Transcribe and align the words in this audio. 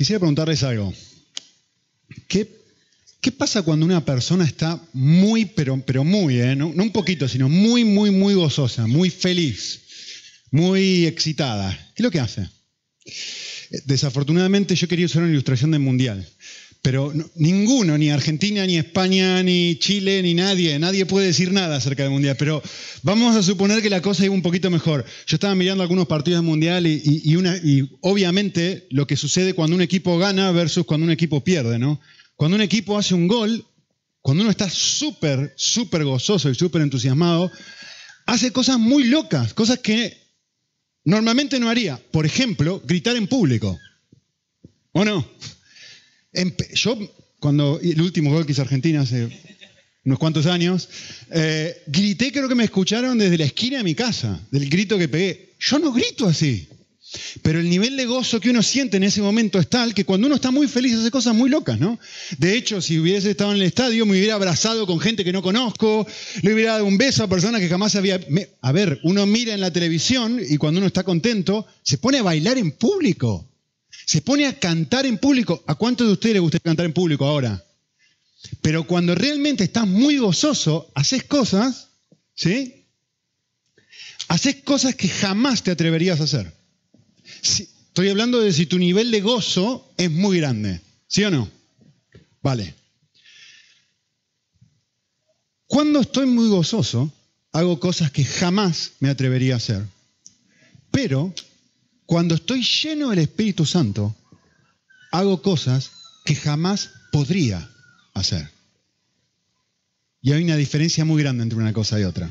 quisiera 0.00 0.18
preguntarles 0.18 0.62
algo. 0.62 0.94
¿Qué, 2.26 2.48
qué 3.20 3.32
pasa 3.32 3.60
cuando 3.60 3.84
una 3.84 4.02
persona 4.02 4.46
está 4.46 4.80
muy, 4.94 5.44
pero, 5.44 5.78
pero 5.84 6.04
muy, 6.04 6.40
eh, 6.40 6.56
no, 6.56 6.68
un 6.68 6.90
poquito, 6.90 7.28
sino 7.28 7.50
muy, 7.50 7.84
muy, 7.84 8.10
muy 8.10 8.32
gozosa, 8.32 8.86
muy 8.86 9.10
feliz, 9.10 9.82
muy 10.52 11.04
excitada? 11.04 11.76
¿Qué 11.94 12.00
es 12.00 12.04
lo 12.04 12.10
que 12.10 12.18
hace? 12.18 12.48
Eh, 13.04 13.82
Desafortunadamente 13.84 14.74
yo 14.74 14.88
quería 14.88 15.04
usar 15.04 15.20
una 15.22 15.32
ilustración 15.32 15.70
del 15.70 15.80
Mundial, 15.82 16.26
pero 16.82 17.12
no- 17.14 17.28
ninguno, 17.34 17.98
ni 17.98 18.10
Argentina, 18.10 18.64
ni 18.66 18.78
España, 18.78 19.42
ni 19.42 19.76
Chile, 19.78 20.22
ni 20.22 20.34
nadie, 20.34 20.78
nadie 20.78 21.04
puede 21.06 21.26
decir 21.26 21.52
nada 21.52 21.76
acerca 21.76 22.02
del 22.04 22.12
Mundial, 22.12 22.36
pero 22.38 22.62
vamos 23.02 23.36
a 23.36 23.42
suponer 23.42 23.82
que 23.82 23.90
la 23.90 24.00
cosa 24.00 24.24
iba 24.24 24.34
un 24.34 24.42
poquito 24.42 24.70
mejor. 24.70 25.04
Yo 25.26 25.36
estaba 25.36 25.54
mirando 25.54 25.82
algunos 25.82 26.06
partidos 26.06 26.38
del 26.40 26.46
Mundial 26.48 26.86
y, 26.86 26.94
y- 27.04 27.32
y 27.32 27.36
una, 27.36 27.56
y 27.58 27.88
obviamente 28.00 28.86
lo 28.90 29.06
que 29.06 29.16
sucede 29.16 29.52
cuando 29.54 29.76
un 29.76 29.82
equipo 29.82 30.18
gana 30.18 30.50
versus 30.52 30.86
cuando 30.86 31.04
un 31.04 31.10
equipo 31.12 31.44
pierde, 31.44 31.78
¿no? 31.78 32.00
Cuando 32.34 32.54
un 32.56 32.62
equipo 32.62 32.96
hace 32.98 33.14
un 33.14 33.28
gol, 33.28 33.66
cuando 34.22 34.42
uno 34.42 34.50
está 34.50 34.70
súper, 34.70 35.52
súper 35.56 36.04
gozoso 36.04 36.48
y 36.50 36.54
súper 36.54 36.80
entusiasmado, 36.82 37.50
hace 38.26 38.52
cosas 38.52 38.78
muy 38.78 39.04
locas, 39.04 39.52
cosas 39.52 39.80
que 39.80 40.16
normalmente 41.04 41.58
no 41.60 41.68
haría. 41.68 42.00
Por 42.10 42.24
ejemplo, 42.24 42.80
gritar 42.86 43.16
en 43.16 43.26
público. 43.26 43.78
¿O 44.92 45.04
no? 45.04 45.26
Yo, 46.74 46.98
cuando 47.38 47.80
el 47.82 48.00
último 48.00 48.30
gol 48.30 48.46
que 48.46 48.60
Argentina 48.60 49.02
hace 49.02 49.28
unos 50.04 50.18
cuantos 50.18 50.46
años, 50.46 50.88
eh, 51.30 51.82
grité, 51.86 52.32
creo 52.32 52.48
que 52.48 52.54
me 52.54 52.64
escucharon 52.64 53.18
desde 53.18 53.38
la 53.38 53.44
esquina 53.44 53.78
de 53.78 53.84
mi 53.84 53.94
casa, 53.94 54.40
del 54.50 54.68
grito 54.68 54.96
que 54.96 55.08
pegué. 55.08 55.54
Yo 55.58 55.78
no 55.78 55.92
grito 55.92 56.26
así. 56.26 56.68
Pero 57.42 57.58
el 57.58 57.68
nivel 57.68 57.96
de 57.96 58.06
gozo 58.06 58.38
que 58.38 58.50
uno 58.50 58.62
siente 58.62 58.96
en 58.96 59.02
ese 59.02 59.20
momento 59.20 59.58
es 59.58 59.68
tal 59.68 59.94
que 59.94 60.04
cuando 60.04 60.28
uno 60.28 60.36
está 60.36 60.52
muy 60.52 60.68
feliz 60.68 60.94
hace 60.94 61.10
cosas 61.10 61.34
muy 61.34 61.50
locas, 61.50 61.80
¿no? 61.80 61.98
De 62.38 62.56
hecho, 62.56 62.80
si 62.80 63.00
hubiese 63.00 63.32
estado 63.32 63.50
en 63.50 63.56
el 63.56 63.64
estadio, 63.64 64.06
me 64.06 64.12
hubiera 64.12 64.34
abrazado 64.34 64.86
con 64.86 65.00
gente 65.00 65.24
que 65.24 65.32
no 65.32 65.42
conozco, 65.42 66.06
le 66.42 66.54
hubiera 66.54 66.74
dado 66.74 66.84
un 66.84 66.98
beso 66.98 67.24
a 67.24 67.28
personas 67.28 67.60
que 67.60 67.68
jamás 67.68 67.96
había... 67.96 68.20
A 68.60 68.72
ver, 68.72 69.00
uno 69.02 69.26
mira 69.26 69.54
en 69.54 69.60
la 69.60 69.72
televisión 69.72 70.40
y 70.48 70.56
cuando 70.56 70.78
uno 70.78 70.86
está 70.86 71.02
contento, 71.02 71.66
se 71.82 71.98
pone 71.98 72.18
a 72.18 72.22
bailar 72.22 72.58
en 72.58 72.70
público. 72.70 73.49
Se 74.10 74.22
pone 74.22 74.44
a 74.48 74.58
cantar 74.58 75.06
en 75.06 75.18
público. 75.18 75.62
¿A 75.68 75.76
cuántos 75.76 76.04
de 76.08 76.14
ustedes 76.14 76.32
les 76.34 76.42
gusta 76.42 76.58
cantar 76.58 76.84
en 76.84 76.92
público 76.92 77.24
ahora? 77.26 77.64
Pero 78.60 78.84
cuando 78.84 79.14
realmente 79.14 79.62
estás 79.62 79.86
muy 79.86 80.18
gozoso, 80.18 80.90
haces 80.96 81.22
cosas, 81.22 81.90
¿sí? 82.34 82.86
Haces 84.26 84.64
cosas 84.64 84.96
que 84.96 85.08
jamás 85.08 85.62
te 85.62 85.70
atreverías 85.70 86.20
a 86.20 86.24
hacer. 86.24 86.52
Si- 87.40 87.62
estoy 87.62 88.08
hablando 88.08 88.40
de 88.40 88.52
si 88.52 88.66
tu 88.66 88.80
nivel 88.80 89.12
de 89.12 89.20
gozo 89.20 89.92
es 89.96 90.10
muy 90.10 90.38
grande. 90.38 90.80
¿Sí 91.06 91.22
o 91.22 91.30
no? 91.30 91.48
Vale. 92.42 92.74
Cuando 95.68 96.00
estoy 96.00 96.26
muy 96.26 96.48
gozoso, 96.48 97.12
hago 97.52 97.78
cosas 97.78 98.10
que 98.10 98.24
jamás 98.24 98.90
me 98.98 99.08
atrevería 99.08 99.54
a 99.54 99.58
hacer. 99.58 99.84
Pero 100.90 101.32
cuando 102.10 102.34
estoy 102.34 102.64
lleno 102.64 103.10
del 103.10 103.20
Espíritu 103.20 103.64
Santo, 103.64 104.16
hago 105.12 105.42
cosas 105.42 105.92
que 106.24 106.34
jamás 106.34 106.90
podría 107.12 107.70
hacer. 108.14 108.50
Y 110.20 110.32
hay 110.32 110.42
una 110.42 110.56
diferencia 110.56 111.04
muy 111.04 111.22
grande 111.22 111.44
entre 111.44 111.60
una 111.60 111.72
cosa 111.72 112.00
y 112.00 112.02
otra. 112.02 112.28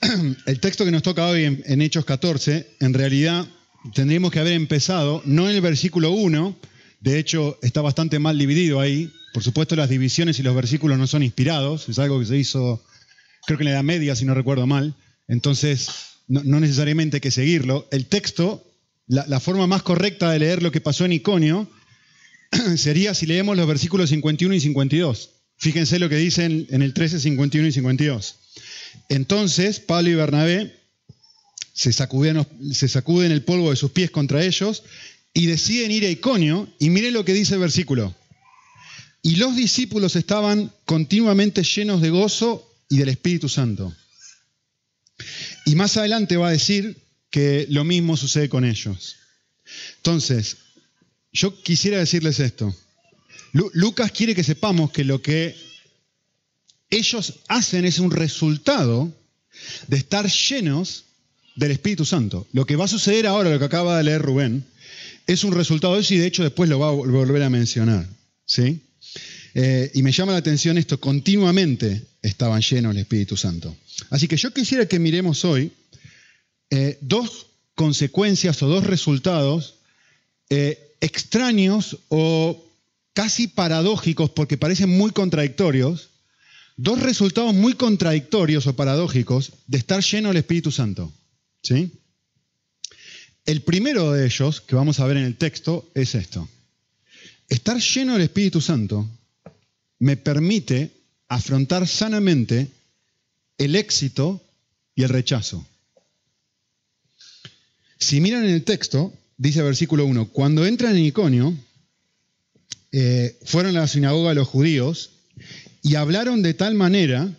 El 0.46 0.60
texto 0.60 0.86
que 0.86 0.90
nos 0.92 1.02
toca 1.02 1.26
hoy 1.26 1.44
en, 1.44 1.82
Hechos 1.82 2.06
14, 2.06 2.74
en 2.80 2.94
realidad 2.94 3.46
tendríamos 3.92 4.32
que 4.32 4.38
haber 4.38 4.54
empezado 4.54 5.20
no 5.26 5.46
en 5.46 5.56
el 5.56 5.60
versículo 5.60 6.12
1, 6.12 6.56
de 7.00 7.18
hecho 7.18 7.58
está 7.60 7.82
bastante 7.82 8.18
mal 8.18 8.38
dividido 8.38 8.80
ahí. 8.80 9.12
Por 9.34 9.42
supuesto 9.42 9.76
las 9.76 9.90
divisiones 9.90 10.38
y 10.38 10.42
los 10.42 10.56
versículos 10.56 10.96
no 10.96 11.06
son 11.06 11.22
inspirados, 11.22 11.86
es 11.90 11.98
algo 11.98 12.18
que 12.18 12.24
se 12.24 12.38
hizo 12.38 12.82
creo 13.46 13.58
que 13.58 13.64
en 13.64 13.66
la 13.66 13.72
Edad 13.72 13.84
Media, 13.84 14.16
si 14.16 14.24
no 14.24 14.32
recuerdo 14.32 14.66
mal. 14.66 14.94
Entonces, 15.28 15.90
no, 16.28 16.42
no 16.44 16.60
necesariamente 16.60 17.18
hay 17.18 17.20
que 17.20 17.30
seguirlo. 17.30 17.86
El 17.90 18.06
texto, 18.06 18.65
la, 19.08 19.40
forma 19.40 19.66
más 19.66 19.82
correcta 19.82 20.30
de 20.30 20.38
leer 20.38 20.62
lo 20.62 20.72
que 20.72 20.80
pasó 20.80 21.04
en 21.04 21.12
Iconio 21.12 21.70
sería 22.76 23.14
si 23.14 23.26
leemos 23.26 23.56
los 23.56 23.66
versículos 23.66 24.10
51 24.10 24.54
y 24.54 24.60
52. 24.60 25.30
Fíjense 25.58 25.98
lo 25.98 26.08
que 26.08 26.16
dicen 26.16 26.66
en 26.70 26.82
el 26.82 26.92
13, 26.92 27.20
51 27.20 27.68
y 27.68 27.72
52. 27.72 28.36
Entonces, 29.08 29.80
Pablo 29.80 30.10
y 30.10 30.14
Bernabé 30.14 30.76
se 31.72 31.92
sacuden, 31.92 32.46
se 32.72 32.88
sacuden 32.88 33.32
el 33.32 33.42
polvo 33.42 33.70
de 33.70 33.76
sus 33.76 33.90
pies 33.90 34.10
contra 34.10 34.44
ellos 34.44 34.82
y 35.32 35.46
deciden 35.46 35.90
ir 35.90 36.04
a 36.04 36.10
Iconio. 36.10 36.68
Y 36.78 36.90
miren 36.90 37.14
lo 37.14 37.24
que 37.24 37.32
dice 37.32 37.54
el 37.54 37.60
versículo. 37.60 38.14
Y 39.22 39.36
los 39.36 39.56
discípulos 39.56 40.16
estaban 40.16 40.72
continuamente 40.84 41.62
llenos 41.62 42.00
de 42.00 42.10
gozo 42.10 42.72
y 42.88 42.98
del 42.98 43.08
Espíritu 43.08 43.48
Santo. 43.48 43.94
Y 45.64 45.74
más 45.74 45.96
adelante 45.96 46.36
va 46.36 46.48
a 46.48 46.52
decir 46.52 46.96
que 47.36 47.66
lo 47.68 47.84
mismo 47.84 48.16
sucede 48.16 48.48
con 48.48 48.64
ellos. 48.64 49.16
Entonces, 49.98 50.56
yo 51.34 51.62
quisiera 51.62 51.98
decirles 51.98 52.40
esto. 52.40 52.74
Lu- 53.52 53.70
Lucas 53.74 54.10
quiere 54.10 54.34
que 54.34 54.42
sepamos 54.42 54.90
que 54.90 55.04
lo 55.04 55.20
que 55.20 55.54
ellos 56.88 57.34
hacen 57.48 57.84
es 57.84 57.98
un 57.98 58.10
resultado 58.10 59.12
de 59.86 59.96
estar 59.98 60.26
llenos 60.30 61.04
del 61.56 61.72
Espíritu 61.72 62.06
Santo. 62.06 62.46
Lo 62.54 62.64
que 62.64 62.76
va 62.76 62.86
a 62.86 62.88
suceder 62.96 63.26
ahora, 63.26 63.50
lo 63.50 63.58
que 63.58 63.66
acaba 63.66 63.98
de 63.98 64.04
leer 64.04 64.22
Rubén, 64.22 64.64
es 65.26 65.44
un 65.44 65.52
resultado 65.52 65.94
de 65.94 66.00
eso 66.00 66.14
y 66.14 66.18
de 66.18 66.26
hecho 66.28 66.42
después 66.42 66.70
lo 66.70 66.78
va 66.78 66.88
a 66.88 66.92
vol- 66.92 67.10
volver 67.10 67.42
a 67.42 67.50
mencionar. 67.50 68.06
¿sí? 68.46 68.80
Eh, 69.52 69.90
y 69.92 70.00
me 70.02 70.12
llama 70.12 70.32
la 70.32 70.38
atención 70.38 70.78
esto, 70.78 70.98
continuamente 70.98 72.02
estaban 72.22 72.62
llenos 72.62 72.94
del 72.94 73.02
Espíritu 73.02 73.36
Santo. 73.36 73.76
Así 74.08 74.26
que 74.26 74.38
yo 74.38 74.54
quisiera 74.54 74.86
que 74.86 74.98
miremos 74.98 75.44
hoy 75.44 75.70
eh, 76.70 76.98
dos 77.00 77.46
consecuencias 77.74 78.62
o 78.62 78.68
dos 78.68 78.84
resultados 78.84 79.76
eh, 80.50 80.96
extraños 81.00 81.98
o 82.08 82.64
casi 83.12 83.48
paradójicos 83.48 84.30
porque 84.30 84.58
parecen 84.58 84.90
muy 84.90 85.10
contradictorios, 85.10 86.10
dos 86.76 87.00
resultados 87.00 87.54
muy 87.54 87.74
contradictorios 87.74 88.66
o 88.66 88.76
paradójicos 88.76 89.52
de 89.66 89.78
estar 89.78 90.02
lleno 90.02 90.28
del 90.28 90.38
Espíritu 90.38 90.70
Santo. 90.70 91.12
¿sí? 91.62 91.92
El 93.44 93.62
primero 93.62 94.12
de 94.12 94.26
ellos, 94.26 94.60
que 94.60 94.74
vamos 94.74 95.00
a 95.00 95.06
ver 95.06 95.18
en 95.18 95.24
el 95.24 95.36
texto, 95.36 95.88
es 95.94 96.14
esto. 96.14 96.48
Estar 97.48 97.78
lleno 97.78 98.14
del 98.14 98.22
Espíritu 98.22 98.60
Santo 98.60 99.08
me 99.98 100.16
permite 100.16 100.90
afrontar 101.28 101.86
sanamente 101.86 102.68
el 103.58 103.76
éxito 103.76 104.42
y 104.94 105.04
el 105.04 105.08
rechazo. 105.08 105.66
Si 107.98 108.20
miran 108.20 108.44
en 108.44 108.50
el 108.50 108.64
texto, 108.64 109.12
dice 109.36 109.62
versículo 109.62 110.04
1, 110.06 110.28
cuando 110.28 110.66
entran 110.66 110.96
en 110.96 111.04
Iconio, 111.04 111.54
eh, 112.92 113.36
fueron 113.44 113.76
a 113.76 113.80
la 113.80 113.88
sinagoga 113.88 114.30
de 114.30 114.36
los 114.36 114.48
judíos 114.48 115.10
y 115.82 115.94
hablaron 115.94 116.42
de 116.42 116.54
tal 116.54 116.74
manera 116.74 117.30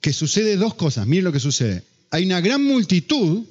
que 0.00 0.12
sucede 0.12 0.56
dos 0.56 0.74
cosas. 0.74 1.06
Miren 1.06 1.24
lo 1.24 1.32
que 1.32 1.40
sucede. 1.40 1.82
Hay 2.10 2.24
una 2.24 2.40
gran 2.40 2.64
multitud 2.64 3.44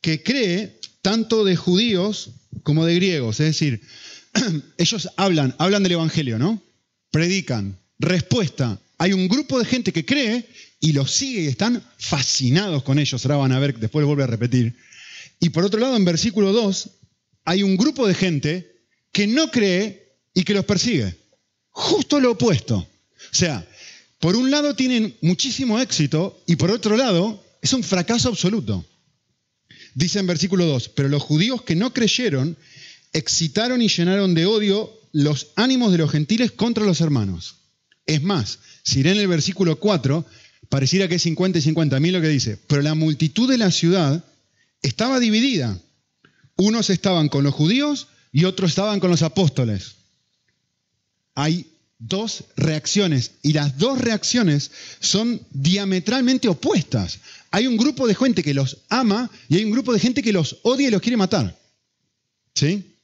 que 0.00 0.22
cree 0.22 0.78
tanto 1.02 1.44
de 1.44 1.56
judíos 1.56 2.30
como 2.62 2.84
de 2.84 2.94
griegos. 2.94 3.40
Es 3.40 3.46
decir, 3.46 3.80
ellos 4.78 5.08
hablan, 5.16 5.54
hablan 5.58 5.82
del 5.82 5.92
Evangelio, 5.92 6.38
¿no? 6.38 6.62
Predican. 7.10 7.76
Respuesta. 7.98 8.80
Hay 8.98 9.12
un 9.12 9.28
grupo 9.28 9.58
de 9.58 9.64
gente 9.64 9.92
que 9.92 10.04
cree 10.04 10.46
y 10.80 10.92
los 10.92 11.10
sigue 11.10 11.42
y 11.42 11.46
están 11.46 11.82
fascinados 11.98 12.82
con 12.82 12.98
ellos. 12.98 13.24
Ahora 13.24 13.38
van 13.38 13.52
a 13.52 13.58
ver, 13.58 13.78
después 13.78 14.06
vuelve 14.06 14.24
a 14.24 14.28
repetir. 14.28 14.74
Y 15.40 15.50
por 15.50 15.64
otro 15.64 15.80
lado, 15.80 15.96
en 15.96 16.04
versículo 16.04 16.52
2, 16.52 16.90
hay 17.44 17.62
un 17.62 17.76
grupo 17.76 18.06
de 18.06 18.14
gente 18.14 18.72
que 19.12 19.26
no 19.26 19.50
cree 19.50 20.16
y 20.34 20.42
que 20.42 20.54
los 20.54 20.64
persigue. 20.64 21.16
Justo 21.70 22.20
lo 22.20 22.32
opuesto. 22.32 22.76
O 22.76 23.34
sea, 23.34 23.66
por 24.18 24.36
un 24.36 24.50
lado 24.50 24.74
tienen 24.74 25.16
muchísimo 25.22 25.80
éxito 25.80 26.42
y 26.46 26.56
por 26.56 26.70
otro 26.70 26.96
lado 26.96 27.42
es 27.62 27.72
un 27.72 27.82
fracaso 27.82 28.28
absoluto. 28.28 28.84
Dice 29.94 30.18
en 30.18 30.26
versículo 30.26 30.66
2, 30.66 30.90
pero 30.90 31.08
los 31.08 31.22
judíos 31.22 31.62
que 31.62 31.76
no 31.76 31.92
creyeron 31.92 32.56
excitaron 33.12 33.82
y 33.82 33.88
llenaron 33.88 34.34
de 34.34 34.46
odio 34.46 34.92
los 35.12 35.48
ánimos 35.56 35.92
de 35.92 35.98
los 35.98 36.10
gentiles 36.10 36.52
contra 36.52 36.84
los 36.84 37.00
hermanos. 37.00 37.56
Es 38.06 38.22
más, 38.22 38.58
si 38.82 39.02
leen 39.02 39.18
el 39.18 39.28
versículo 39.28 39.78
4, 39.78 40.24
pareciera 40.68 41.08
que 41.08 41.16
es 41.16 41.22
50 41.22 41.58
y 41.58 41.62
50. 41.62 41.96
A 41.96 42.00
mí 42.00 42.10
lo 42.10 42.20
que 42.20 42.28
dice, 42.28 42.58
pero 42.66 42.82
la 42.82 42.94
multitud 42.94 43.48
de 43.48 43.58
la 43.58 43.70
ciudad 43.70 44.24
estaba 44.82 45.20
dividida. 45.20 45.78
Unos 46.56 46.90
estaban 46.90 47.28
con 47.28 47.44
los 47.44 47.54
judíos 47.54 48.08
y 48.32 48.44
otros 48.44 48.70
estaban 48.70 49.00
con 49.00 49.10
los 49.10 49.22
apóstoles. 49.22 49.96
Hay 51.34 51.66
dos 51.98 52.44
reacciones 52.56 53.32
y 53.42 53.52
las 53.52 53.78
dos 53.78 54.00
reacciones 54.00 54.70
son 55.00 55.40
diametralmente 55.50 56.48
opuestas. 56.48 57.20
Hay 57.50 57.66
un 57.66 57.76
grupo 57.76 58.06
de 58.06 58.14
gente 58.14 58.42
que 58.42 58.54
los 58.54 58.78
ama 58.88 59.30
y 59.48 59.56
hay 59.56 59.64
un 59.64 59.72
grupo 59.72 59.92
de 59.92 60.00
gente 60.00 60.22
que 60.22 60.32
los 60.32 60.58
odia 60.62 60.88
y 60.88 60.90
los 60.90 61.02
quiere 61.02 61.16
matar. 61.16 61.58
¿Sí? 62.54 62.96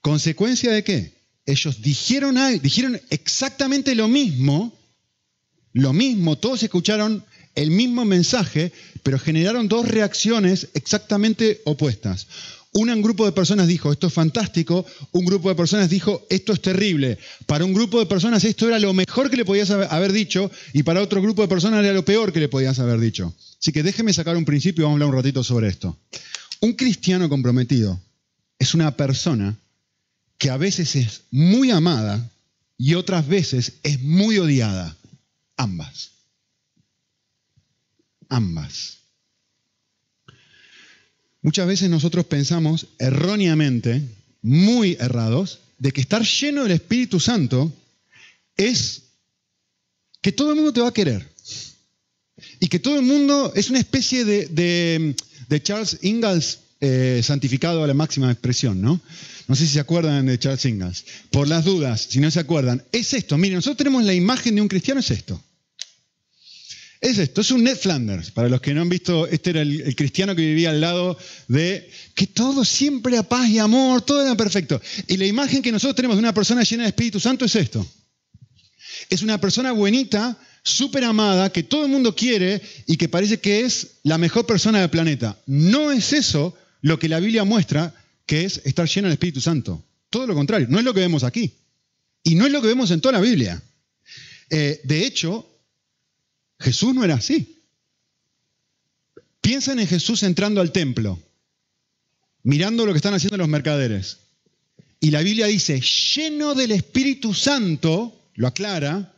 ¿Consecuencia 0.00 0.72
de 0.72 0.84
qué? 0.84 1.14
Ellos 1.46 1.82
dijeron, 1.82 2.36
dijeron 2.60 3.00
exactamente 3.10 3.94
lo 3.94 4.08
mismo, 4.08 4.78
lo 5.72 5.92
mismo, 5.92 6.38
todos 6.38 6.62
escucharon 6.62 7.24
el 7.54 7.70
mismo 7.70 8.04
mensaje, 8.04 8.72
pero 9.02 9.18
generaron 9.18 9.68
dos 9.68 9.86
reacciones 9.88 10.68
exactamente 10.74 11.60
opuestas. 11.64 12.26
Un 12.76 13.02
grupo 13.02 13.24
de 13.24 13.30
personas 13.30 13.68
dijo, 13.68 13.92
esto 13.92 14.08
es 14.08 14.12
fantástico, 14.12 14.84
un 15.12 15.24
grupo 15.24 15.48
de 15.48 15.54
personas 15.54 15.88
dijo, 15.88 16.26
esto 16.28 16.52
es 16.52 16.60
terrible. 16.60 17.18
Para 17.46 17.64
un 17.64 17.72
grupo 17.72 18.00
de 18.00 18.06
personas 18.06 18.42
esto 18.42 18.66
era 18.66 18.80
lo 18.80 18.92
mejor 18.92 19.30
que 19.30 19.36
le 19.36 19.44
podías 19.44 19.70
haber 19.70 20.12
dicho 20.12 20.50
y 20.72 20.82
para 20.82 21.00
otro 21.00 21.22
grupo 21.22 21.42
de 21.42 21.48
personas 21.48 21.84
era 21.84 21.94
lo 21.94 22.04
peor 22.04 22.32
que 22.32 22.40
le 22.40 22.48
podías 22.48 22.80
haber 22.80 22.98
dicho. 22.98 23.32
Así 23.60 23.70
que 23.70 23.84
déjeme 23.84 24.12
sacar 24.12 24.36
un 24.36 24.44
principio 24.44 24.82
y 24.82 24.84
vamos 24.84 24.94
a 24.94 25.04
hablar 25.04 25.08
un 25.10 25.22
ratito 25.22 25.44
sobre 25.44 25.68
esto. 25.68 25.96
Un 26.60 26.72
cristiano 26.72 27.28
comprometido 27.28 28.00
es 28.58 28.74
una 28.74 28.96
persona 28.96 29.56
que 30.36 30.50
a 30.50 30.56
veces 30.56 30.96
es 30.96 31.22
muy 31.30 31.70
amada 31.70 32.28
y 32.76 32.94
otras 32.94 33.28
veces 33.28 33.74
es 33.84 34.02
muy 34.02 34.38
odiada. 34.38 34.96
Ambas. 35.56 36.13
Ambas. 38.28 38.98
Muchas 41.42 41.66
veces 41.66 41.90
nosotros 41.90 42.24
pensamos 42.24 42.86
erróneamente, 42.98 44.02
muy 44.40 44.96
errados, 44.98 45.60
de 45.78 45.92
que 45.92 46.00
estar 46.00 46.22
lleno 46.22 46.62
del 46.62 46.72
Espíritu 46.72 47.20
Santo 47.20 47.72
es 48.56 49.02
que 50.22 50.32
todo 50.32 50.50
el 50.50 50.56
mundo 50.56 50.72
te 50.72 50.80
va 50.80 50.88
a 50.88 50.94
querer. 50.94 51.28
Y 52.60 52.68
que 52.68 52.78
todo 52.78 52.96
el 52.96 53.02
mundo 53.02 53.52
es 53.54 53.68
una 53.68 53.78
especie 53.78 54.24
de, 54.24 55.14
Charles 55.62 55.98
Ingalls 56.00 56.60
eh, 56.80 57.20
santificado 57.22 57.84
a 57.84 57.86
la 57.86 57.94
máxima 57.94 58.32
expresión, 58.32 58.80
¿no? 58.80 59.00
No 59.46 59.54
sé 59.54 59.66
si 59.66 59.74
se 59.74 59.80
acuerdan 59.80 60.24
de 60.24 60.38
Charles 60.38 60.64
Ingalls. 60.64 61.04
Por 61.30 61.46
las 61.46 61.66
dudas, 61.66 62.06
si 62.08 62.20
no 62.20 62.30
se 62.30 62.40
acuerdan, 62.40 62.82
es 62.90 63.12
esto. 63.12 63.36
Miren, 63.36 63.56
nosotros 63.56 63.76
tenemos 63.76 64.02
la 64.04 64.14
imagen 64.14 64.54
de 64.54 64.62
un 64.62 64.68
cristiano, 64.68 65.00
es 65.00 65.10
esto. 65.10 65.42
Es 67.04 67.18
esto, 67.18 67.42
es 67.42 67.50
un 67.50 67.62
Ned 67.62 67.76
Flanders. 67.76 68.30
Para 68.30 68.48
los 68.48 68.62
que 68.62 68.72
no 68.72 68.80
han 68.80 68.88
visto, 68.88 69.26
este 69.26 69.50
era 69.50 69.60
el, 69.60 69.94
cristiano 69.94 70.34
que 70.34 70.40
vivía 70.40 70.70
al 70.70 70.80
lado 70.80 71.18
de 71.48 71.90
que 72.14 72.26
todo 72.26 72.64
siempre 72.64 73.12
era 73.12 73.22
paz 73.22 73.46
y 73.50 73.58
amor, 73.58 74.00
todo 74.00 74.22
era 74.22 74.34
perfecto. 74.34 74.80
Y 75.06 75.18
la 75.18 75.26
imagen 75.26 75.60
que 75.60 75.70
nosotros 75.70 75.96
tenemos 75.96 76.16
de 76.16 76.20
una 76.20 76.32
persona 76.32 76.62
llena 76.62 76.84
de 76.84 76.88
Espíritu 76.88 77.20
Santo 77.20 77.44
es 77.44 77.56
esto. 77.56 77.86
Es 79.10 79.20
una 79.20 79.38
persona 79.38 79.72
buenita, 79.72 80.38
súper 80.62 81.04
amada, 81.04 81.52
que 81.52 81.62
todo 81.62 81.84
el 81.84 81.90
mundo 81.90 82.16
quiere 82.16 82.62
y 82.86 82.96
que 82.96 83.10
parece 83.10 83.38
que 83.38 83.66
es 83.66 83.98
la 84.02 84.16
mejor 84.16 84.46
persona 84.46 84.80
del 84.80 84.88
planeta. 84.88 85.38
No 85.44 85.92
es 85.92 86.14
eso 86.14 86.56
lo 86.80 86.98
que 86.98 87.10
la 87.10 87.20
Biblia 87.20 87.44
muestra 87.44 87.94
que 88.24 88.46
es 88.46 88.62
estar 88.64 88.88
lleno 88.88 89.08
del 89.08 89.16
Espíritu 89.16 89.42
Santo. 89.42 89.84
Todo 90.08 90.26
lo 90.26 90.34
contrario, 90.34 90.68
no 90.70 90.78
es 90.78 90.84
lo 90.86 90.94
que 90.94 91.00
vemos 91.00 91.22
aquí. 91.22 91.52
Y 92.22 92.34
no 92.34 92.46
es 92.46 92.52
lo 92.52 92.62
que 92.62 92.68
vemos 92.68 92.90
en 92.90 93.02
toda 93.02 93.12
la 93.12 93.20
Biblia. 93.20 93.62
Eh, 94.48 94.80
de 94.84 95.04
hecho, 95.04 95.53
Jesús 96.58 96.94
no 96.94 97.04
era 97.04 97.14
así. 97.14 97.62
Piensan 99.40 99.78
en 99.78 99.86
Jesús 99.86 100.22
entrando 100.22 100.60
al 100.60 100.72
templo, 100.72 101.20
mirando 102.42 102.86
lo 102.86 102.92
que 102.92 102.98
están 102.98 103.14
haciendo 103.14 103.36
los 103.36 103.48
mercaderes. 103.48 104.18
Y 105.00 105.10
la 105.10 105.20
Biblia 105.20 105.46
dice, 105.46 105.80
lleno 105.80 106.54
del 106.54 106.72
Espíritu 106.72 107.34
Santo, 107.34 108.30
lo 108.36 108.46
aclara, 108.46 109.14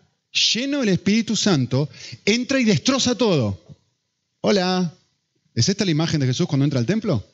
lleno 0.53 0.81
del 0.81 0.88
Espíritu 0.88 1.37
Santo, 1.37 1.88
entra 2.25 2.59
y 2.59 2.65
destroza 2.65 3.17
todo. 3.17 3.65
Hola, 4.41 4.93
¿es 5.55 5.69
esta 5.69 5.85
la 5.85 5.93
imagen 5.93 6.21
de 6.21 6.27
Jesús 6.27 6.49
cuando 6.49 6.65
entra 6.65 6.81
al 6.81 6.87
templo? 6.87 7.25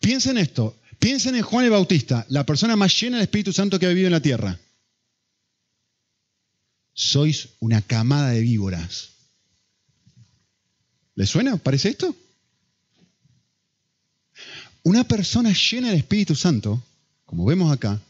Piensen 0.00 0.36
esto, 0.36 0.76
piensen 0.98 1.36
en 1.36 1.42
Juan 1.42 1.64
el 1.64 1.70
Bautista, 1.70 2.26
la 2.28 2.44
persona 2.44 2.74
más 2.74 3.00
llena 3.00 3.18
del 3.18 3.24
Espíritu 3.24 3.52
Santo 3.52 3.78
que 3.78 3.86
ha 3.86 3.90
vivido 3.90 4.08
en 4.08 4.12
la 4.12 4.20
tierra 4.20 4.58
sois 6.94 7.50
una 7.60 7.82
camada 7.82 8.30
de 8.30 8.40
víboras. 8.40 9.10
¿Le 11.16 11.26
suena? 11.26 11.56
¿Parece 11.56 11.90
esto? 11.90 12.16
Una 14.84 15.04
persona 15.04 15.52
llena 15.52 15.88
del 15.88 15.98
Espíritu 15.98 16.34
Santo, 16.34 16.82
como 17.24 17.44
vemos 17.44 17.72
acá, 17.72 18.00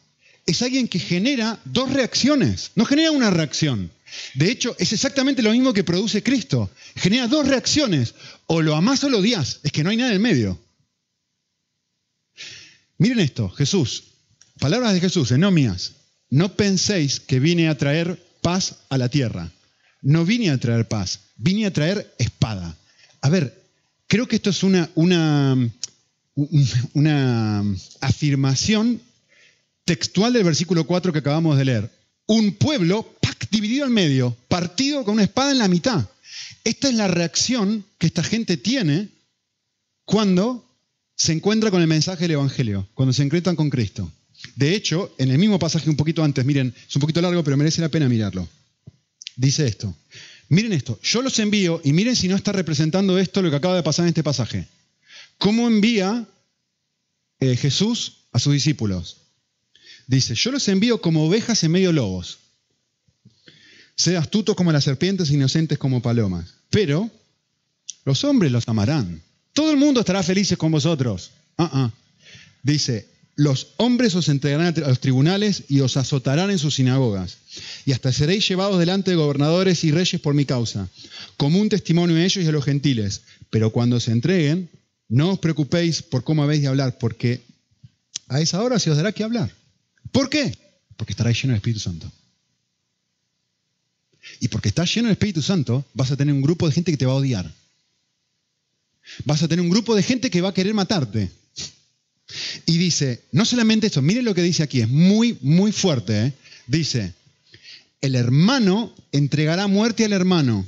es 0.46 0.60
alguien 0.62 0.88
que 0.88 0.98
genera 0.98 1.58
dos 1.64 1.92
reacciones, 1.92 2.72
no 2.74 2.84
genera 2.84 3.10
una 3.10 3.30
reacción. 3.30 3.90
De 4.34 4.50
hecho, 4.50 4.76
es 4.78 4.92
exactamente 4.92 5.42
lo 5.42 5.52
mismo 5.52 5.72
que 5.72 5.84
produce 5.84 6.22
Cristo. 6.22 6.70
Genera 6.94 7.28
dos 7.28 7.48
reacciones, 7.48 8.14
o 8.46 8.60
lo 8.60 8.74
amás 8.74 9.02
o 9.04 9.08
lo 9.08 9.18
odias, 9.18 9.60
es 9.62 9.72
que 9.72 9.82
no 9.82 9.90
hay 9.90 9.96
nada 9.96 10.10
en 10.10 10.16
el 10.16 10.20
medio. 10.20 10.58
Miren 12.98 13.20
esto, 13.20 13.48
Jesús, 13.50 14.04
palabras 14.58 14.92
de 14.94 15.00
Jesús, 15.00 15.32
no 15.32 15.50
mías. 15.50 15.92
No 16.30 16.54
penséis 16.54 17.20
que 17.20 17.40
vine 17.40 17.68
a 17.68 17.78
traer 17.78 18.20
paz 18.44 18.76
a 18.90 18.98
la 18.98 19.08
tierra. 19.08 19.50
No 20.02 20.26
vine 20.26 20.50
a 20.50 20.58
traer 20.58 20.86
paz, 20.86 21.20
vine 21.36 21.64
a 21.64 21.72
traer 21.72 22.14
espada. 22.18 22.76
A 23.22 23.30
ver, 23.30 23.58
creo 24.06 24.28
que 24.28 24.36
esto 24.36 24.50
es 24.50 24.62
una, 24.62 24.90
una, 24.94 25.56
una 26.92 27.64
afirmación 28.02 29.00
textual 29.86 30.34
del 30.34 30.44
versículo 30.44 30.84
4 30.84 31.10
que 31.10 31.20
acabamos 31.20 31.56
de 31.56 31.64
leer. 31.64 31.90
Un 32.26 32.52
pueblo 32.52 33.14
dividido 33.50 33.84
al 33.84 33.90
medio, 33.90 34.36
partido 34.48 35.04
con 35.04 35.14
una 35.14 35.24
espada 35.24 35.50
en 35.50 35.58
la 35.58 35.68
mitad. 35.68 36.06
Esta 36.64 36.88
es 36.88 36.94
la 36.94 37.08
reacción 37.08 37.86
que 37.96 38.08
esta 38.08 38.22
gente 38.22 38.58
tiene 38.58 39.08
cuando 40.04 40.68
se 41.16 41.32
encuentra 41.32 41.70
con 41.70 41.80
el 41.80 41.88
mensaje 41.88 42.24
del 42.24 42.32
Evangelio, 42.32 42.86
cuando 42.92 43.14
se 43.14 43.22
encuentran 43.22 43.56
con 43.56 43.70
Cristo. 43.70 44.12
De 44.56 44.74
hecho, 44.74 45.14
en 45.18 45.30
el 45.30 45.38
mismo 45.38 45.58
pasaje 45.58 45.90
un 45.90 45.96
poquito 45.96 46.22
antes, 46.22 46.44
miren, 46.44 46.74
es 46.88 46.94
un 46.94 47.00
poquito 47.00 47.20
largo, 47.20 47.42
pero 47.42 47.56
merece 47.56 47.80
la 47.80 47.88
pena 47.88 48.08
mirarlo. 48.08 48.48
Dice 49.36 49.66
esto. 49.66 49.94
Miren 50.48 50.72
esto, 50.72 51.00
yo 51.02 51.22
los 51.22 51.38
envío 51.38 51.80
y 51.84 51.92
miren 51.92 52.14
si 52.14 52.28
no 52.28 52.36
está 52.36 52.52
representando 52.52 53.18
esto 53.18 53.42
lo 53.42 53.50
que 53.50 53.56
acaba 53.56 53.76
de 53.76 53.82
pasar 53.82 54.04
en 54.04 54.10
este 54.10 54.22
pasaje. 54.22 54.68
¿Cómo 55.38 55.66
envía 55.66 56.26
eh, 57.40 57.56
Jesús 57.56 58.18
a 58.32 58.38
sus 58.38 58.52
discípulos? 58.52 59.16
Dice, 60.06 60.34
yo 60.34 60.52
los 60.52 60.68
envío 60.68 61.00
como 61.00 61.26
ovejas 61.26 61.64
en 61.64 61.72
medio 61.72 61.92
lobos. 61.92 62.38
Sed 63.96 64.16
astutos 64.16 64.54
como 64.54 64.72
las 64.72 64.84
serpientes, 64.84 65.30
inocentes 65.30 65.78
como 65.78 66.02
palomas. 66.02 66.54
Pero 66.70 67.10
los 68.04 68.22
hombres 68.24 68.52
los 68.52 68.68
amarán. 68.68 69.22
Todo 69.52 69.70
el 69.70 69.76
mundo 69.76 70.00
estará 70.00 70.22
feliz 70.22 70.54
con 70.58 70.72
vosotros. 70.72 71.30
Ah, 71.56 71.70
ah. 71.72 71.92
Dice, 72.62 73.08
los 73.36 73.74
hombres 73.78 74.14
os 74.14 74.28
entregarán 74.28 74.74
a 74.76 74.88
los 74.88 75.00
tribunales 75.00 75.64
y 75.68 75.80
os 75.80 75.96
azotarán 75.96 76.50
en 76.50 76.58
sus 76.58 76.76
sinagogas. 76.76 77.38
Y 77.84 77.92
hasta 77.92 78.12
seréis 78.12 78.46
llevados 78.48 78.78
delante 78.78 79.10
de 79.10 79.16
gobernadores 79.16 79.84
y 79.84 79.90
reyes 79.90 80.20
por 80.20 80.34
mi 80.34 80.44
causa, 80.44 80.88
como 81.36 81.60
un 81.60 81.68
testimonio 81.68 82.16
a 82.16 82.24
ellos 82.24 82.44
y 82.44 82.48
a 82.48 82.52
los 82.52 82.64
gentiles. 82.64 83.22
Pero 83.50 83.70
cuando 83.70 83.98
se 84.00 84.12
entreguen, 84.12 84.70
no 85.08 85.32
os 85.32 85.38
preocupéis 85.38 86.02
por 86.02 86.24
cómo 86.24 86.42
habéis 86.42 86.62
de 86.62 86.68
hablar, 86.68 86.98
porque 86.98 87.42
a 88.28 88.40
esa 88.40 88.62
hora 88.62 88.78
se 88.78 88.90
os 88.90 88.96
dará 88.96 89.12
que 89.12 89.24
hablar. 89.24 89.52
¿Por 90.12 90.30
qué? 90.30 90.56
Porque 90.96 91.12
estaréis 91.12 91.42
lleno 91.42 91.52
del 91.52 91.58
Espíritu 91.58 91.80
Santo. 91.80 92.10
Y 94.40 94.48
porque 94.48 94.68
estás 94.68 94.94
lleno 94.94 95.08
del 95.08 95.14
Espíritu 95.14 95.42
Santo, 95.42 95.84
vas 95.92 96.10
a 96.10 96.16
tener 96.16 96.34
un 96.34 96.42
grupo 96.42 96.66
de 96.66 96.72
gente 96.72 96.90
que 96.90 96.96
te 96.96 97.06
va 97.06 97.12
a 97.12 97.16
odiar. 97.16 97.52
Vas 99.24 99.42
a 99.42 99.48
tener 99.48 99.62
un 99.62 99.70
grupo 99.70 99.94
de 99.94 100.02
gente 100.02 100.30
que 100.30 100.40
va 100.40 100.50
a 100.50 100.54
querer 100.54 100.72
matarte. 100.72 101.30
Y 102.66 102.78
dice, 102.78 103.22
no 103.32 103.44
solamente 103.44 103.86
eso, 103.86 104.02
miren 104.02 104.24
lo 104.24 104.34
que 104.34 104.42
dice 104.42 104.62
aquí, 104.62 104.80
es 104.80 104.88
muy, 104.88 105.38
muy 105.40 105.72
fuerte. 105.72 106.26
¿eh? 106.26 106.32
Dice, 106.66 107.14
el 108.00 108.14
hermano 108.14 108.94
entregará 109.12 109.66
muerte 109.66 110.04
al 110.04 110.12
hermano, 110.12 110.66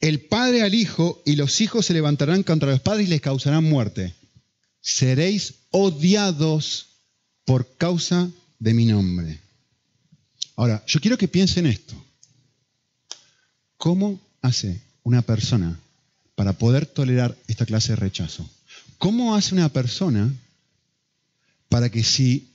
el 0.00 0.20
padre 0.20 0.62
al 0.62 0.74
hijo, 0.74 1.22
y 1.24 1.36
los 1.36 1.60
hijos 1.60 1.86
se 1.86 1.94
levantarán 1.94 2.42
contra 2.42 2.70
los 2.70 2.80
padres 2.80 3.06
y 3.06 3.10
les 3.10 3.20
causarán 3.20 3.64
muerte. 3.64 4.14
Seréis 4.80 5.54
odiados 5.70 6.88
por 7.44 7.76
causa 7.76 8.30
de 8.58 8.74
mi 8.74 8.86
nombre. 8.86 9.40
Ahora, 10.56 10.82
yo 10.86 11.00
quiero 11.00 11.18
que 11.18 11.28
piensen 11.28 11.66
esto. 11.66 11.94
¿Cómo 13.76 14.20
hace 14.42 14.80
una 15.02 15.22
persona 15.22 15.78
para 16.34 16.54
poder 16.54 16.86
tolerar 16.86 17.36
esta 17.46 17.66
clase 17.66 17.92
de 17.92 17.96
rechazo? 17.96 18.48
¿Cómo 18.98 19.34
hace 19.34 19.54
una 19.54 19.68
persona 19.68 20.32
para 21.68 21.90
que 21.90 22.02
si 22.02 22.48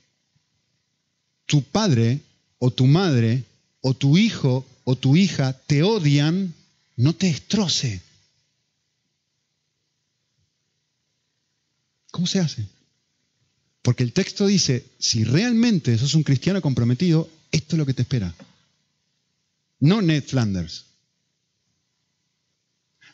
tu 1.45 1.63
padre 1.63 2.21
o 2.59 2.71
tu 2.71 2.87
madre 2.87 3.43
o 3.81 3.93
tu 3.93 4.17
hijo 4.17 4.65
o 4.83 4.95
tu 4.95 5.15
hija 5.15 5.53
te 5.53 5.83
odian, 5.83 6.53
no 6.95 7.13
te 7.13 7.27
destroce. 7.27 8.01
¿Cómo 12.11 12.27
se 12.27 12.39
hace? 12.39 12.67
Porque 13.81 14.03
el 14.03 14.13
texto 14.13 14.45
dice, 14.47 14.85
si 14.99 15.23
realmente 15.23 15.97
sos 15.97 16.13
un 16.13 16.23
cristiano 16.23 16.61
comprometido, 16.61 17.29
esto 17.51 17.75
es 17.75 17.77
lo 17.79 17.85
que 17.85 17.93
te 17.93 18.03
espera. 18.03 18.33
No 19.79 20.01
Ned 20.01 20.23
Flanders. 20.23 20.85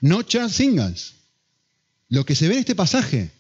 No 0.01 0.23
Charles 0.23 0.59
Ingalls. 0.59 1.13
Lo 2.09 2.25
que 2.25 2.35
se 2.35 2.47
ve 2.47 2.55
en 2.55 2.59
este 2.59 2.75
pasaje, 2.75 3.31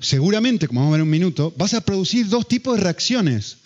seguramente, 0.00 0.68
como 0.68 0.80
vamos 0.80 0.92
a 0.92 0.96
ver 0.96 1.00
en 1.00 1.06
un 1.06 1.10
minuto, 1.10 1.52
vas 1.56 1.74
a 1.74 1.80
producir 1.80 2.28
dos 2.28 2.46
tipos 2.46 2.76
de 2.76 2.84
reacciones. 2.84 3.58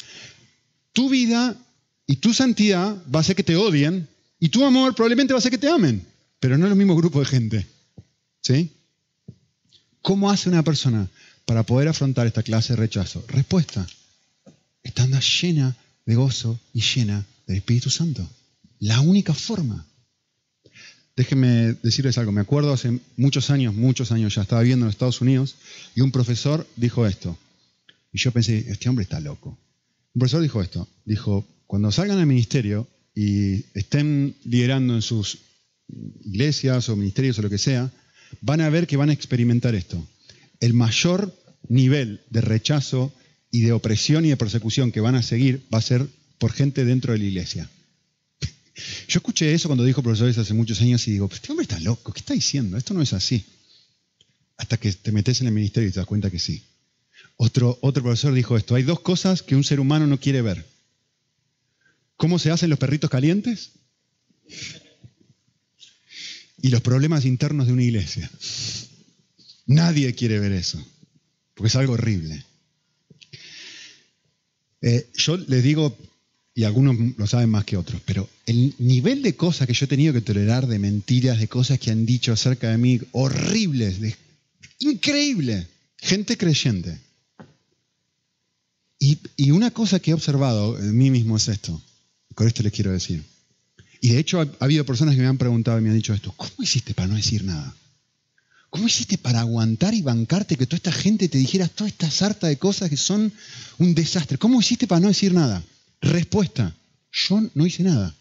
Tu 0.92 1.08
vida 1.08 1.56
y 2.06 2.16
tu 2.16 2.34
santidad 2.34 2.96
va 3.12 3.18
a 3.18 3.22
hacer 3.22 3.36
que 3.36 3.42
te 3.42 3.56
odien 3.56 4.08
y 4.38 4.48
tu 4.48 4.64
amor 4.64 4.94
probablemente 4.94 5.32
va 5.32 5.38
a 5.38 5.40
hacer 5.40 5.52
que 5.52 5.58
te 5.58 5.68
amen, 5.68 6.04
pero 6.40 6.58
no 6.58 6.66
es 6.66 6.72
el 6.72 6.78
mismo 6.78 6.96
grupo 6.96 7.20
de 7.20 7.26
gente. 7.26 7.66
¿Sí? 8.40 8.70
¿Cómo 10.00 10.30
hace 10.30 10.48
una 10.48 10.64
persona 10.64 11.08
para 11.44 11.62
poder 11.62 11.88
afrontar 11.88 12.26
esta 12.26 12.42
clase 12.42 12.72
de 12.72 12.78
rechazo? 12.78 13.24
Respuesta, 13.28 13.86
estando 14.82 15.18
llena 15.20 15.76
de 16.04 16.14
gozo 16.16 16.58
y 16.74 16.80
llena 16.80 17.24
del 17.46 17.58
Espíritu 17.58 17.88
Santo. 17.88 18.28
La 18.80 19.00
única 19.00 19.32
forma. 19.32 19.86
Déjenme 21.16 21.74
decirles 21.82 22.16
algo. 22.18 22.32
Me 22.32 22.40
acuerdo 22.40 22.72
hace 22.72 22.98
muchos 23.16 23.50
años, 23.50 23.74
muchos 23.74 24.12
años 24.12 24.34
ya 24.34 24.42
estaba 24.42 24.62
viviendo 24.62 24.86
en 24.86 24.90
Estados 24.90 25.20
Unidos 25.20 25.56
y 25.94 26.00
un 26.00 26.10
profesor 26.10 26.66
dijo 26.76 27.06
esto. 27.06 27.38
Y 28.12 28.18
yo 28.18 28.32
pensé, 28.32 28.64
este 28.68 28.88
hombre 28.88 29.04
está 29.04 29.20
loco. 29.20 29.58
Un 30.14 30.18
profesor 30.18 30.42
dijo 30.42 30.62
esto. 30.62 30.88
Dijo, 31.04 31.46
cuando 31.66 31.90
salgan 31.90 32.18
al 32.18 32.26
ministerio 32.26 32.88
y 33.14 33.64
estén 33.74 34.36
liderando 34.44 34.94
en 34.94 35.02
sus 35.02 35.38
iglesias 36.24 36.88
o 36.88 36.96
ministerios 36.96 37.38
o 37.38 37.42
lo 37.42 37.50
que 37.50 37.58
sea, 37.58 37.90
van 38.40 38.60
a 38.60 38.70
ver 38.70 38.86
que 38.86 38.96
van 38.96 39.10
a 39.10 39.12
experimentar 39.12 39.74
esto. 39.74 40.02
El 40.60 40.72
mayor 40.72 41.34
nivel 41.68 42.22
de 42.30 42.40
rechazo 42.40 43.12
y 43.50 43.60
de 43.60 43.72
opresión 43.72 44.24
y 44.24 44.30
de 44.30 44.36
persecución 44.36 44.92
que 44.92 45.00
van 45.00 45.14
a 45.14 45.22
seguir 45.22 45.62
va 45.72 45.78
a 45.78 45.82
ser 45.82 46.06
por 46.38 46.52
gente 46.52 46.84
dentro 46.84 47.12
de 47.12 47.18
la 47.18 47.24
iglesia. 47.26 47.70
Yo 48.74 49.18
escuché 49.18 49.52
eso 49.52 49.68
cuando 49.68 49.84
dijo 49.84 50.02
profesores 50.02 50.38
hace 50.38 50.54
muchos 50.54 50.80
años 50.80 51.06
y 51.06 51.12
digo, 51.12 51.28
este 51.30 51.50
hombre 51.52 51.64
está 51.64 51.78
loco, 51.80 52.12
¿qué 52.12 52.20
está 52.20 52.34
diciendo? 52.34 52.76
Esto 52.76 52.94
no 52.94 53.02
es 53.02 53.12
así. 53.12 53.44
Hasta 54.56 54.78
que 54.78 54.92
te 54.92 55.12
metes 55.12 55.40
en 55.40 55.48
el 55.48 55.52
ministerio 55.52 55.88
y 55.88 55.92
te 55.92 56.00
das 56.00 56.06
cuenta 56.06 56.30
que 56.30 56.38
sí. 56.38 56.62
Otro, 57.36 57.78
otro 57.82 58.02
profesor 58.02 58.32
dijo 58.32 58.56
esto, 58.56 58.74
hay 58.74 58.82
dos 58.82 59.00
cosas 59.00 59.42
que 59.42 59.56
un 59.56 59.64
ser 59.64 59.80
humano 59.80 60.06
no 60.06 60.18
quiere 60.18 60.42
ver. 60.42 60.64
¿Cómo 62.16 62.38
se 62.38 62.50
hacen 62.50 62.70
los 62.70 62.78
perritos 62.78 63.10
calientes? 63.10 63.72
Y 66.60 66.68
los 66.68 66.80
problemas 66.80 67.24
internos 67.24 67.66
de 67.66 67.72
una 67.72 67.82
iglesia. 67.82 68.30
Nadie 69.66 70.14
quiere 70.14 70.38
ver 70.38 70.52
eso, 70.52 70.84
porque 71.54 71.68
es 71.68 71.76
algo 71.76 71.94
horrible. 71.94 72.44
Eh, 74.80 75.10
yo 75.14 75.36
les 75.36 75.62
digo 75.62 75.96
y 76.54 76.64
algunos 76.64 76.96
lo 77.16 77.26
saben 77.26 77.50
más 77.50 77.64
que 77.64 77.76
otros, 77.76 78.00
pero 78.04 78.28
el 78.46 78.74
nivel 78.78 79.22
de 79.22 79.36
cosas 79.36 79.66
que 79.66 79.74
yo 79.74 79.84
he 79.84 79.88
tenido 79.88 80.12
que 80.12 80.20
tolerar, 80.20 80.66
de 80.66 80.78
mentiras, 80.78 81.38
de 81.38 81.48
cosas 81.48 81.78
que 81.78 81.90
han 81.90 82.04
dicho 82.06 82.32
acerca 82.32 82.70
de 82.70 82.78
mí, 82.78 83.00
horribles, 83.12 83.98
increíble, 84.78 85.66
gente 85.98 86.36
creyente. 86.36 86.98
Y, 88.98 89.50
una 89.50 89.72
cosa 89.72 89.98
que 89.98 90.12
he 90.12 90.14
observado 90.14 90.78
en 90.78 90.96
mí 90.96 91.10
mismo 91.10 91.36
es 91.36 91.48
esto, 91.48 91.80
con 92.34 92.46
esto 92.46 92.62
les 92.62 92.72
quiero 92.72 92.92
decir. 92.92 93.24
Y 94.00 94.10
de 94.10 94.18
hecho 94.18 94.40
ha 94.40 94.48
habido 94.60 94.86
personas 94.86 95.14
que 95.14 95.20
me 95.20 95.26
han 95.26 95.38
preguntado 95.38 95.78
y 95.78 95.82
me 95.82 95.90
han 95.90 95.96
dicho 95.96 96.14
esto, 96.14 96.32
¿cómo 96.36 96.54
hiciste 96.60 96.94
para 96.94 97.08
no 97.08 97.16
decir 97.16 97.44
nada? 97.44 97.74
¿Cómo 98.70 98.86
hiciste 98.86 99.18
para 99.18 99.40
aguantar 99.40 99.92
y 99.92 100.02
bancarte 100.02 100.56
que 100.56 100.66
toda 100.66 100.76
esta 100.76 100.92
gente 100.92 101.28
te 101.28 101.38
dijera 101.38 101.68
toda 101.68 101.88
esta 101.88 102.10
sarta 102.10 102.46
de 102.46 102.56
cosas 102.56 102.88
que 102.88 102.96
son 102.96 103.32
un 103.78 103.94
desastre? 103.94 104.38
¿Cómo 104.38 104.60
hiciste 104.60 104.86
para 104.86 105.00
no 105.00 105.08
decir 105.08 105.34
nada? 105.34 105.62
Respuesta, 106.00 106.74
yo 107.12 107.42
no 107.54 107.66
hice 107.66 107.82
nada. 107.82 108.14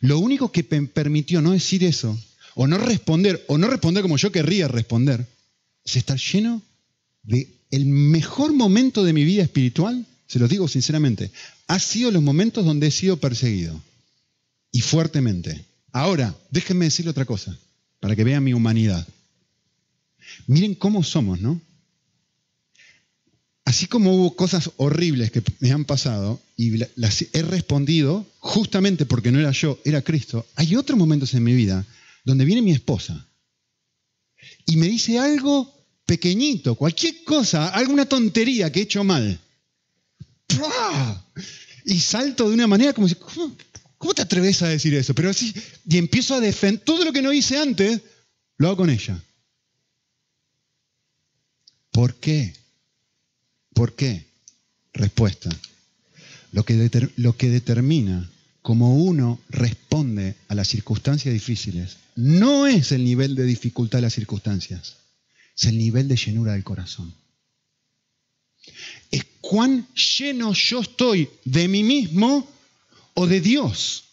Lo 0.00 0.18
único 0.18 0.50
que 0.50 0.66
me 0.68 0.86
permitió 0.86 1.40
no 1.40 1.52
decir 1.52 1.84
eso, 1.84 2.18
o 2.54 2.66
no 2.66 2.78
responder, 2.78 3.44
o 3.48 3.58
no 3.58 3.68
responder 3.68 4.02
como 4.02 4.16
yo 4.16 4.32
querría 4.32 4.68
responder, 4.68 5.26
es 5.84 5.96
estar 5.96 6.18
lleno 6.18 6.62
de 7.22 7.48
el 7.70 7.86
mejor 7.86 8.52
momento 8.52 9.04
de 9.04 9.12
mi 9.12 9.24
vida 9.24 9.42
espiritual, 9.42 10.04
se 10.26 10.38
lo 10.38 10.48
digo 10.48 10.68
sinceramente, 10.68 11.30
ha 11.68 11.78
sido 11.78 12.10
los 12.10 12.22
momentos 12.22 12.64
donde 12.64 12.88
he 12.88 12.90
sido 12.90 13.18
perseguido. 13.18 13.80
Y 14.72 14.80
fuertemente. 14.80 15.64
Ahora, 15.92 16.36
déjenme 16.50 16.84
decirle 16.86 17.10
otra 17.10 17.24
cosa, 17.24 17.56
para 17.98 18.14
que 18.14 18.24
vean 18.24 18.44
mi 18.44 18.52
humanidad. 18.52 19.06
Miren 20.46 20.74
cómo 20.74 21.02
somos, 21.02 21.40
¿no? 21.40 21.60
Así 23.64 23.86
como 23.86 24.14
hubo 24.14 24.36
cosas 24.36 24.70
horribles 24.76 25.30
que 25.30 25.42
me 25.60 25.70
han 25.70 25.84
pasado 25.84 26.40
y 26.56 26.78
las 26.96 27.24
he 27.32 27.42
respondido 27.42 28.26
justamente 28.38 29.06
porque 29.06 29.30
no 29.30 29.38
era 29.38 29.52
yo, 29.52 29.78
era 29.84 30.02
Cristo, 30.02 30.46
hay 30.56 30.76
otros 30.76 30.98
momentos 30.98 31.34
en 31.34 31.44
mi 31.44 31.54
vida 31.54 31.86
donde 32.24 32.44
viene 32.44 32.62
mi 32.62 32.72
esposa 32.72 33.26
y 34.66 34.76
me 34.76 34.88
dice 34.88 35.18
algo 35.18 35.72
pequeñito, 36.06 36.74
cualquier 36.74 37.22
cosa, 37.24 37.68
alguna 37.68 38.04
tontería 38.04 38.70
que 38.72 38.80
he 38.80 38.82
hecho 38.82 39.04
mal. 39.04 39.40
Y 41.84 41.98
salto 42.00 42.48
de 42.48 42.54
una 42.54 42.66
manera 42.66 42.92
como 42.92 43.08
si, 43.08 43.14
¿cómo, 43.14 43.56
¿cómo 43.96 44.14
te 44.14 44.22
atreves 44.22 44.62
a 44.62 44.68
decir 44.68 44.94
eso? 44.94 45.14
Pero 45.14 45.30
así, 45.30 45.54
y 45.88 45.98
empiezo 45.98 46.34
a 46.34 46.40
defender 46.40 46.84
todo 46.84 47.04
lo 47.04 47.12
que 47.12 47.22
no 47.22 47.32
hice 47.32 47.58
antes, 47.58 48.00
lo 48.56 48.68
hago 48.68 48.78
con 48.78 48.90
ella. 48.90 49.22
¿Por 51.90 52.14
qué? 52.16 52.54
¿Por 53.80 53.94
qué? 53.94 54.26
Respuesta. 54.92 55.48
Lo 56.52 56.66
que, 56.66 57.08
lo 57.16 57.34
que 57.38 57.48
determina 57.48 58.30
cómo 58.60 58.94
uno 58.94 59.40
responde 59.48 60.36
a 60.48 60.54
las 60.54 60.68
circunstancias 60.68 61.32
difíciles 61.32 61.96
no 62.14 62.66
es 62.66 62.92
el 62.92 63.02
nivel 63.02 63.34
de 63.34 63.44
dificultad 63.44 63.96
de 63.96 64.02
las 64.02 64.12
circunstancias, 64.12 64.98
es 65.56 65.64
el 65.64 65.78
nivel 65.78 66.08
de 66.08 66.16
llenura 66.16 66.52
del 66.52 66.62
corazón. 66.62 67.14
Es 69.10 69.24
cuán 69.40 69.88
lleno 69.94 70.52
yo 70.52 70.80
estoy 70.80 71.30
de 71.46 71.66
mí 71.66 71.82
mismo 71.82 72.46
o 73.14 73.26
de 73.26 73.40
Dios. 73.40 74.04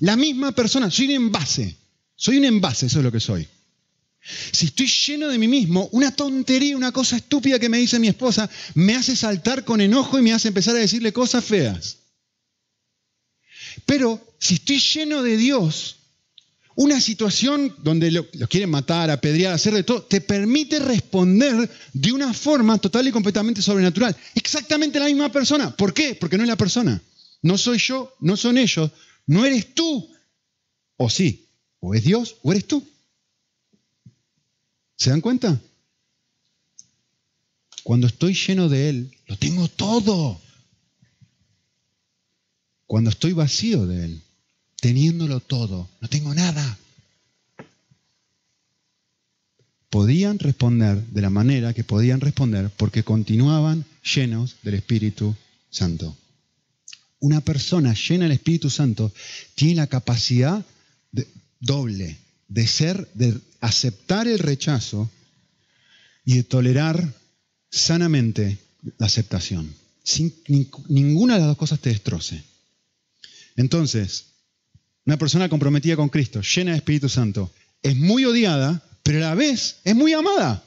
La 0.00 0.16
misma 0.16 0.52
persona, 0.52 0.90
soy 0.90 1.06
un 1.06 1.12
envase, 1.12 1.78
soy 2.14 2.36
un 2.36 2.44
envase, 2.44 2.84
eso 2.84 2.98
es 2.98 3.04
lo 3.04 3.10
que 3.10 3.20
soy. 3.20 3.48
Si 4.22 4.66
estoy 4.66 4.86
lleno 4.86 5.28
de 5.28 5.38
mí 5.38 5.48
mismo, 5.48 5.88
una 5.92 6.14
tontería, 6.14 6.76
una 6.76 6.92
cosa 6.92 7.16
estúpida 7.16 7.58
que 7.58 7.68
me 7.68 7.78
dice 7.78 7.98
mi 7.98 8.08
esposa, 8.08 8.50
me 8.74 8.94
hace 8.94 9.16
saltar 9.16 9.64
con 9.64 9.80
enojo 9.80 10.18
y 10.18 10.22
me 10.22 10.32
hace 10.32 10.48
empezar 10.48 10.76
a 10.76 10.80
decirle 10.80 11.12
cosas 11.12 11.44
feas. 11.44 11.98
Pero 13.86 14.34
si 14.38 14.54
estoy 14.54 14.78
lleno 14.78 15.22
de 15.22 15.36
Dios, 15.36 15.96
una 16.76 17.00
situación 17.00 17.74
donde 17.82 18.10
lo, 18.10 18.28
quieren 18.48 18.70
matar, 18.70 19.10
apedrear, 19.10 19.52
hacer 19.52 19.74
de 19.74 19.82
todo, 19.82 20.02
te 20.02 20.20
permite 20.20 20.78
responder 20.78 21.68
de 21.92 22.12
una 22.12 22.32
forma 22.32 22.78
total 22.78 23.08
y 23.08 23.12
completamente 23.12 23.62
sobrenatural. 23.62 24.16
Exactamente 24.34 25.00
la 25.00 25.06
misma 25.06 25.30
persona. 25.30 25.74
¿Por 25.76 25.92
qué? 25.92 26.14
Porque 26.14 26.36
no 26.36 26.42
es 26.44 26.48
la 26.48 26.56
persona. 26.56 27.02
No 27.42 27.58
soy 27.58 27.78
yo, 27.78 28.14
no 28.20 28.36
son 28.36 28.58
ellos, 28.58 28.90
no 29.26 29.44
eres 29.44 29.74
tú. 29.74 30.10
O 30.96 31.08
sí, 31.08 31.46
o 31.80 31.94
es 31.94 32.04
Dios 32.04 32.36
o 32.42 32.52
eres 32.52 32.66
tú. 32.66 32.86
¿Se 35.00 35.08
dan 35.08 35.22
cuenta? 35.22 35.58
Cuando 37.82 38.06
estoy 38.06 38.34
lleno 38.34 38.68
de 38.68 38.90
Él, 38.90 39.16
lo 39.28 39.36
tengo 39.38 39.66
todo. 39.66 40.38
Cuando 42.86 43.08
estoy 43.08 43.32
vacío 43.32 43.86
de 43.86 44.04
Él, 44.04 44.22
teniéndolo 44.78 45.40
todo, 45.40 45.88
no 46.02 46.08
tengo 46.08 46.34
nada. 46.34 46.78
Podían 49.88 50.38
responder 50.38 51.02
de 51.06 51.22
la 51.22 51.30
manera 51.30 51.72
que 51.72 51.82
podían 51.82 52.20
responder 52.20 52.70
porque 52.76 53.02
continuaban 53.02 53.86
llenos 54.02 54.56
del 54.62 54.74
Espíritu 54.74 55.34
Santo. 55.70 56.14
Una 57.20 57.40
persona 57.40 57.94
llena 57.94 58.24
del 58.24 58.32
Espíritu 58.32 58.68
Santo 58.68 59.14
tiene 59.54 59.76
la 59.76 59.86
capacidad 59.86 60.62
de, 61.10 61.26
doble 61.58 62.18
de 62.48 62.66
ser, 62.66 63.08
de 63.14 63.40
aceptar 63.60 64.26
el 64.28 64.38
rechazo 64.38 65.10
y 66.24 66.36
de 66.36 66.44
tolerar 66.44 67.14
sanamente 67.70 68.58
la 68.98 69.06
aceptación. 69.06 69.74
Sin 70.02 70.34
ninguna 70.88 71.34
de 71.34 71.40
las 71.40 71.48
dos 71.48 71.56
cosas 71.56 71.80
te 71.80 71.90
destroce. 71.90 72.42
Entonces, 73.56 74.26
una 75.04 75.18
persona 75.18 75.48
comprometida 75.48 75.96
con 75.96 76.08
Cristo, 76.08 76.40
llena 76.40 76.72
de 76.72 76.78
Espíritu 76.78 77.08
Santo, 77.08 77.52
es 77.82 77.96
muy 77.96 78.24
odiada, 78.24 78.82
pero 79.02 79.18
a 79.18 79.30
la 79.30 79.34
vez 79.34 79.76
es 79.84 79.94
muy 79.94 80.12
amada. 80.12 80.64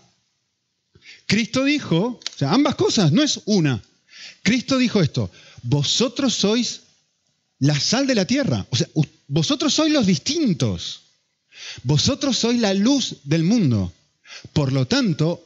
Cristo 1.25 1.63
dijo, 1.63 2.19
o 2.19 2.37
sea, 2.37 2.51
ambas 2.51 2.75
cosas, 2.75 3.11
no 3.11 3.23
es 3.23 3.41
una. 3.45 3.81
Cristo 4.41 4.77
dijo 4.77 5.01
esto, 5.01 5.31
vosotros 5.63 6.33
sois 6.33 6.81
la 7.59 7.79
sal 7.79 8.07
de 8.07 8.15
la 8.15 8.25
tierra, 8.25 8.65
o 8.69 8.75
sea, 8.75 8.87
vosotros 9.27 9.73
sois 9.73 9.91
los 9.91 10.05
distintos. 10.05 11.02
Vosotros 11.83 12.37
sois 12.37 12.59
la 12.59 12.73
luz 12.73 13.17
del 13.23 13.43
mundo. 13.43 13.93
Por 14.53 14.71
lo 14.71 14.87
tanto, 14.87 15.43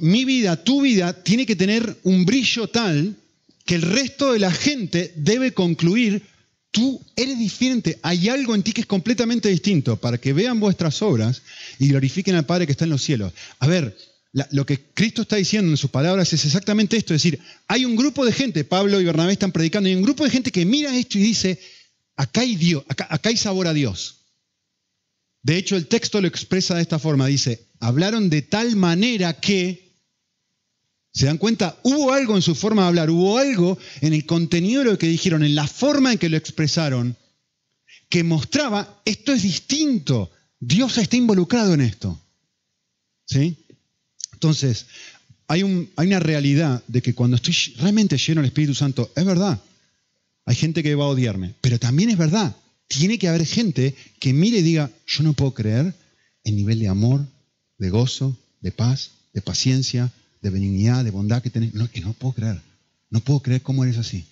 mi 0.00 0.24
vida, 0.24 0.62
tu 0.62 0.82
vida, 0.82 1.22
tiene 1.22 1.46
que 1.46 1.56
tener 1.56 1.96
un 2.04 2.24
brillo 2.24 2.68
tal 2.68 3.16
que 3.64 3.74
el 3.74 3.82
resto 3.82 4.32
de 4.32 4.38
la 4.38 4.50
gente 4.50 5.12
debe 5.16 5.52
concluir, 5.52 6.22
Tú 6.70 7.00
eres 7.16 7.38
diferente, 7.38 7.98
hay 8.02 8.28
algo 8.28 8.54
en 8.54 8.62
ti 8.62 8.72
que 8.72 8.82
es 8.82 8.86
completamente 8.86 9.48
distinto, 9.48 9.96
para 9.96 10.18
que 10.18 10.34
vean 10.34 10.60
vuestras 10.60 11.00
obras 11.00 11.42
y 11.78 11.88
glorifiquen 11.88 12.34
al 12.34 12.44
Padre 12.44 12.66
que 12.66 12.72
está 12.72 12.84
en 12.84 12.90
los 12.90 13.02
cielos. 13.02 13.32
A 13.58 13.66
ver, 13.66 13.96
lo 14.50 14.66
que 14.66 14.78
Cristo 14.92 15.22
está 15.22 15.36
diciendo 15.36 15.70
en 15.70 15.78
sus 15.78 15.90
palabras 15.90 16.32
es 16.32 16.44
exactamente 16.44 16.96
esto, 16.96 17.14
es 17.14 17.22
decir, 17.22 17.40
hay 17.66 17.86
un 17.86 17.96
grupo 17.96 18.24
de 18.24 18.32
gente, 18.32 18.64
Pablo 18.64 19.00
y 19.00 19.04
Bernabé 19.04 19.32
están 19.32 19.52
predicando, 19.52 19.88
hay 19.88 19.94
un 19.94 20.02
grupo 20.02 20.24
de 20.24 20.30
gente 20.30 20.52
que 20.52 20.66
mira 20.66 20.94
esto 20.94 21.16
y 21.16 21.22
dice, 21.22 21.58
acá 22.16 22.42
hay 22.42 22.54
Dios, 22.56 22.84
acá, 22.86 23.06
acá 23.08 23.30
hay 23.30 23.38
sabor 23.38 23.66
a 23.66 23.72
Dios. 23.72 24.17
De 25.48 25.56
hecho, 25.56 25.76
el 25.76 25.86
texto 25.86 26.20
lo 26.20 26.28
expresa 26.28 26.74
de 26.74 26.82
esta 26.82 26.98
forma, 26.98 27.26
dice, 27.26 27.68
hablaron 27.80 28.28
de 28.28 28.42
tal 28.42 28.76
manera 28.76 29.32
que, 29.40 29.94
¿se 31.10 31.24
dan 31.24 31.38
cuenta? 31.38 31.80
Hubo 31.84 32.12
algo 32.12 32.36
en 32.36 32.42
su 32.42 32.54
forma 32.54 32.82
de 32.82 32.88
hablar, 32.88 33.08
hubo 33.08 33.38
algo 33.38 33.78
en 34.02 34.12
el 34.12 34.26
contenido 34.26 34.84
de 34.84 34.90
lo 34.90 34.98
que 34.98 35.08
dijeron, 35.08 35.42
en 35.42 35.54
la 35.54 35.66
forma 35.66 36.12
en 36.12 36.18
que 36.18 36.28
lo 36.28 36.36
expresaron, 36.36 37.16
que 38.10 38.24
mostraba, 38.24 39.00
esto 39.06 39.32
es 39.32 39.40
distinto, 39.40 40.30
Dios 40.60 40.98
está 40.98 41.16
involucrado 41.16 41.72
en 41.72 41.80
esto. 41.80 42.20
¿Sí? 43.24 43.56
Entonces, 44.34 44.84
hay, 45.46 45.62
hay, 45.96 46.06
una 46.08 46.20
realidad 46.20 46.82
de 46.88 47.00
que 47.00 47.14
cuando 47.14 47.36
estoy 47.36 47.54
realmente 47.78 48.18
lleno 48.18 48.42
del 48.42 48.48
Espíritu 48.48 48.74
Santo, 48.74 49.10
es 49.16 49.24
verdad, 49.24 49.58
hay 50.44 50.56
gente 50.56 50.82
que 50.82 50.94
va 50.94 51.06
a 51.06 51.08
odiarme, 51.08 51.54
pero 51.62 51.78
también 51.78 52.10
es 52.10 52.18
verdad, 52.18 52.54
tiene 52.88 53.18
que 53.18 53.28
haber 53.28 53.46
gente 53.46 53.94
que 54.18 54.32
mire 54.32 54.58
y 54.58 54.62
diga, 54.62 54.90
yo 55.06 55.22
no 55.22 55.34
puedo 55.34 55.54
creer 55.54 55.94
el 56.44 56.56
nivel 56.56 56.80
de 56.80 56.88
amor, 56.88 57.26
de 57.76 57.90
gozo, 57.90 58.36
de 58.60 58.72
paz, 58.72 59.12
de 59.32 59.42
paciencia, 59.42 60.12
de 60.40 60.50
benignidad, 60.50 61.04
de 61.04 61.10
bondad 61.10 61.42
que 61.42 61.50
tenés. 61.50 61.74
No, 61.74 61.90
que 61.90 62.00
no 62.00 62.14
puedo 62.14 62.34
creer. 62.34 62.60
No 63.10 63.20
puedo 63.20 63.40
creer 63.40 63.62
cómo 63.62 63.84
eres 63.84 63.98
así. 63.98 64.26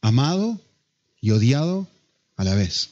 Amado 0.00 0.60
y 1.20 1.32
odiado 1.32 1.88
a 2.36 2.44
la 2.44 2.54
vez. 2.54 2.90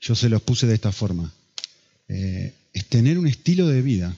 Yo 0.00 0.14
se 0.14 0.28
los 0.28 0.42
puse 0.42 0.66
de 0.66 0.74
esta 0.74 0.92
forma. 0.92 1.32
Eh, 2.08 2.54
es 2.72 2.86
tener 2.86 3.18
un 3.18 3.26
estilo 3.26 3.66
de 3.66 3.82
vida 3.82 4.16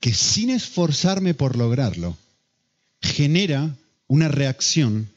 que 0.00 0.14
sin 0.14 0.50
esforzarme 0.50 1.34
por 1.34 1.56
lograrlo, 1.56 2.16
genera 3.00 3.76
una 4.06 4.28
reacción 4.28 5.10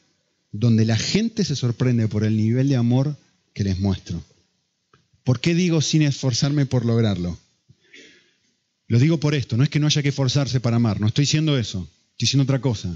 donde 0.52 0.84
la 0.84 0.96
gente 0.96 1.44
se 1.44 1.56
sorprende 1.56 2.08
por 2.08 2.24
el 2.24 2.36
nivel 2.36 2.68
de 2.68 2.76
amor 2.76 3.16
que 3.54 3.64
les 3.64 3.80
muestro. 3.80 4.22
¿Por 5.24 5.40
qué 5.40 5.54
digo 5.54 5.80
sin 5.80 6.02
esforzarme 6.02 6.66
por 6.66 6.84
lograrlo? 6.84 7.38
Lo 8.86 8.98
digo 8.98 9.18
por 9.18 9.34
esto, 9.34 9.56
no 9.56 9.64
es 9.64 9.70
que 9.70 9.80
no 9.80 9.86
haya 9.86 10.02
que 10.02 10.10
esforzarse 10.10 10.60
para 10.60 10.76
amar, 10.76 11.00
no 11.00 11.06
estoy 11.06 11.22
diciendo 11.22 11.58
eso, 11.58 11.88
estoy 12.10 12.26
diciendo 12.26 12.44
otra 12.44 12.60
cosa. 12.60 12.94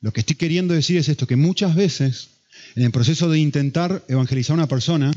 Lo 0.00 0.12
que 0.12 0.20
estoy 0.20 0.36
queriendo 0.36 0.72
decir 0.72 0.96
es 0.96 1.08
esto, 1.08 1.26
que 1.26 1.36
muchas 1.36 1.74
veces 1.74 2.28
en 2.74 2.84
el 2.84 2.90
proceso 2.90 3.28
de 3.28 3.38
intentar 3.38 4.04
evangelizar 4.08 4.54
a 4.54 4.58
una 4.58 4.68
persona, 4.68 5.12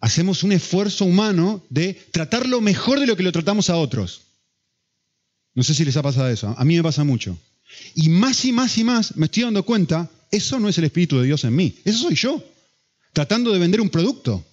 hacemos 0.00 0.42
un 0.42 0.52
esfuerzo 0.52 1.04
humano 1.04 1.64
de 1.70 1.94
tratarlo 2.12 2.60
mejor 2.60 3.00
de 3.00 3.06
lo 3.06 3.16
que 3.16 3.22
lo 3.22 3.32
tratamos 3.32 3.70
a 3.70 3.76
otros. 3.76 4.22
No 5.54 5.62
sé 5.62 5.74
si 5.74 5.84
les 5.84 5.96
ha 5.96 6.02
pasado 6.02 6.28
eso, 6.28 6.54
a 6.56 6.64
mí 6.64 6.76
me 6.76 6.82
pasa 6.82 7.04
mucho. 7.04 7.38
Y 7.94 8.08
más 8.10 8.44
y 8.44 8.52
más 8.52 8.78
y 8.78 8.84
más 8.84 9.16
me 9.16 9.26
estoy 9.26 9.44
dando 9.44 9.64
cuenta, 9.64 10.10
eso 10.34 10.58
no 10.60 10.68
es 10.68 10.78
el 10.78 10.84
Espíritu 10.84 11.18
de 11.18 11.26
Dios 11.26 11.44
en 11.44 11.54
mí, 11.54 11.74
eso 11.84 11.98
soy 11.98 12.14
yo, 12.14 12.42
tratando 13.12 13.52
de 13.52 13.58
vender 13.58 13.80
un 13.80 13.90
producto, 13.90 14.44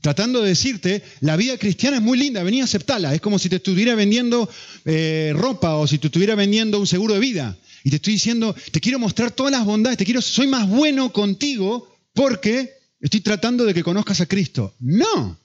tratando 0.00 0.42
de 0.42 0.48
decirte, 0.48 1.02
la 1.20 1.36
vida 1.36 1.58
cristiana 1.58 1.96
es 1.96 2.02
muy 2.02 2.18
linda, 2.18 2.42
vení 2.42 2.60
a 2.60 2.64
aceptarla, 2.64 3.14
es 3.14 3.20
como 3.20 3.38
si 3.38 3.48
te 3.48 3.56
estuviera 3.56 3.94
vendiendo 3.94 4.48
eh, 4.84 5.32
ropa 5.34 5.76
o 5.76 5.86
si 5.86 5.98
te 5.98 6.06
estuviera 6.08 6.34
vendiendo 6.34 6.78
un 6.78 6.86
seguro 6.86 7.14
de 7.14 7.20
vida. 7.20 7.56
Y 7.82 7.90
te 7.90 7.96
estoy 7.96 8.14
diciendo, 8.14 8.54
te 8.72 8.80
quiero 8.80 8.98
mostrar 8.98 9.30
todas 9.30 9.52
las 9.52 9.64
bondades, 9.64 9.96
te 9.96 10.04
quiero, 10.04 10.20
soy 10.20 10.48
más 10.48 10.68
bueno 10.68 11.12
contigo 11.12 11.88
porque 12.14 12.76
Estoy 13.00 13.20
tratando 13.20 13.64
de 13.64 13.74
que 13.74 13.82
conozcas 13.82 14.20
a 14.20 14.26
Cristo. 14.26 14.74
No. 14.80 15.38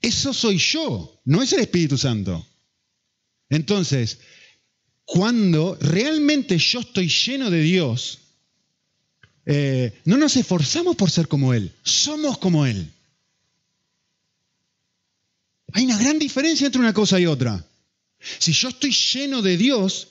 Eso 0.00 0.32
soy 0.32 0.58
yo, 0.58 1.20
no 1.24 1.42
es 1.42 1.52
el 1.52 1.60
Espíritu 1.60 1.98
Santo. 1.98 2.46
Entonces, 3.48 4.20
cuando 5.04 5.76
realmente 5.80 6.56
yo 6.58 6.80
estoy 6.80 7.08
lleno 7.08 7.50
de 7.50 7.60
Dios, 7.60 8.18
eh, 9.50 9.98
no 10.04 10.18
nos 10.18 10.36
esforzamos 10.36 10.94
por 10.94 11.10
ser 11.10 11.26
como 11.26 11.54
Él, 11.54 11.72
somos 11.82 12.36
como 12.36 12.66
Él. 12.66 12.92
Hay 15.72 15.86
una 15.86 15.96
gran 15.96 16.18
diferencia 16.18 16.66
entre 16.66 16.82
una 16.82 16.92
cosa 16.92 17.18
y 17.18 17.24
otra. 17.24 17.64
Si 18.38 18.52
yo 18.52 18.68
estoy 18.68 18.92
lleno 18.92 19.40
de 19.40 19.56
Dios, 19.56 20.08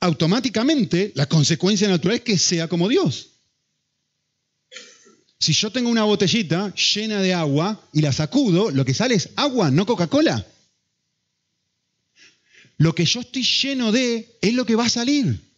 automáticamente 0.00 1.12
la 1.14 1.26
consecuencia 1.26 1.88
natural 1.88 2.16
es 2.16 2.22
que 2.22 2.36
sea 2.36 2.66
como 2.66 2.88
Dios. 2.88 3.28
Si 5.38 5.52
yo 5.52 5.70
tengo 5.70 5.88
una 5.88 6.02
botellita 6.02 6.74
llena 6.74 7.22
de 7.22 7.32
agua 7.32 7.80
y 7.92 8.00
la 8.00 8.12
sacudo, 8.12 8.72
lo 8.72 8.84
que 8.84 8.92
sale 8.92 9.14
es 9.14 9.28
agua, 9.36 9.70
no 9.70 9.86
Coca-Cola. 9.86 10.44
Lo 12.76 12.92
que 12.92 13.04
yo 13.04 13.20
estoy 13.20 13.44
lleno 13.44 13.92
de 13.92 14.36
es 14.42 14.52
lo 14.52 14.66
que 14.66 14.74
va 14.74 14.86
a 14.86 14.90
salir. 14.90 15.49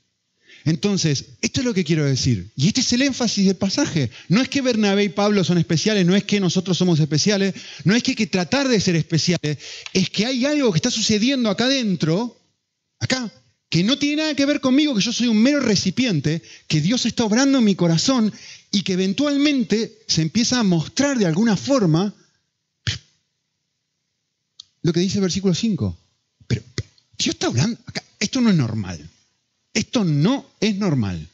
Entonces, 0.65 1.25
esto 1.41 1.61
es 1.61 1.67
lo 1.67 1.75
que 1.75 1.85
quiero 1.85 2.05
decir. 2.05 2.51
Y 2.57 2.69
este 2.69 2.81
es 2.81 2.93
el 2.93 3.03
énfasis 3.03 3.47
del 3.47 3.57
pasaje. 3.57 4.11
No 4.29 4.41
es 4.41 4.49
que 4.49 4.63
Bernabé 4.63 5.05
y 5.05 5.09
Pablo 5.09 5.45
son 5.45 5.59
especiales, 5.59 6.07
no 6.07 6.15
es 6.15 6.25
que 6.25 6.41
nosotros 6.41 6.79
somos 6.79 7.01
especiales, 7.01 7.55
no 7.85 7.95
es 7.95 8.03
que 8.03 8.13
hay 8.13 8.17
que 8.17 8.27
tratar 8.27 8.69
de 8.69 8.81
ser 8.81 8.97
especiales, 8.97 9.59
es 9.93 10.11
que 10.11 10.27
hay 10.27 10.45
algo 10.45 10.73
que 10.73 10.79
está 10.79 10.91
sucediendo 10.91 11.51
acá 11.51 11.65
adentro, 11.65 12.39
acá, 13.01 13.31
que 13.69 13.83
no 13.83 13.99
tiene 13.99 14.23
nada 14.23 14.35
que 14.35 14.47
ver 14.47 14.61
conmigo, 14.61 14.95
que 14.95 15.01
yo 15.01 15.13
soy 15.13 15.29
un 15.29 15.43
mero 15.43 15.61
recipiente, 15.61 16.43
que 16.69 16.81
Dios 16.81 17.07
está 17.07 17.25
obrando 17.25 17.59
en 17.59 17.65
mi 17.65 17.75
corazón 17.75 18.33
y 18.71 18.83
que 18.83 18.93
eventualmente 18.93 19.99
se 20.07 20.23
empieza 20.23 20.61
a 20.61 20.63
mostrar 20.63 21.19
de 21.19 21.27
alguna 21.27 21.57
forma 21.57 22.15
lo 24.83 24.93
que 24.93 25.01
dice 25.01 25.19
el 25.19 25.23
versículo 25.23 25.55
5. 25.55 25.99
Pero 26.47 26.63
Dios 27.19 27.35
está 27.35 27.47
hablando, 27.47 27.79
acá, 27.87 28.03
esto 28.21 28.41
no 28.41 28.51
es 28.51 28.57
normal. 28.57 29.09
Esto 29.75 30.05
no 30.05 30.47
es 30.61 30.77
normal. 30.77 31.29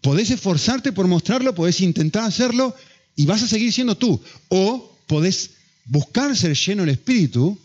Podés 0.00 0.30
esforzarte 0.30 0.92
por 0.92 1.06
mostrarlo, 1.06 1.54
podés 1.54 1.80
intentar 1.80 2.24
hacerlo 2.24 2.74
y 3.16 3.26
vas 3.26 3.42
a 3.42 3.48
seguir 3.48 3.72
siendo 3.72 3.96
tú. 3.96 4.20
O 4.48 4.98
podés 5.06 5.50
buscar 5.86 6.36
ser 6.36 6.54
lleno 6.54 6.82
del 6.82 6.94
Espíritu 6.94 7.58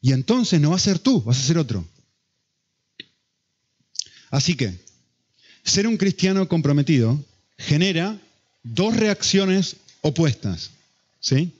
y 0.00 0.12
entonces 0.12 0.60
no 0.60 0.70
va 0.70 0.76
a 0.76 0.80
ser 0.80 0.98
tú, 0.98 1.22
vas 1.22 1.38
a 1.38 1.46
ser 1.46 1.58
otro. 1.58 1.86
Así 4.30 4.54
que, 4.54 4.74
ser 5.62 5.86
un 5.86 5.96
cristiano 5.96 6.48
comprometido 6.48 7.22
genera 7.56 8.20
dos 8.62 8.96
reacciones 8.96 9.76
opuestas. 10.02 10.70
¿sí? 11.20 11.52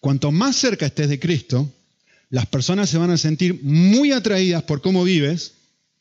Cuanto 0.00 0.30
más 0.30 0.56
cerca 0.56 0.86
estés 0.86 1.08
de 1.08 1.20
Cristo, 1.20 1.72
las 2.30 2.46
personas 2.46 2.90
se 2.90 2.98
van 2.98 3.10
a 3.10 3.16
sentir 3.16 3.62
muy 3.62 4.12
atraídas 4.12 4.62
por 4.64 4.82
cómo 4.82 5.04
vives 5.04 5.52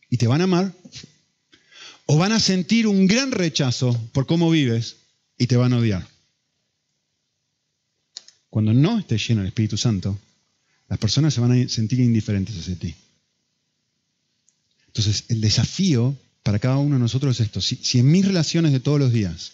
y 0.09 0.17
te 0.17 0.27
van 0.27 0.41
a 0.41 0.45
amar, 0.45 0.73
o 2.05 2.17
van 2.17 2.31
a 2.31 2.39
sentir 2.39 2.87
un 2.87 3.07
gran 3.07 3.31
rechazo 3.31 3.93
por 4.13 4.25
cómo 4.25 4.49
vives 4.49 4.97
y 5.37 5.47
te 5.47 5.57
van 5.57 5.73
a 5.73 5.77
odiar. 5.77 6.07
Cuando 8.49 8.73
no 8.73 8.97
estés 8.97 9.27
lleno 9.27 9.41
del 9.41 9.49
Espíritu 9.49 9.77
Santo, 9.77 10.17
las 10.87 10.99
personas 10.99 11.33
se 11.33 11.41
van 11.41 11.51
a 11.51 11.69
sentir 11.69 11.99
indiferentes 11.99 12.57
hacia 12.57 12.75
ti. 12.75 12.95
Entonces, 14.87 15.25
el 15.27 15.41
desafío 15.41 16.17
para 16.43 16.59
cada 16.59 16.77
uno 16.77 16.95
de 16.95 17.01
nosotros 17.01 17.39
es 17.39 17.45
esto. 17.45 17.61
Si, 17.61 17.99
en 17.99 18.09
mis 18.09 18.25
relaciones 18.25 18.71
de 18.71 18.79
todos 18.79 18.99
los 18.99 19.11
días, 19.11 19.51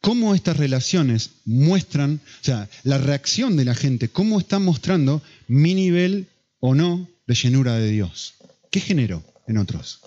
cómo 0.00 0.34
estas 0.34 0.56
relaciones 0.56 1.30
muestran, 1.44 2.20
o 2.40 2.44
sea, 2.44 2.70
la 2.84 2.98
reacción 2.98 3.56
de 3.56 3.66
la 3.66 3.74
gente, 3.74 4.08
cómo 4.08 4.38
están 4.38 4.64
mostrando 4.64 5.22
mi 5.46 5.74
nivel 5.74 6.28
o 6.60 6.74
no 6.74 7.08
de 7.28 7.34
llenura 7.34 7.74
de 7.74 7.90
Dios? 7.90 8.34
¿Qué 8.70 8.80
genero 8.80 9.22
en 9.46 9.58
otros? 9.58 10.00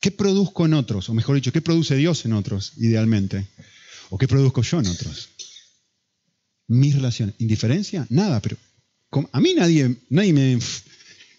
¿Qué 0.00 0.12
produzco 0.12 0.64
en 0.64 0.74
otros? 0.74 1.08
O 1.08 1.14
mejor 1.14 1.34
dicho, 1.34 1.52
¿qué 1.52 1.60
produce 1.60 1.96
Dios 1.96 2.24
en 2.24 2.32
otros, 2.32 2.72
idealmente? 2.76 3.48
¿O 4.10 4.16
qué 4.16 4.28
produzco 4.28 4.62
yo 4.62 4.78
en 4.80 4.86
otros? 4.86 5.28
Mis 6.68 6.94
relaciones. 6.94 7.34
¿Indiferencia? 7.38 8.06
Nada, 8.10 8.40
pero 8.40 8.56
a 9.32 9.40
mí 9.40 9.54
nadie, 9.54 9.96
nadie 10.08 10.32
me 10.32 10.58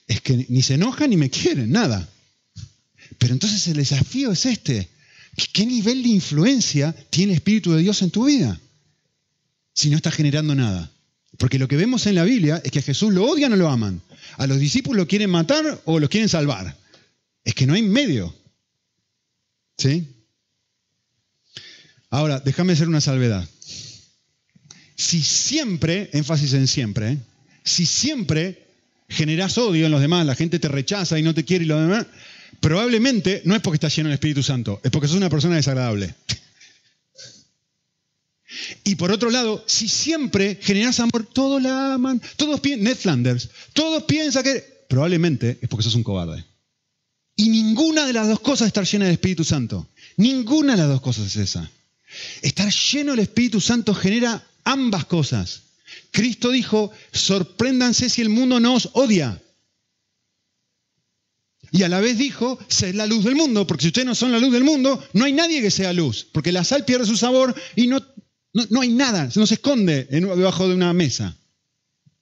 es 0.07 0.21
que 0.21 0.45
ni 0.49 0.61
se 0.61 0.75
enojan 0.75 1.09
ni 1.09 1.17
me 1.17 1.29
quieren, 1.29 1.71
nada. 1.71 2.07
Pero 3.17 3.33
entonces 3.33 3.65
el 3.67 3.77
desafío 3.77 4.31
es 4.33 4.45
este. 4.45 4.89
¿Qué 5.53 5.65
nivel 5.65 6.03
de 6.03 6.09
influencia 6.09 6.93
tiene 7.09 7.31
el 7.31 7.37
Espíritu 7.37 7.71
de 7.71 7.81
Dios 7.81 8.01
en 8.01 8.11
tu 8.11 8.25
vida? 8.25 8.59
Si 9.73 9.89
no 9.89 9.95
está 9.95 10.11
generando 10.11 10.53
nada. 10.53 10.92
Porque 11.37 11.59
lo 11.59 11.67
que 11.67 11.77
vemos 11.77 12.05
en 12.07 12.15
la 12.15 12.23
Biblia 12.23 12.61
es 12.63 12.71
que 12.71 12.79
a 12.79 12.83
Jesús 12.83 13.13
lo 13.13 13.25
odian 13.25 13.53
o 13.53 13.55
lo 13.55 13.69
aman. 13.69 14.01
A 14.37 14.47
los 14.47 14.59
discípulos 14.59 14.97
lo 14.97 15.07
quieren 15.07 15.29
matar 15.29 15.81
o 15.85 15.99
lo 15.99 16.09
quieren 16.09 16.29
salvar. 16.29 16.77
Es 17.43 17.55
que 17.55 17.65
no 17.65 17.73
hay 17.73 17.81
medio. 17.81 18.33
¿Sí? 19.77 20.07
Ahora, 22.09 22.39
déjame 22.39 22.73
hacer 22.73 22.87
una 22.87 23.01
salvedad. 23.01 23.47
Si 24.95 25.21
siempre, 25.21 26.09
énfasis 26.13 26.53
en 26.53 26.67
siempre, 26.67 27.13
¿eh? 27.13 27.17
si 27.63 27.85
siempre 27.85 28.67
generás 29.09 29.57
odio 29.57 29.85
en 29.85 29.91
los 29.91 30.01
demás, 30.01 30.25
la 30.25 30.35
gente 30.35 30.59
te 30.59 30.67
rechaza 30.67 31.17
y 31.17 31.23
no 31.23 31.33
te 31.33 31.43
quiere 31.43 31.65
y 31.65 31.67
lo 31.67 31.81
demás, 31.81 32.05
probablemente 32.59 33.41
no 33.45 33.55
es 33.55 33.61
porque 33.61 33.77
estás 33.77 33.95
lleno 33.95 34.09
del 34.09 34.15
Espíritu 34.15 34.43
Santo, 34.43 34.79
es 34.83 34.91
porque 34.91 35.07
sos 35.07 35.17
una 35.17 35.29
persona 35.29 35.55
desagradable. 35.55 36.13
Y 38.83 38.95
por 38.95 39.11
otro 39.11 39.29
lado, 39.29 39.63
si 39.67 39.87
siempre 39.87 40.59
generas 40.61 40.99
amor, 40.99 41.25
todos 41.25 41.61
la 41.61 41.93
aman, 41.93 42.21
todos 42.35 42.59
piensan, 42.59 42.83
Ned 42.83 42.97
Flanders, 42.97 43.49
todos 43.73 44.03
piensan 44.03 44.43
que 44.43 44.85
probablemente 44.87 45.57
es 45.61 45.69
porque 45.69 45.83
sos 45.83 45.95
un 45.95 46.03
cobarde. 46.03 46.43
Y 47.35 47.49
ninguna 47.49 48.05
de 48.05 48.13
las 48.13 48.27
dos 48.27 48.39
cosas 48.39 48.65
es 48.65 48.67
estar 48.67 48.85
llena 48.85 49.05
del 49.05 49.13
Espíritu 49.13 49.43
Santo. 49.43 49.87
Ninguna 50.17 50.73
de 50.73 50.79
las 50.79 50.89
dos 50.89 51.01
cosas 51.01 51.27
es 51.27 51.35
esa. 51.37 51.69
Estar 52.41 52.71
lleno 52.71 53.11
del 53.11 53.21
Espíritu 53.21 53.59
Santo 53.59 53.95
genera 53.95 54.45
ambas 54.63 55.05
cosas. 55.05 55.63
Cristo 56.11 56.51
dijo, 56.51 56.91
sorpréndanse 57.11 58.09
si 58.09 58.21
el 58.21 58.29
mundo 58.29 58.59
no 58.59 58.75
os 58.75 58.89
odia. 58.93 59.41
Y 61.71 61.81
a 61.81 61.89
la 61.89 62.01
vez 62.01 62.19
dijo, 62.19 62.59
sed 62.67 62.93
la 62.93 63.07
luz 63.07 63.23
del 63.23 63.35
mundo, 63.35 63.65
porque 63.65 63.81
si 63.81 63.87
ustedes 63.87 64.05
no 64.05 64.13
son 64.13 64.31
la 64.31 64.37
luz 64.37 64.53
del 64.53 64.63
mundo, 64.63 65.03
no 65.13 65.25
hay 65.25 65.33
nadie 65.33 65.59
que 65.59 65.71
sea 65.71 65.91
luz, 65.91 66.27
porque 66.31 66.51
la 66.51 66.63
sal 66.63 66.85
pierde 66.85 67.07
su 67.07 67.17
sabor 67.17 67.55
y 67.75 67.87
no, 67.87 67.99
no, 68.53 68.81
hay 68.81 68.89
nada, 68.89 69.31
se 69.31 69.39
nos 69.39 69.51
esconde 69.51 70.05
debajo 70.05 70.67
de 70.67 70.75
una 70.75 70.93
mesa. 70.93 71.35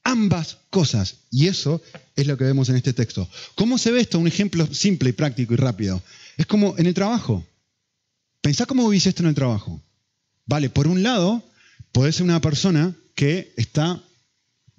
Ambas 0.04 0.58
cosas. 0.70 1.16
Y 1.30 1.48
eso 1.48 1.82
es 2.16 2.26
lo 2.26 2.38
que 2.38 2.46
vemos 2.46 2.70
en 2.70 2.78
este 2.78 2.94
texto. 2.94 3.30
¿Cómo 3.56 3.78
se 3.78 3.92
ve 3.92 4.02
esto? 4.02 4.18
Un 4.18 4.28
ejemplo 4.28 4.68
simple 4.74 5.10
y 5.10 5.14
práctico 5.14 5.54
y 5.54 5.58
rápido. 5.58 6.02
Es 6.38 6.46
como 6.46 6.76
en 6.78 6.88
el 6.88 6.94
trabajo. 6.94 7.46
Pensá 8.42 8.66
cómo 8.66 8.88
vivís 8.90 9.06
esto 9.06 9.22
en 9.22 9.30
el 9.30 9.36
trabajo. 9.36 9.82
Vale, 10.46 10.70
por 10.70 10.88
un 10.88 11.04
lado, 11.04 11.44
podés 11.92 12.16
ser 12.16 12.24
una 12.24 12.42
persona 12.42 12.96
que 13.14 13.54
está, 13.58 14.02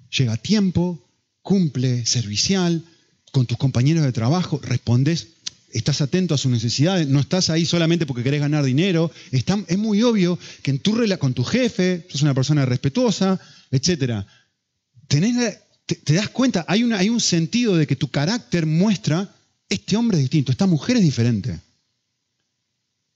llega 0.09 0.33
a 0.33 0.37
tiempo, 0.37 1.07
cumple, 1.41 2.05
servicial, 2.05 2.83
con 3.31 3.45
tus 3.45 3.57
compañeros 3.57 4.03
de 4.03 4.11
trabajo, 4.11 4.59
respondes, 4.61 5.27
estás 5.73 6.01
atento 6.01 6.33
a 6.33 6.37
sus 6.37 6.51
necesidades, 6.51 7.07
no 7.07 7.19
estás 7.19 7.49
ahí 7.49 7.65
solamente 7.65 8.05
porque 8.05 8.23
querés 8.23 8.39
ganar 8.39 8.63
dinero, 8.63 9.11
es 9.31 9.77
muy 9.77 10.03
obvio 10.03 10.37
que 10.61 10.71
en 10.71 10.79
tu 10.79 10.93
relación 10.93 11.19
con 11.19 11.33
tu 11.33 11.43
jefe, 11.43 12.05
sos 12.09 12.21
una 12.21 12.33
persona 12.33 12.65
respetuosa, 12.65 13.39
etc. 13.71 14.25
te, 15.07 16.13
das 16.13 16.29
cuenta, 16.29 16.65
hay, 16.67 16.83
hay 16.93 17.09
un 17.09 17.19
sentido 17.19 17.75
de 17.75 17.87
que 17.87 17.95
tu 17.95 18.07
carácter 18.09 18.65
muestra, 18.65 19.35
este 19.67 19.97
hombre 19.97 20.17
es 20.17 20.23
distinto, 20.23 20.51
esta 20.51 20.67
mujer 20.67 20.97
es 20.97 21.03
diferente. 21.03 21.59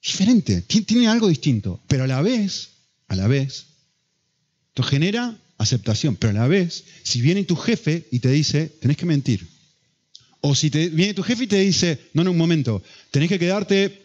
Diferente, 0.02 0.62
tiene 0.62 1.08
algo 1.08 1.28
distinto, 1.28 1.82
pero 1.88 2.04
a 2.04 2.08
la 2.08 2.22
vez, 2.22 2.70
a 3.08 3.16
la 3.16 3.28
vez, 3.28 3.68
esto 4.70 4.84
genera 4.84 5.38
aceptación, 5.58 6.16
pero 6.16 6.32
a 6.32 6.42
la 6.42 6.48
vez, 6.48 6.84
si 7.04 7.22
viene 7.22 7.44
tu 7.44 7.56
jefe 7.56 8.08
y 8.12 8.20
te 8.20 8.30
dice, 8.30 8.68
tenés 8.80 8.98
que 8.98 9.06
mentir, 9.06 9.48
o 10.42 10.56
si 10.56 10.70
te, 10.70 10.90
viene 10.90 11.14
tu 11.14 11.24
jefe 11.24 11.46
y 11.46 11.48
te 11.48 11.60
dice, 11.60 12.00
no, 12.14 12.24
no, 12.24 12.32
un 12.32 12.38
momento, 12.38 12.84
tenés 13.12 13.30
que 13.30 13.40
quedarte 13.40 14.02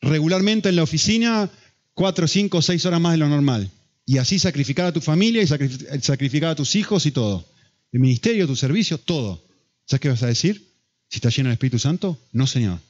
regularmente 0.00 0.68
en 0.68 0.76
la 0.76 0.82
oficina 0.82 1.50
cuatro, 1.94 2.26
cinco, 2.26 2.62
seis 2.62 2.84
horas 2.86 3.00
más 3.00 3.12
de 3.12 3.18
lo 3.18 3.28
normal. 3.28 3.70
Y 4.06 4.18
así 4.18 4.38
sacrificar 4.38 4.86
a 4.86 4.92
tu 4.92 5.00
familia 5.00 5.42
y 5.42 5.46
sacrificar 5.46 6.50
a 6.50 6.54
tus 6.54 6.74
hijos 6.74 7.06
y 7.06 7.12
todo. 7.12 7.46
El 7.92 8.00
ministerio, 8.00 8.46
tu 8.46 8.56
servicio, 8.56 8.98
todo. 8.98 9.42
¿Sabes 9.84 10.00
qué 10.00 10.08
vas 10.08 10.22
a 10.22 10.26
decir? 10.26 10.66
Si 11.08 11.16
estás 11.16 11.36
lleno 11.36 11.48
del 11.48 11.54
Espíritu 11.54 11.78
Santo, 11.78 12.18
no, 12.32 12.46
Señor. 12.46 12.80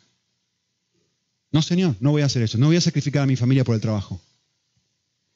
No, 1.52 1.62
Señor, 1.62 1.96
no 2.00 2.12
voy 2.12 2.22
a 2.22 2.26
hacer 2.26 2.42
eso. 2.42 2.58
No 2.58 2.66
voy 2.66 2.76
a 2.76 2.80
sacrificar 2.80 3.22
a 3.22 3.26
mi 3.26 3.36
familia 3.36 3.64
por 3.64 3.74
el 3.74 3.80
trabajo. 3.80 4.20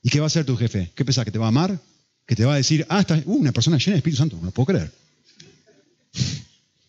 ¿Y 0.02 0.10
qué 0.10 0.20
va 0.20 0.26
a 0.26 0.28
hacer 0.28 0.44
tu 0.44 0.56
jefe? 0.56 0.90
¿Qué 0.94 1.04
pensás? 1.04 1.24
¿Que 1.24 1.30
te 1.30 1.38
va 1.38 1.46
a 1.46 1.48
amar? 1.48 1.80
¿Que 2.26 2.36
te 2.36 2.44
va 2.44 2.54
a 2.54 2.56
decir, 2.56 2.86
ah, 2.88 3.00
está, 3.00 3.20
uh, 3.24 3.32
una 3.32 3.52
persona 3.52 3.78
llena 3.78 3.92
del 3.92 3.98
Espíritu 3.98 4.18
Santo? 4.18 4.36
No 4.36 4.44
lo 4.46 4.50
puedo 4.52 4.66
creer. 4.66 4.92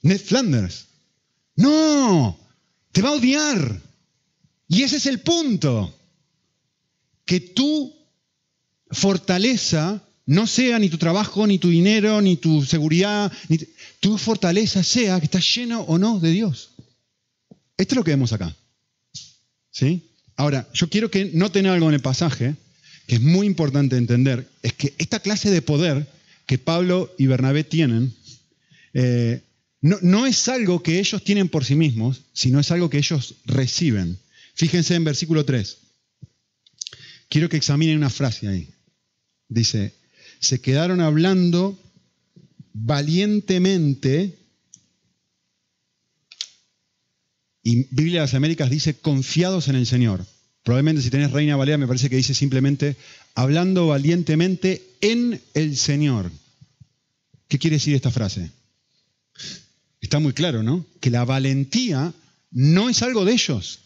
Ned 0.05 0.21
Flanders. 0.21 0.85
No, 1.55 2.37
te 2.91 3.01
va 3.01 3.09
a 3.09 3.13
odiar. 3.13 3.81
Y 4.67 4.83
ese 4.83 4.97
es 4.97 5.07
el 5.07 5.19
punto. 5.19 5.93
Que 7.25 7.39
tu 7.39 7.91
fortaleza 8.91 10.03
no 10.27 10.45
sea 10.45 10.77
ni 10.77 10.89
tu 10.89 10.99
trabajo, 10.99 11.47
ni 11.47 11.57
tu 11.57 11.69
dinero, 11.69 12.21
ni 12.21 12.37
tu 12.37 12.63
seguridad, 12.63 13.31
ni 13.49 13.57
tu 13.99 14.19
fortaleza 14.19 14.83
sea 14.83 15.19
que 15.19 15.25
estás 15.25 15.55
lleno 15.55 15.81
o 15.81 15.97
no 15.97 16.19
de 16.19 16.31
Dios. 16.31 16.69
Esto 17.75 17.93
es 17.93 17.97
lo 17.97 18.03
que 18.03 18.11
vemos 18.11 18.31
acá. 18.31 18.55
¿Sí? 19.71 20.03
Ahora, 20.35 20.69
yo 20.71 20.87
quiero 20.87 21.09
que 21.09 21.31
noten 21.33 21.65
algo 21.65 21.87
en 21.87 21.95
el 21.95 22.01
pasaje 22.01 22.55
que 23.07 23.15
es 23.15 23.21
muy 23.21 23.47
importante 23.47 23.97
entender. 23.97 24.47
Es 24.61 24.73
que 24.73 24.93
esta 24.99 25.19
clase 25.19 25.49
de 25.49 25.63
poder 25.63 26.07
que 26.45 26.59
Pablo 26.59 27.11
y 27.17 27.25
Bernabé 27.25 27.63
tienen 27.63 28.13
eh, 28.93 29.41
no, 29.81 30.25
es 30.25 30.47
algo 30.47 30.81
que 30.81 30.99
ellos 30.99 31.23
tienen 31.23 31.49
por 31.49 31.63
sí 31.63 31.75
mismos, 31.75 32.23
sino 32.33 32.59
es 32.59 32.71
algo 32.71 32.89
que 32.89 32.97
ellos 32.97 33.35
reciben. 33.45 34.17
Fíjense 34.55 34.95
en 34.95 35.03
versículo 35.03 35.45
3. 35.45 35.77
Quiero 37.29 37.49
que 37.49 37.57
examinen 37.57 37.97
una 37.97 38.09
frase 38.09 38.47
ahí. 38.47 38.69
Dice, 39.47 39.93
se 40.39 40.59
quedaron 40.59 41.01
hablando 41.01 41.79
valientemente, 42.73 44.38
y 47.61 47.88
Biblia 47.91 48.21
de 48.21 48.27
las 48.27 48.33
Américas 48.33 48.69
dice 48.69 48.95
confiados 48.95 49.67
en 49.67 49.75
el 49.75 49.85
Señor. 49.85 50.25
Probablemente 50.63 51.01
si 51.01 51.11
tenés 51.11 51.31
Reina 51.31 51.55
Valera 51.55 51.77
me 51.77 51.88
parece 51.88 52.09
que 52.09 52.15
dice 52.15 52.33
simplemente 52.33 52.95
hablando 53.35 53.88
valientemente 53.88 54.83
en 55.01 55.41
el 55.53 55.77
Señor. 55.77 56.31
¿Qué 57.47 57.59
quiere 57.59 57.75
decir 57.75 57.95
esta 57.95 58.11
frase? 58.11 58.51
Está 60.05 60.19
muy 60.19 60.33
claro, 60.33 60.61
¿no? 60.61 60.85
Que 60.99 61.09
la 61.09 61.25
valentía 61.25 62.13
no 62.51 62.89
es 62.89 63.01
algo 63.01 63.25
de 63.25 63.33
ellos. 63.33 63.79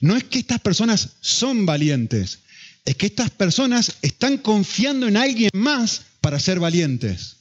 No 0.00 0.16
es 0.16 0.24
que 0.24 0.38
estas 0.38 0.58
personas 0.58 1.10
son 1.20 1.66
valientes, 1.66 2.38
es 2.86 2.96
que 2.96 3.04
estas 3.04 3.28
personas 3.28 3.96
están 4.00 4.38
confiando 4.38 5.06
en 5.06 5.18
alguien 5.18 5.50
más 5.52 6.00
para 6.22 6.40
ser 6.40 6.60
valientes. 6.60 7.36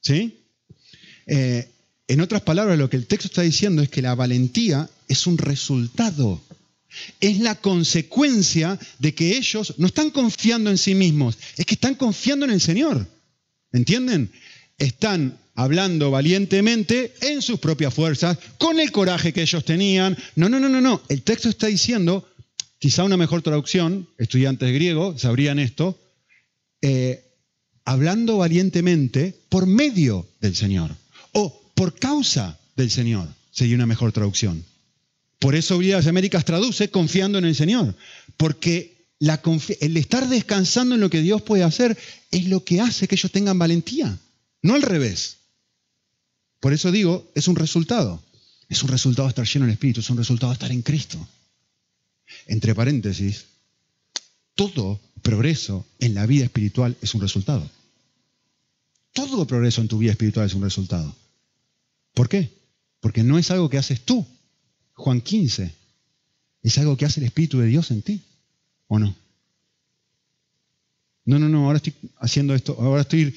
¿Sí? 0.00 0.38
Eh, 1.26 1.70
en 2.08 2.22
otras 2.22 2.40
palabras, 2.40 2.78
lo 2.78 2.88
que 2.88 2.96
el 2.96 3.06
texto 3.06 3.26
está 3.26 3.42
diciendo 3.42 3.82
es 3.82 3.90
que 3.90 4.00
la 4.00 4.14
valentía 4.14 4.88
es 5.06 5.26
un 5.26 5.36
resultado, 5.36 6.42
es 7.20 7.40
la 7.40 7.56
consecuencia 7.56 8.78
de 8.98 9.14
que 9.14 9.36
ellos 9.36 9.74
no 9.76 9.86
están 9.86 10.08
confiando 10.10 10.70
en 10.70 10.78
sí 10.78 10.94
mismos, 10.94 11.36
es 11.58 11.66
que 11.66 11.74
están 11.74 11.94
confiando 11.94 12.46
en 12.46 12.52
el 12.52 12.62
Señor. 12.62 13.06
¿Entienden? 13.70 14.32
Están 14.78 15.43
hablando 15.54 16.10
valientemente 16.10 17.14
en 17.20 17.42
sus 17.42 17.58
propias 17.60 17.94
fuerzas, 17.94 18.38
con 18.58 18.80
el 18.80 18.90
coraje 18.90 19.32
que 19.32 19.42
ellos 19.42 19.64
tenían. 19.64 20.16
No, 20.36 20.48
no, 20.48 20.58
no, 20.58 20.68
no, 20.68 20.80
no. 20.80 21.00
El 21.08 21.22
texto 21.22 21.48
está 21.48 21.68
diciendo, 21.68 22.28
quizá 22.78 23.04
una 23.04 23.16
mejor 23.16 23.42
traducción, 23.42 24.08
estudiantes 24.18 24.72
griegos 24.72 25.20
sabrían 25.20 25.58
esto, 25.58 25.98
eh, 26.82 27.24
hablando 27.84 28.38
valientemente 28.38 29.34
por 29.48 29.66
medio 29.66 30.26
del 30.40 30.56
Señor 30.56 30.90
o 31.32 31.70
por 31.74 31.98
causa 31.98 32.58
del 32.76 32.90
Señor, 32.90 33.28
sería 33.50 33.76
una 33.76 33.86
mejor 33.86 34.12
traducción. 34.12 34.64
Por 35.38 35.54
eso 35.54 35.78
Biblia 35.78 35.98
Américas 35.98 36.44
traduce 36.44 36.90
confiando 36.90 37.38
en 37.38 37.44
el 37.44 37.54
Señor, 37.54 37.94
porque 38.36 39.06
el 39.80 39.96
estar 39.96 40.28
descansando 40.28 40.94
en 40.94 41.00
lo 41.00 41.10
que 41.10 41.22
Dios 41.22 41.42
puede 41.42 41.62
hacer 41.62 41.96
es 42.30 42.48
lo 42.48 42.64
que 42.64 42.80
hace 42.80 43.08
que 43.08 43.14
ellos 43.14 43.30
tengan 43.30 43.58
valentía, 43.58 44.18
no 44.62 44.74
al 44.74 44.82
revés. 44.82 45.38
Por 46.64 46.72
eso 46.72 46.90
digo, 46.90 47.30
es 47.34 47.46
un 47.46 47.56
resultado. 47.56 48.22
Es 48.70 48.82
un 48.82 48.88
resultado 48.88 49.28
estar 49.28 49.46
lleno 49.46 49.66
del 49.66 49.74
Espíritu, 49.74 50.00
es 50.00 50.08
un 50.08 50.16
resultado 50.16 50.50
estar 50.50 50.72
en 50.72 50.80
Cristo. 50.80 51.18
Entre 52.46 52.74
paréntesis, 52.74 53.44
todo 54.54 54.98
progreso 55.20 55.84
en 55.98 56.14
la 56.14 56.24
vida 56.24 56.44
espiritual 56.44 56.96
es 57.02 57.14
un 57.14 57.20
resultado. 57.20 57.70
Todo 59.12 59.46
progreso 59.46 59.82
en 59.82 59.88
tu 59.88 59.98
vida 59.98 60.12
espiritual 60.12 60.46
es 60.46 60.54
un 60.54 60.62
resultado. 60.62 61.14
¿Por 62.14 62.30
qué? 62.30 62.50
Porque 63.00 63.22
no 63.22 63.36
es 63.36 63.50
algo 63.50 63.68
que 63.68 63.76
haces 63.76 64.00
tú, 64.00 64.26
Juan 64.94 65.20
15, 65.20 65.70
es 66.62 66.78
algo 66.78 66.96
que 66.96 67.04
hace 67.04 67.20
el 67.20 67.26
Espíritu 67.26 67.58
de 67.58 67.66
Dios 67.66 67.90
en 67.90 68.00
ti, 68.00 68.22
¿o 68.86 68.98
no? 68.98 69.14
No, 71.26 71.38
no, 71.38 71.46
no, 71.46 71.66
ahora 71.66 71.76
estoy 71.76 71.94
haciendo 72.20 72.54
esto, 72.54 72.74
ahora 72.80 73.02
estoy 73.02 73.36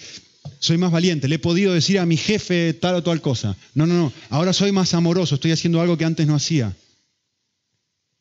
soy 0.60 0.78
más 0.78 0.92
valiente, 0.92 1.28
le 1.28 1.36
he 1.36 1.40
podido 1.40 1.74
decir 1.74 2.00
a 2.00 2.06
mi 2.06 2.18
jefe 2.18 2.74
tal 2.74 2.96
o 2.96 3.04
tal 3.04 3.22
cosa. 3.22 3.56
No, 3.74 3.86
no, 3.86 3.94
no, 3.94 4.14
ahora 4.30 4.54
soy 4.54 4.72
más 4.72 4.94
amoroso, 4.94 5.36
estoy 5.36 5.52
haciendo 5.52 5.82
algo 5.82 5.98
que 5.98 6.06
antes 6.06 6.28
no 6.28 6.36
hacía. 6.36 6.76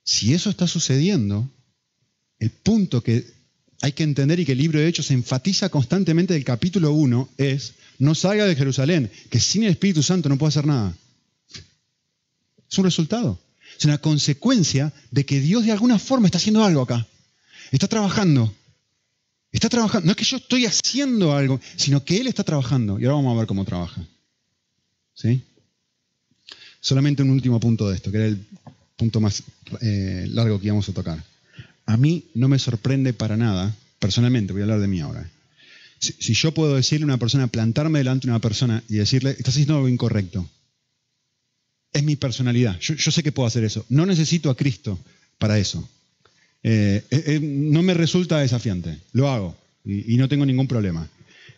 Si 0.04 0.34
eso 0.34 0.50
está 0.50 0.66
sucediendo, 0.66 1.50
el 2.38 2.50
punto 2.50 3.02
que 3.02 3.26
hay 3.82 3.92
que 3.92 4.04
entender 4.04 4.40
y 4.40 4.44
que 4.44 4.52
el 4.52 4.58
libro 4.58 4.78
de 4.78 4.88
Hechos 4.88 5.10
enfatiza 5.10 5.68
constantemente 5.68 6.34
del 6.34 6.44
capítulo 6.44 6.92
1 6.92 7.28
es, 7.36 7.74
no 7.98 8.14
salga 8.14 8.46
de 8.46 8.56
Jerusalén, 8.56 9.10
que 9.30 9.40
sin 9.40 9.64
el 9.64 9.70
Espíritu 9.70 10.02
Santo 10.02 10.28
no 10.28 10.38
puedo 10.38 10.48
hacer 10.48 10.66
nada. 10.66 10.96
Es 12.70 12.78
un 12.78 12.84
resultado, 12.84 13.38
es 13.78 13.84
una 13.84 13.98
consecuencia 13.98 14.92
de 15.10 15.26
que 15.26 15.40
Dios 15.40 15.64
de 15.64 15.72
alguna 15.72 15.98
forma 15.98 16.26
está 16.26 16.38
haciendo 16.38 16.64
algo 16.64 16.82
acá, 16.82 17.06
está 17.70 17.88
trabajando. 17.88 18.54
Está 19.56 19.70
trabajando. 19.70 20.04
No 20.04 20.10
es 20.10 20.18
que 20.18 20.24
yo 20.26 20.36
estoy 20.36 20.66
haciendo 20.66 21.34
algo, 21.34 21.58
sino 21.76 22.04
que 22.04 22.18
Él 22.18 22.26
está 22.26 22.44
trabajando. 22.44 23.00
Y 23.00 23.06
ahora 23.06 23.16
vamos 23.16 23.34
a 23.34 23.38
ver 23.38 23.46
cómo 23.46 23.64
trabaja. 23.64 24.06
¿Sí? 25.14 25.42
Solamente 26.78 27.22
un 27.22 27.30
último 27.30 27.58
punto 27.58 27.88
de 27.88 27.96
esto, 27.96 28.10
que 28.10 28.18
era 28.18 28.26
el 28.26 28.46
punto 28.96 29.18
más 29.18 29.42
eh, 29.80 30.26
largo 30.28 30.60
que 30.60 30.66
íbamos 30.66 30.86
a 30.90 30.92
tocar. 30.92 31.24
A 31.86 31.96
mí 31.96 32.26
no 32.34 32.48
me 32.48 32.58
sorprende 32.58 33.14
para 33.14 33.38
nada, 33.38 33.74
personalmente, 33.98 34.52
voy 34.52 34.60
a 34.60 34.64
hablar 34.64 34.80
de 34.80 34.88
mí 34.88 35.00
ahora. 35.00 35.30
Si, 36.00 36.34
yo 36.34 36.52
puedo 36.52 36.74
decirle 36.74 37.04
a 37.04 37.06
una 37.06 37.18
persona, 37.18 37.46
plantarme 37.46 38.00
delante 38.00 38.26
de 38.26 38.32
una 38.32 38.40
persona 38.42 38.84
y 38.90 38.96
decirle, 38.96 39.30
estás 39.30 39.54
haciendo 39.54 39.76
algo 39.76 39.88
incorrecto. 39.88 40.46
Es 41.94 42.04
mi 42.04 42.16
personalidad. 42.16 42.78
Yo, 42.78 43.10
sé 43.10 43.22
que 43.22 43.32
puedo 43.32 43.46
hacer 43.46 43.64
eso. 43.64 43.86
No 43.88 44.04
necesito 44.04 44.50
a 44.50 44.56
Cristo 44.56 44.98
para 45.38 45.58
eso. 45.58 45.88
Eh, 46.68 47.04
eh, 47.10 47.38
no 47.40 47.82
me 47.82 47.94
resulta 47.94 48.40
desafiante. 48.40 48.98
Lo 49.12 49.30
hago 49.30 49.56
y, 49.84 50.16
no 50.16 50.28
tengo 50.28 50.44
ningún 50.44 50.66
problema. 50.66 51.08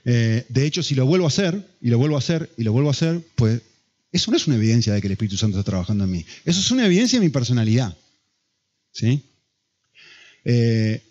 de 0.05 0.66
hecho, 0.66 0.83
si 0.83 0.94
lo 0.94 1.07
vuelvo 1.07 1.25
a 1.25 1.29
hacer, 1.29 1.66
y 1.81 1.88
lo 1.88 1.97
vuelvo 1.97 2.16
a 2.16 2.18
hacer, 2.18 2.51
y 2.59 2.62
lo 2.62 2.73
vuelvo 2.73 2.90
a 2.90 2.92
hacer, 2.92 3.23
pues 3.35 3.62
eso 4.12 4.31
no 4.31 4.37
es 4.37 4.47
una 4.47 4.57
evidencia 4.57 4.92
de 4.92 5.01
que 5.01 5.07
el 5.07 5.12
Espíritu 5.12 5.38
Santo 5.38 5.59
está 5.59 5.71
trabajando 5.71 6.05
en 6.05 6.11
mí. 6.11 6.27
Eso 6.44 6.61
es 6.61 6.71
una 6.71 6.85
evidencia 6.85 7.18
de 7.18 7.25
mi 7.25 7.31
personalidad. 7.31 7.97
¿Sí? 8.92 9.23
Eh, 10.44 11.03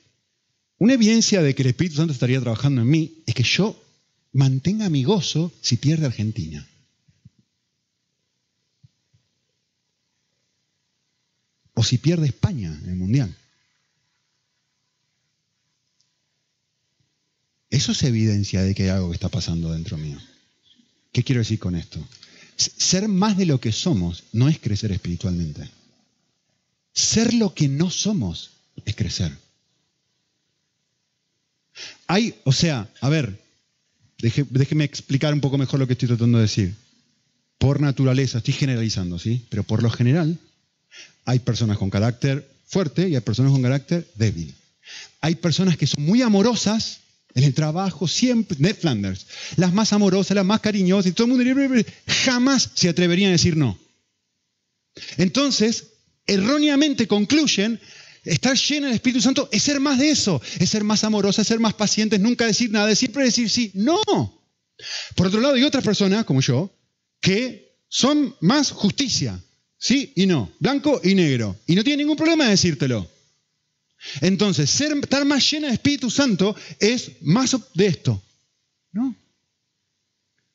una 0.78 0.94
evidencia 0.94 1.42
de 1.42 1.56
que 1.56 1.64
el 1.64 1.70
Espíritu 1.70 1.96
Santo 1.96 2.14
estaría 2.14 2.40
trabajando 2.40 2.82
en 2.82 2.90
mí 2.90 3.24
es 3.26 3.34
que 3.34 3.44
yo 3.44 3.84
mantenga 4.32 4.90
mi 4.90 5.04
gozo 5.04 5.52
si 5.62 5.78
pierde 5.78 6.06
Argentina. 6.06 6.68
O 11.74 11.84
si 11.84 11.98
pierde 11.98 12.28
España 12.28 12.80
en 12.84 12.90
el 12.90 12.96
Mundial. 12.96 13.36
Eso 17.78 17.92
es 17.92 18.02
evidencia 18.02 18.64
de 18.64 18.74
que 18.74 18.84
hay 18.84 18.90
algo 18.90 19.10
que 19.10 19.14
está 19.14 19.30
pasando 19.30 19.72
dentro 19.72 20.00
mío. 20.00 20.18
¿Qué 21.12 21.22
quiero 21.22 21.42
decir 21.42 21.60
con 21.60 21.76
esto? 21.76 22.04
Ser 22.56 23.08
más 23.08 23.38
de 23.38 23.46
lo 23.46 23.62
que 23.62 23.72
somos 23.72 24.24
no 24.34 24.50
es 24.50 24.58
crecer 24.58 24.92
espiritualmente. 24.92 25.70
Ser 26.92 27.36
lo 27.36 27.54
que 27.54 27.68
no 27.68 27.92
somos 27.92 28.50
es 28.84 28.96
crecer. 28.96 29.32
Hay, 32.08 32.34
o 32.46 32.52
sea, 32.52 32.90
a 33.00 33.10
ver, 33.10 33.40
déjeme 34.18 34.84
explicar 34.84 35.32
un 35.32 35.42
poco 35.42 35.60
mejor 35.60 35.80
lo 35.80 35.86
que 35.86 35.94
estoy 35.94 36.08
tratando 36.08 36.40
de 36.40 36.46
decir. 36.46 36.74
Por 37.60 37.80
naturaleza, 37.80 38.40
estoy 38.40 38.56
generalizando, 38.56 39.20
¿sí? 39.20 39.46
Pero 39.50 39.62
por 39.62 39.84
lo 39.84 39.92
general, 39.92 40.40
hay 41.26 41.38
personas 41.38 41.78
con 41.78 41.92
carácter 41.92 42.50
fuerte 42.66 43.08
y 43.08 43.14
hay 43.14 43.22
personas 43.22 43.52
con 43.52 43.62
carácter 43.62 44.08
débil. 44.16 44.56
Hay 45.22 45.36
personas 45.36 45.78
que 45.78 45.86
son 45.86 46.04
muy 46.04 46.24
amorosas 46.24 47.02
en 47.34 47.44
el 47.44 47.54
trabajo, 47.54 48.08
siempre, 48.08 48.58
Ned 48.60 48.76
Flanders, 48.76 49.28
las 49.58 49.74
más 49.74 49.94
amorosas, 49.94 50.36
las 50.36 50.46
más 50.46 50.60
cariñosas, 50.62 51.12
y 51.12 51.14
todo 51.14 51.28
el 51.28 51.34
mundo 51.34 51.84
jamás 52.08 52.72
se 52.74 52.90
atreverían 52.90 53.30
a 53.30 53.34
decir 53.34 53.56
no. 53.56 53.78
Entonces, 55.18 55.94
erróneamente 56.26 57.08
concluyen, 57.08 57.80
estar 58.26 58.58
llena 58.58 58.88
del 58.88 58.96
Espíritu 58.96 59.22
Santo 59.22 59.50
es 59.52 59.64
ser 59.64 59.80
más 59.80 60.00
de 60.00 60.10
eso, 60.10 60.42
es 60.60 60.70
ser 60.70 60.84
más 60.84 61.04
amorosa, 61.04 61.42
es 61.42 61.48
ser 61.48 61.60
más 61.60 61.74
paciente, 61.74 62.16
es 62.16 62.22
nunca 62.22 62.46
decir 62.46 62.72
nada, 62.72 62.92
es 62.92 63.00
siempre 63.00 63.24
decir 63.24 63.50
sí. 63.50 63.72
No. 63.74 64.02
Por 65.16 65.28
otro 65.28 65.40
lado, 65.40 65.56
hay 65.56 65.64
otras 65.64 65.84
personas, 65.84 66.26
como 66.26 66.42
yo, 66.42 66.72
que 67.22 67.78
son 67.88 68.36
más 68.42 68.72
justicia, 68.72 69.40
sí 69.78 70.12
y 70.16 70.26
no, 70.26 70.52
blanco 70.60 71.00
y 71.04 71.16
negro, 71.16 71.56
y 71.68 71.76
no 71.76 71.84
tienen 71.84 72.00
ningún 72.00 72.18
problema 72.18 72.46
de 72.46 72.52
decírtelo. 72.52 73.10
Entonces, 74.22 74.82
estar 74.82 75.26
más 75.26 75.52
llena 75.52 75.68
de 75.68 75.74
Espíritu 75.74 76.10
Santo 76.10 76.56
es 76.80 77.12
más 77.22 77.56
de 77.74 77.88
esto. 77.88 78.22
¿No? 78.92 79.16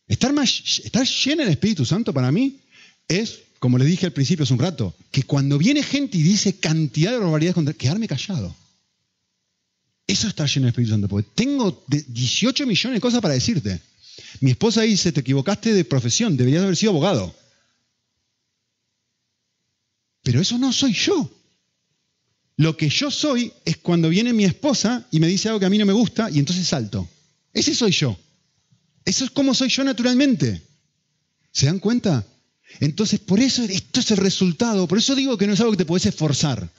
Estar, 0.07 0.33
más, 0.33 0.81
estar 0.85 1.07
llena 1.07 1.44
del 1.44 1.52
Espíritu 1.52 1.85
Santo 1.85 2.12
para 2.12 2.31
mí 2.31 2.61
es, 3.09 3.40
como 3.59 3.78
le 3.78 3.85
dije 3.85 4.07
al 4.07 4.12
principio 4.12 4.44
hace 4.44 4.52
un 4.52 4.59
rato, 4.59 4.94
que 5.11 5.22
cuando 5.22 5.59
viene 5.59 5.83
gente 5.83 6.18
y 6.18 6.22
dice 6.22 6.59
cantidad 6.59 7.12
de 7.12 7.18
barbaridades 7.18 7.55
contra 7.55 7.74
quedarme 7.74 8.09
callado. 8.09 8.55
Eso 10.07 10.26
es 10.26 10.31
estar 10.31 10.48
lleno 10.48 10.66
del 10.66 10.72
Espíritu 10.72 10.92
Santo, 10.92 11.09
porque 11.09 11.28
tengo 11.35 11.85
18 11.88 12.66
millones 12.66 12.96
de 12.96 13.00
cosas 13.00 13.20
para 13.20 13.35
decirte. 13.35 13.81
Mi 14.40 14.50
esposa 14.50 14.83
dice, 14.83 15.12
te 15.12 15.20
equivocaste 15.20 15.72
de 15.72 15.85
profesión, 15.85 16.37
deberías 16.37 16.62
haber 16.62 16.76
sido 16.76 16.90
abogado. 16.90 17.35
Pero 20.22 20.40
eso 20.40 20.59
no 20.59 20.72
soy 20.72 20.92
yo. 20.92 21.31
Lo 22.62 22.77
que 22.77 22.88
yo 22.88 23.11
soy 23.11 23.53
es 23.64 23.79
cuando 23.79 24.09
viene 24.09 24.33
mi 24.33 24.44
esposa 24.44 25.05
y 25.11 25.18
me 25.18 25.27
dice 25.27 25.48
algo 25.48 25.59
que 25.59 25.66
a 25.66 25.70
mí 25.70 25.79
no 25.79 25.85
me 25.85 25.92
gusta 25.92 26.31
y 26.31 26.38
entonces 26.38 26.64
salto. 26.64 27.09
Ese 27.53 27.75
soy 27.75 27.90
yo. 27.90 28.16
Eso 29.05 29.25
es 29.25 29.33
como 29.33 29.53
soy 29.53 29.68
yo 29.68 29.83
naturalmente. 29.83 30.62
¿Se 31.51 31.66
dan 31.66 31.81
cuenta? 31.81 32.25
Entonces, 32.79 33.18
por 33.18 33.40
eso 33.40 33.64
esto 33.64 33.98
es 33.98 34.12
el 34.12 34.18
resultado. 34.18 34.87
Por 34.87 34.98
eso 34.98 35.16
digo 35.16 35.37
que 35.37 35.48
no 35.48 35.55
es 35.55 35.61
algo 35.61 35.72
que 35.72 35.79
te 35.79 35.85
puedes 35.85 36.07
esforzar. 36.07 36.70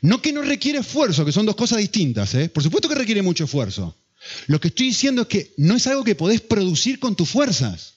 No 0.00 0.22
que 0.22 0.32
no 0.32 0.42
requiere 0.42 0.78
esfuerzo, 0.78 1.24
que 1.24 1.32
son 1.32 1.44
dos 1.44 1.56
cosas 1.56 1.78
distintas. 1.78 2.32
¿eh? 2.36 2.48
Por 2.48 2.62
supuesto 2.62 2.88
que 2.88 2.94
requiere 2.94 3.20
mucho 3.20 3.46
esfuerzo. 3.46 3.96
Lo 4.46 4.60
que 4.60 4.68
estoy 4.68 4.86
diciendo 4.86 5.22
es 5.22 5.28
que 5.28 5.54
no 5.56 5.74
es 5.74 5.88
algo 5.88 6.04
que 6.04 6.14
podés 6.14 6.40
producir 6.40 7.00
con 7.00 7.16
tus 7.16 7.28
fuerzas. 7.28 7.94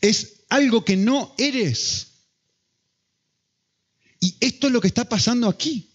Es 0.00 0.40
algo 0.48 0.84
que 0.84 0.96
no 0.96 1.36
eres. 1.38 2.08
Y 4.18 4.34
esto 4.40 4.66
es 4.66 4.72
lo 4.72 4.80
que 4.80 4.88
está 4.88 5.08
pasando 5.08 5.48
aquí. 5.48 5.89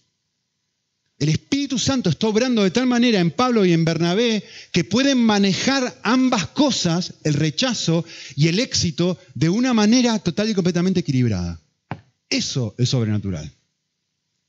El 1.18 1.30
Espíritu 1.30 1.78
Santo 1.78 2.10
está 2.10 2.28
obrando 2.28 2.62
de 2.62 2.70
tal 2.70 2.86
manera 2.86 3.20
en 3.20 3.30
Pablo 3.30 3.64
y 3.64 3.72
en 3.72 3.86
Bernabé 3.86 4.44
que 4.70 4.84
pueden 4.84 5.18
manejar 5.18 5.98
ambas 6.02 6.48
cosas, 6.48 7.14
el 7.24 7.34
rechazo 7.34 8.04
y 8.34 8.48
el 8.48 8.60
éxito, 8.60 9.18
de 9.34 9.48
una 9.48 9.72
manera 9.72 10.18
total 10.18 10.50
y 10.50 10.54
completamente 10.54 11.00
equilibrada. 11.00 11.58
Eso 12.28 12.74
es 12.76 12.90
sobrenatural. 12.90 13.50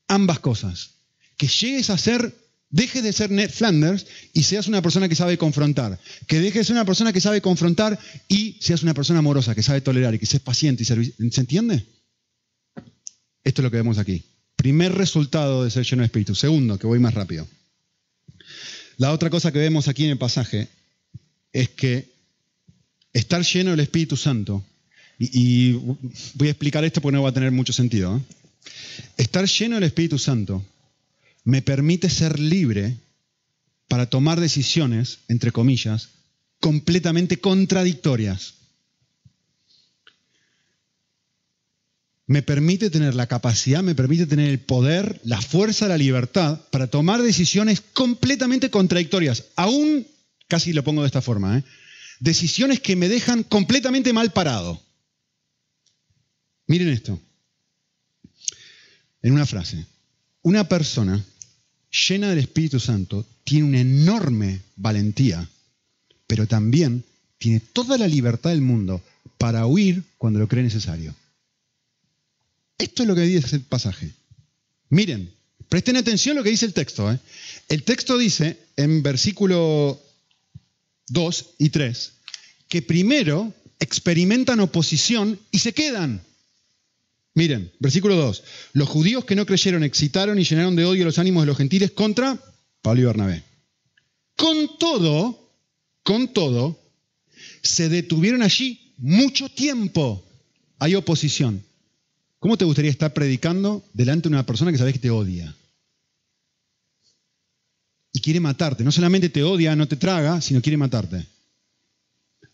Ambas 0.08 0.40
cosas. 0.40 0.96
Que 1.38 1.46
llegues 1.46 1.88
a 1.88 1.96
ser, 1.96 2.34
dejes 2.68 3.02
de 3.02 3.14
ser 3.14 3.30
Ned 3.30 3.50
Flanders 3.50 4.06
y 4.34 4.42
seas 4.42 4.68
una 4.68 4.82
persona 4.82 5.08
que 5.08 5.14
sabe 5.14 5.38
confrontar. 5.38 5.98
Que 6.26 6.38
dejes 6.40 6.60
de 6.60 6.64
ser 6.64 6.76
una 6.76 6.84
persona 6.84 7.14
que 7.14 7.20
sabe 7.22 7.40
confrontar 7.40 7.98
y 8.26 8.58
seas 8.60 8.82
una 8.82 8.92
persona 8.92 9.20
amorosa, 9.20 9.54
que 9.54 9.62
sabe 9.62 9.80
tolerar 9.80 10.14
y 10.14 10.18
que 10.18 10.26
seas 10.26 10.42
paciente 10.42 10.82
y 10.82 10.86
servir. 10.86 11.14
¿Se 11.30 11.40
entiende? 11.40 11.86
Esto 13.42 13.62
es 13.62 13.64
lo 13.64 13.70
que 13.70 13.76
vemos 13.78 13.96
aquí. 13.96 14.22
Primer 14.58 14.92
resultado 14.92 15.62
de 15.62 15.70
ser 15.70 15.84
lleno 15.84 16.02
de 16.02 16.06
Espíritu. 16.06 16.34
Segundo, 16.34 16.80
que 16.80 16.88
voy 16.88 16.98
más 16.98 17.14
rápido. 17.14 17.46
La 18.96 19.12
otra 19.12 19.30
cosa 19.30 19.52
que 19.52 19.60
vemos 19.60 19.86
aquí 19.86 20.04
en 20.04 20.10
el 20.10 20.18
pasaje 20.18 20.66
es 21.52 21.68
que 21.68 22.10
estar 23.12 23.40
lleno 23.44 23.70
del 23.70 23.78
Espíritu 23.78 24.16
Santo, 24.16 24.64
y, 25.16 25.74
voy 26.34 26.48
a 26.48 26.50
explicar 26.50 26.84
esto 26.84 27.00
porque 27.00 27.14
no 27.16 27.22
va 27.22 27.30
a 27.30 27.34
tener 27.34 27.52
mucho 27.52 27.72
sentido, 27.72 28.16
¿eh? 28.16 28.20
estar 29.16 29.46
lleno 29.46 29.76
del 29.76 29.84
Espíritu 29.84 30.18
Santo 30.18 30.64
me 31.44 31.62
permite 31.62 32.10
ser 32.10 32.40
libre 32.40 32.96
para 33.86 34.06
tomar 34.06 34.40
decisiones, 34.40 35.20
entre 35.28 35.52
comillas, 35.52 36.08
completamente 36.58 37.40
contradictorias. 37.40 38.54
Me 42.28 42.42
permite 42.42 42.90
tener 42.90 43.14
la 43.14 43.26
capacidad, 43.26 43.82
me 43.82 43.94
permite 43.94 44.26
tener 44.26 44.50
el 44.50 44.60
poder, 44.60 45.18
la 45.24 45.40
fuerza, 45.40 45.88
la 45.88 45.96
libertad 45.96 46.60
para 46.70 46.86
tomar 46.86 47.22
decisiones 47.22 47.80
completamente 47.80 48.70
contradictorias. 48.70 49.46
Aún, 49.56 50.06
casi 50.46 50.74
lo 50.74 50.84
pongo 50.84 51.00
de 51.00 51.06
esta 51.06 51.22
forma, 51.22 51.58
¿eh? 51.58 51.64
decisiones 52.20 52.80
que 52.80 52.96
me 52.96 53.08
dejan 53.08 53.44
completamente 53.44 54.12
mal 54.12 54.30
parado. 54.30 54.78
Miren 56.66 56.90
esto. 56.90 57.18
En 59.22 59.32
una 59.32 59.46
frase, 59.46 59.86
una 60.42 60.68
persona 60.68 61.24
llena 62.08 62.28
del 62.28 62.40
Espíritu 62.40 62.78
Santo 62.78 63.26
tiene 63.42 63.68
una 63.68 63.80
enorme 63.80 64.60
valentía, 64.76 65.48
pero 66.26 66.46
también 66.46 67.04
tiene 67.38 67.60
toda 67.60 67.96
la 67.96 68.06
libertad 68.06 68.50
del 68.50 68.60
mundo 68.60 69.02
para 69.38 69.64
huir 69.64 70.04
cuando 70.18 70.38
lo 70.38 70.46
cree 70.46 70.62
necesario. 70.62 71.14
Esto 72.78 73.02
es 73.02 73.08
lo 73.08 73.14
que 73.14 73.22
dice 73.22 73.56
el 73.56 73.62
pasaje. 73.62 74.12
Miren, 74.88 75.34
presten 75.68 75.96
atención 75.96 76.36
a 76.36 76.40
lo 76.40 76.44
que 76.44 76.50
dice 76.50 76.66
el 76.66 76.72
texto. 76.72 77.10
¿eh? 77.12 77.18
El 77.68 77.82
texto 77.82 78.16
dice 78.16 78.56
en 78.76 79.02
versículo 79.02 80.00
2 81.08 81.46
y 81.58 81.70
3 81.70 82.12
que 82.68 82.82
primero 82.82 83.52
experimentan 83.80 84.60
oposición 84.60 85.38
y 85.50 85.58
se 85.58 85.72
quedan. 85.72 86.22
Miren, 87.34 87.72
versículo 87.78 88.16
2. 88.16 88.42
Los 88.72 88.88
judíos 88.88 89.24
que 89.24 89.36
no 89.36 89.46
creyeron 89.46 89.84
excitaron 89.84 90.38
y 90.38 90.44
llenaron 90.44 90.76
de 90.76 90.84
odio 90.84 91.04
los 91.04 91.18
ánimos 91.18 91.42
de 91.42 91.46
los 91.46 91.56
gentiles 91.56 91.92
contra 91.92 92.38
Pablo 92.82 93.02
y 93.02 93.04
Bernabé. 93.04 93.42
Con 94.36 94.78
todo, 94.78 95.52
con 96.02 96.32
todo, 96.32 96.78
se 97.62 97.88
detuvieron 97.88 98.42
allí 98.42 98.92
mucho 98.98 99.48
tiempo. 99.48 100.24
Hay 100.78 100.94
oposición. 100.94 101.64
¿Cómo 102.38 102.56
te 102.56 102.64
gustaría 102.64 102.90
estar 102.90 103.12
predicando 103.12 103.84
delante 103.92 104.28
de 104.28 104.34
una 104.34 104.46
persona 104.46 104.70
que 104.70 104.78
sabes 104.78 104.92
que 104.92 105.00
te 105.00 105.10
odia? 105.10 105.54
Y 108.12 108.20
quiere 108.20 108.40
matarte. 108.40 108.84
No 108.84 108.92
solamente 108.92 109.28
te 109.28 109.42
odia, 109.42 109.74
no 109.74 109.88
te 109.88 109.96
traga, 109.96 110.40
sino 110.40 110.62
quiere 110.62 110.76
matarte. 110.76 111.26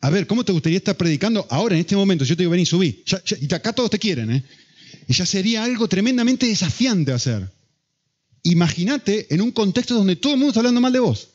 A 0.00 0.10
ver, 0.10 0.26
¿cómo 0.26 0.44
te 0.44 0.52
gustaría 0.52 0.78
estar 0.78 0.96
predicando 0.96 1.46
ahora, 1.50 1.74
en 1.74 1.80
este 1.80 1.96
momento? 1.96 2.24
Yo 2.24 2.36
te 2.36 2.42
digo, 2.42 2.50
ven 2.50 2.60
y 2.60 2.66
subí. 2.66 3.04
y 3.40 3.54
acá 3.54 3.72
todos 3.72 3.90
te 3.90 3.98
quieren, 3.98 4.30
¿eh? 4.30 4.44
Y 5.06 5.12
ya 5.12 5.26
sería 5.26 5.64
algo 5.64 5.88
tremendamente 5.88 6.46
desafiante 6.46 7.12
hacer. 7.12 7.50
Imagínate 8.42 9.32
en 9.34 9.40
un 9.40 9.52
contexto 9.52 9.94
donde 9.94 10.16
todo 10.16 10.32
el 10.32 10.38
mundo 10.38 10.50
está 10.50 10.60
hablando 10.60 10.80
mal 10.80 10.92
de 10.92 11.00
vos. 11.00 11.28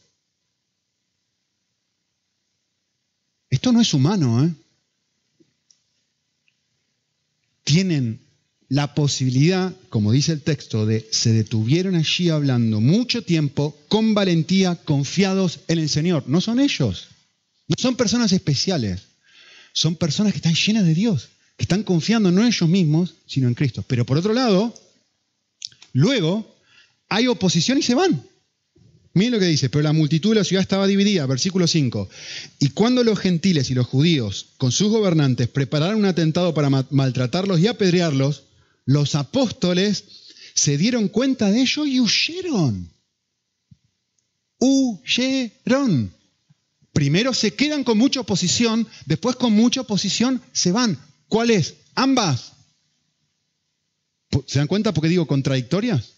Esto 3.50 3.72
no 3.72 3.82
es 3.82 3.94
humano, 3.94 4.46
¿eh? 4.46 4.54
Tienen 7.64 8.29
la 8.70 8.94
posibilidad, 8.94 9.74
como 9.90 10.12
dice 10.12 10.32
el 10.32 10.42
texto, 10.42 10.86
de 10.86 11.08
se 11.12 11.34
detuvieron 11.34 11.96
allí 11.96 12.30
hablando 12.30 12.80
mucho 12.80 13.24
tiempo 13.24 13.76
con 13.88 14.14
valentía, 14.14 14.76
confiados 14.76 15.62
en 15.68 15.80
el 15.80 15.90
Señor. 15.90 16.24
No 16.28 16.40
son 16.40 16.60
ellos, 16.60 17.08
no 17.68 17.76
son 17.80 17.96
personas 17.96 18.32
especiales, 18.32 19.02
son 19.74 19.96
personas 19.96 20.34
que 20.34 20.38
están 20.38 20.54
llenas 20.54 20.86
de 20.86 20.94
Dios, 20.94 21.30
que 21.58 21.64
están 21.64 21.82
confiando 21.82 22.32
no 22.32 22.42
en 22.42 22.48
ellos 22.48 22.70
mismos, 22.70 23.16
sino 23.26 23.48
en 23.48 23.56
Cristo. 23.56 23.84
Pero 23.88 24.06
por 24.06 24.20
otro 24.20 24.34
lado, 24.34 24.72
luego 25.94 26.56
hay 27.10 27.28
oposición 27.28 27.80
y 27.80 27.82
se 27.82 27.96
van. 27.96 28.24
Miren 29.16 29.34
lo 29.34 29.40
que 29.40 29.48
dice, 29.48 29.70
pero 29.70 29.82
la 29.82 29.94
multitud 29.94 30.30
de 30.30 30.36
la 30.36 30.44
ciudad 30.44 30.62
estaba 30.62 30.86
dividida, 30.86 31.26
versículo 31.26 31.66
5. 31.66 32.08
Y 32.60 32.70
cuando 32.70 33.04
los 33.04 33.18
gentiles 33.18 33.72
y 33.72 33.74
los 33.74 33.88
judíos, 33.88 34.50
con 34.58 34.72
sus 34.72 34.90
gobernantes, 34.90 35.48
prepararon 35.48 35.98
un 35.98 36.06
atentado 36.06 36.54
para 36.54 36.70
maltratarlos 36.70 37.60
y 37.60 37.66
apedrearlos, 37.66 38.44
los 38.90 39.14
apóstoles 39.14 40.04
se 40.56 40.76
dieron 40.76 41.10
cuenta 41.10 41.52
de 41.52 41.62
ello 41.62 41.86
y 41.86 42.00
huyeron. 42.00 42.92
Huyeron. 44.58 46.12
Primero 46.92 47.36
se 47.36 47.54
quedan 47.54 47.84
con 47.84 48.00
mucha 48.00 48.22
oposición, 48.22 48.88
después 49.06 49.36
con 49.36 49.54
mucha 49.54 49.82
oposición 49.82 50.42
se 50.54 50.72
van. 50.72 50.98
¿Cuáles? 51.28 51.76
Ambas. 51.94 52.54
¿Se 54.48 54.58
dan 54.58 54.68
cuenta 54.68 54.92
por 54.92 55.04
qué 55.04 55.10
digo 55.10 55.28
contradictorias? 55.28 56.14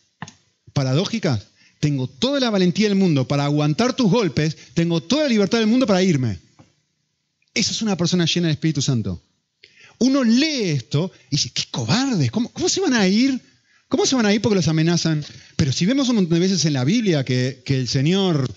Paradójicas. 0.72 1.48
Tengo 1.82 2.08
toda 2.08 2.40
la 2.40 2.52
valentía 2.52 2.88
del 2.88 2.98
mundo 2.98 3.28
para 3.28 3.44
aguantar 3.44 3.98
tus 3.98 4.10
golpes, 4.10 4.56
tengo 4.76 5.02
toda 5.02 5.24
la 5.24 5.30
libertad 5.30 5.58
del 5.58 5.68
mundo 5.68 5.86
para 5.86 6.04
irme. 6.04 6.40
Esa 7.54 7.72
es 7.72 7.82
una 7.82 7.98
persona 7.98 8.26
llena 8.26 8.48
del 8.48 8.56
Espíritu 8.56 8.82
Santo 8.82 9.22
uno 10.02 10.24
lee 10.24 10.72
esto 10.72 11.12
y 11.30 11.36
dice, 11.36 11.52
qué 11.54 11.64
cobardes, 11.70 12.32
¿cómo, 12.32 12.50
se 12.68 12.82
van 12.82 12.94
a 12.94 13.08
ir? 13.08 13.40
¿Cómo 13.88 14.08
se 14.08 14.16
van 14.16 14.26
a 14.26 14.34
ir 14.34 14.42
porque 14.42 14.56
los 14.56 14.68
amenazan? 14.68 15.24
Pero 15.56 15.72
si 15.72 15.86
vemos 15.86 16.10
un 16.10 16.16
montón 16.16 16.34
de 16.34 16.40
veces 16.40 16.66
en 16.66 16.74
la 16.74 16.84
Biblia 16.84 17.24
que, 17.24 17.62
el 17.68 17.88
Señor, 17.88 18.52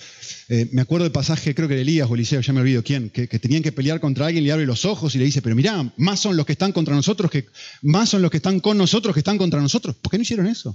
eh, 0.48 0.70
me 0.72 0.80
acuerdo 0.80 1.04
del 1.04 1.12
pasaje, 1.12 1.54
creo 1.54 1.68
que 1.68 1.74
de 1.74 1.82
Elías 1.82 2.08
o 2.10 2.14
Eliseo, 2.14 2.40
ya 2.40 2.54
me 2.54 2.62
olvido 2.62 2.82
quién, 2.82 3.10
que, 3.10 3.26
tenían 3.26 3.62
que 3.62 3.72
pelear 3.72 4.00
contra 4.00 4.26
alguien, 4.26 4.42
le 4.42 4.52
abre 4.52 4.64
los 4.64 4.86
ojos 4.86 5.14
y 5.14 5.18
le 5.18 5.26
dice, 5.26 5.42
pero 5.42 5.54
mirá, 5.54 5.92
más 5.98 6.18
son 6.18 6.34
los 6.34 6.46
que 6.46 6.52
están 6.52 6.72
contra 6.72 6.94
nosotros, 6.94 7.30
que 7.30 7.46
más 7.82 8.08
son 8.08 8.22
los 8.22 8.30
que 8.30 8.38
están 8.38 8.60
con 8.60 8.78
nosotros 8.78 9.12
que 9.12 9.20
están 9.20 9.36
contra 9.36 9.60
nosotros. 9.60 9.96
¿Por 9.96 10.10
qué 10.10 10.16
no 10.16 10.22
hicieron 10.22 10.46
eso? 10.46 10.74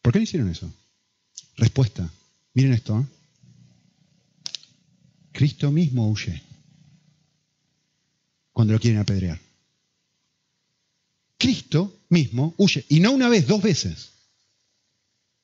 ¿Por 0.00 0.10
qué 0.10 0.20
no 0.20 0.22
hicieron 0.22 0.48
eso? 0.48 0.72
Respuesta. 1.58 2.10
Miren 2.54 2.72
esto. 2.72 2.98
¿eh? 2.98 3.21
Cristo 5.32 5.70
mismo 5.70 6.10
huye 6.10 6.42
cuando 8.52 8.74
lo 8.74 8.80
quieren 8.80 9.00
apedrear. 9.00 9.40
Cristo 11.38 12.00
mismo 12.10 12.54
huye. 12.58 12.84
Y 12.88 13.00
no 13.00 13.12
una 13.12 13.28
vez, 13.28 13.46
dos 13.46 13.62
veces. 13.62 14.10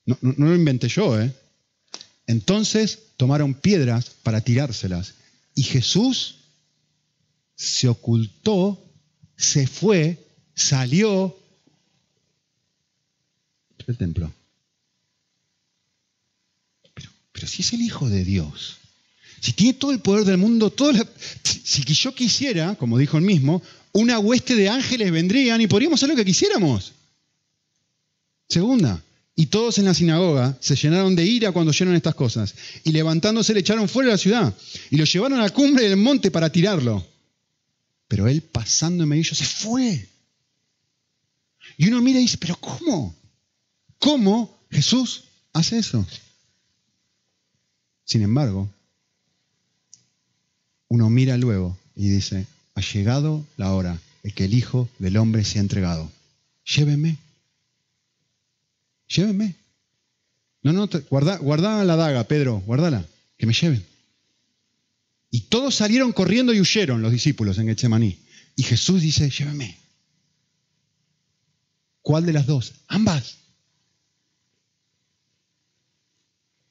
No, 0.04 0.16
lo 0.22 0.54
inventé 0.54 0.88
yo, 0.88 1.20
¿eh? 1.20 1.34
Entonces 2.26 2.98
tomaron 3.16 3.54
piedras 3.54 4.10
para 4.22 4.42
tirárselas. 4.42 5.14
Y 5.54 5.62
Jesús 5.62 6.36
se 7.56 7.88
ocultó, 7.88 8.80
se 9.36 9.66
fue, 9.66 10.24
salió 10.54 11.36
del 13.86 13.96
templo. 13.96 14.32
Pero, 16.94 17.10
pero 17.32 17.46
si 17.46 17.62
es 17.62 17.72
el 17.72 17.80
Hijo 17.80 18.08
de 18.08 18.24
Dios, 18.24 18.78
si 19.40 19.52
tiene 19.52 19.74
todo 19.74 19.90
el 19.92 20.00
poder 20.00 20.24
del 20.24 20.38
mundo, 20.38 20.70
todo 20.70 20.92
si 21.42 21.82
yo 21.82 22.14
quisiera, 22.14 22.74
como 22.74 22.98
dijo 22.98 23.18
él 23.18 23.24
mismo, 23.24 23.62
una 23.92 24.18
hueste 24.18 24.54
de 24.54 24.68
ángeles 24.68 25.10
vendrían 25.10 25.60
y 25.60 25.66
podríamos 25.66 25.98
hacer 25.98 26.10
lo 26.10 26.16
que 26.16 26.24
quisiéramos. 26.24 26.92
Segunda, 28.48 29.02
y 29.34 29.46
todos 29.46 29.78
en 29.78 29.84
la 29.84 29.94
sinagoga 29.94 30.56
se 30.60 30.74
llenaron 30.74 31.14
de 31.14 31.24
ira 31.24 31.52
cuando 31.52 31.70
oyeron 31.70 31.94
estas 31.94 32.14
cosas, 32.14 32.54
y 32.84 32.92
levantándose 32.92 33.54
le 33.54 33.60
echaron 33.60 33.88
fuera 33.88 34.08
de 34.08 34.14
la 34.14 34.18
ciudad, 34.18 34.54
y 34.90 34.96
lo 34.96 35.04
llevaron 35.04 35.38
a 35.38 35.42
la 35.42 35.50
cumbre 35.50 35.88
del 35.88 35.96
monte 35.96 36.30
para 36.30 36.50
tirarlo. 36.50 37.06
Pero 38.08 38.26
él, 38.26 38.42
pasando 38.42 39.02
en 39.04 39.10
medio, 39.10 39.24
se 39.34 39.44
fue. 39.44 40.08
Y 41.76 41.88
uno 41.88 42.00
mira 42.00 42.18
y 42.18 42.22
dice, 42.22 42.38
pero 42.38 42.56
¿cómo? 42.56 43.14
¿Cómo 43.98 44.58
Jesús 44.70 45.24
hace 45.52 45.78
eso? 45.78 46.04
Sin 48.04 48.22
embargo, 48.22 48.68
uno 50.88 51.10
mira 51.10 51.36
luego 51.36 51.76
y 51.94 52.08
dice, 52.08 52.46
ha 52.74 52.80
llegado 52.80 53.44
la 53.56 53.72
hora 53.74 54.00
de 54.22 54.32
que 54.32 54.44
el 54.44 54.54
Hijo 54.54 54.88
del 54.98 55.16
Hombre 55.16 55.44
se 55.44 55.58
ha 55.58 55.62
entregado. 55.62 56.10
Llévenme. 56.64 57.18
Llévenme. 59.08 59.54
No, 60.62 60.72
no, 60.72 60.88
guarda, 61.10 61.38
guarda 61.38 61.84
la 61.84 61.96
daga, 61.96 62.24
Pedro, 62.24 62.60
guardala, 62.66 63.06
que 63.36 63.46
me 63.46 63.52
lleven. 63.52 63.84
Y 65.30 65.42
todos 65.42 65.74
salieron 65.74 66.12
corriendo 66.12 66.52
y 66.52 66.60
huyeron 66.60 67.02
los 67.02 67.12
discípulos 67.12 67.58
en 67.58 67.66
Getsemaní. 67.66 68.18
Y 68.56 68.62
Jesús 68.62 69.02
dice, 69.02 69.30
llévenme. 69.30 69.78
¿Cuál 72.02 72.24
de 72.26 72.32
las 72.32 72.46
dos? 72.46 72.72
Ambas. 72.88 73.36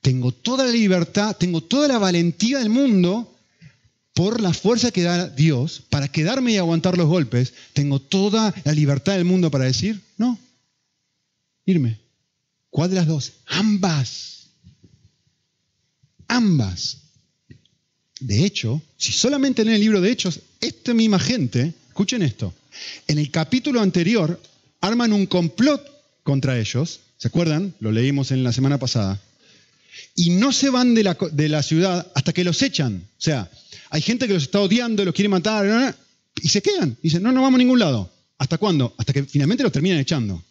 Tengo 0.01 0.31
toda 0.31 0.65
la 0.65 0.71
libertad, 0.71 1.35
tengo 1.37 1.61
toda 1.61 1.87
la 1.87 1.97
valentía 1.97 2.59
del 2.59 2.69
mundo 2.69 3.36
por 4.17 4.41
la 4.41 4.51
fuerza 4.51 4.89
que 4.89 5.03
da 5.03 5.29
Dios 5.29 5.83
para 5.91 6.07
quedarme 6.07 6.53
y 6.53 6.57
aguantar 6.57 6.97
los 6.97 7.05
golpes, 7.05 7.53
tengo 7.73 7.99
toda 7.99 8.51
la 8.63 8.71
libertad 8.71 9.13
del 9.13 9.25
mundo 9.25 9.51
para 9.51 9.65
decir, 9.65 10.01
no, 10.17 10.39
irme. 11.67 11.99
¿Cuál 12.71 12.89
de 12.89 12.95
las 12.95 13.05
dos? 13.05 13.33
Ambas. 13.45 14.47
Ambas. 16.27 16.97
De 18.19 18.43
hecho, 18.43 18.81
si 18.97 19.11
solamente 19.11 19.61
en 19.61 19.69
el 19.69 19.81
libro 19.81 20.01
de 20.01 20.09
Hechos, 20.09 20.39
esta 20.61 20.95
misma 20.95 21.19
gente, 21.19 21.75
escuchen 21.89 22.23
esto, 22.23 22.55
en 23.07 23.19
el 23.19 23.29
capítulo 23.29 23.81
anterior 23.81 24.41
arman 24.81 25.13
un 25.13 25.27
complot 25.27 25.87
contra 26.23 26.59
ellos, 26.59 27.01
¿se 27.17 27.27
acuerdan? 27.27 27.75
Lo 27.79 27.91
leímos 27.91 28.31
en 28.31 28.43
la 28.43 28.51
semana 28.51 28.79
pasada. 28.79 29.21
Y 30.15 30.31
no 30.31 30.51
se 30.51 30.69
van 30.69 30.93
de 30.93 31.03
la, 31.03 31.17
de 31.31 31.49
la 31.49 31.63
ciudad 31.63 32.11
hasta 32.15 32.33
que 32.33 32.43
los 32.43 32.61
echan. 32.61 33.07
O 33.17 33.21
sea, 33.21 33.49
hay 33.89 34.01
gente 34.01 34.27
que 34.27 34.33
los 34.33 34.43
está 34.43 34.59
odiando, 34.59 35.05
los 35.05 35.13
quiere 35.13 35.29
matar, 35.29 35.95
y 36.41 36.49
se 36.49 36.61
quedan. 36.61 36.97
Dicen, 37.01 37.23
no, 37.23 37.31
no 37.31 37.41
vamos 37.41 37.57
a 37.57 37.59
ningún 37.59 37.79
lado. 37.79 38.11
¿Hasta 38.37 38.57
cuándo? 38.57 38.93
Hasta 38.97 39.13
que 39.13 39.23
finalmente 39.23 39.63
los 39.63 39.71
terminan 39.71 39.99
echando. 39.99 40.43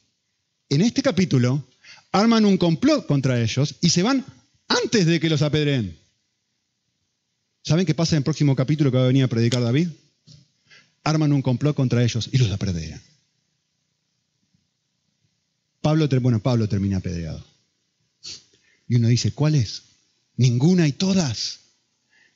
En 0.69 0.81
este 0.81 1.03
capítulo, 1.03 1.65
arman 2.13 2.45
un 2.45 2.57
complot 2.57 3.07
contra 3.07 3.41
ellos 3.41 3.77
y 3.81 3.91
se 3.91 4.03
van 4.03 4.25
antes 4.69 5.07
de 5.07 5.21
que 5.21 5.29
los 5.29 5.43
apedreen. 5.43 5.97
¿Saben 7.63 7.87
qué 7.87 7.95
pasa 7.95 8.15
en 8.15 8.19
el 8.19 8.25
próximo 8.25 8.55
capítulo 8.55 8.91
que 8.91 8.97
va 8.97 9.05
a 9.05 9.09
venir 9.09 9.25
a 9.25 9.29
predicar 9.29 9.63
David? 9.63 9.89
Arman 11.05 11.33
un 11.33 11.43
complot 11.43 11.77
contra 11.77 12.03
ellos 12.03 12.29
y 12.33 12.39
los 12.39 12.51
apedrean. 12.51 13.01
Pablo, 15.81 16.09
bueno, 16.21 16.41
Pablo 16.41 16.69
termina 16.69 16.97
apedreado. 16.97 17.45
Y 18.89 18.97
uno 18.97 19.09
dice, 19.09 19.33
¿cuál 19.33 19.55
es? 19.55 19.83
Ninguna 20.37 20.87
y 20.87 20.93
todas. 20.93 21.61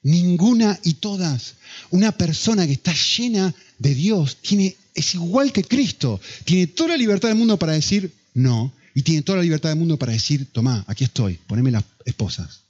Ninguna 0.02 0.78
y 0.82 0.94
todas. 0.94 1.54
Una 1.90 2.12
persona 2.12 2.66
que 2.66 2.72
está 2.72 2.94
llena 2.94 3.54
de 3.78 3.94
Dios 3.94 4.38
tiene, 4.40 4.76
es 4.94 5.14
igual 5.14 5.52
que 5.52 5.64
Cristo. 5.64 6.20
Tiene 6.44 6.66
toda 6.68 6.90
la 6.90 6.96
libertad 6.96 7.28
del 7.28 7.38
mundo 7.38 7.58
para 7.58 7.72
decir 7.72 8.12
no. 8.34 8.72
Y 8.94 9.02
tiene 9.02 9.22
toda 9.22 9.38
la 9.38 9.44
libertad 9.44 9.68
del 9.68 9.78
mundo 9.78 9.98
para 9.98 10.12
decir, 10.12 10.48
tomá, 10.52 10.84
aquí 10.88 11.04
estoy, 11.04 11.38
poneme 11.46 11.70
las 11.70 11.84
esposas. 12.04 12.62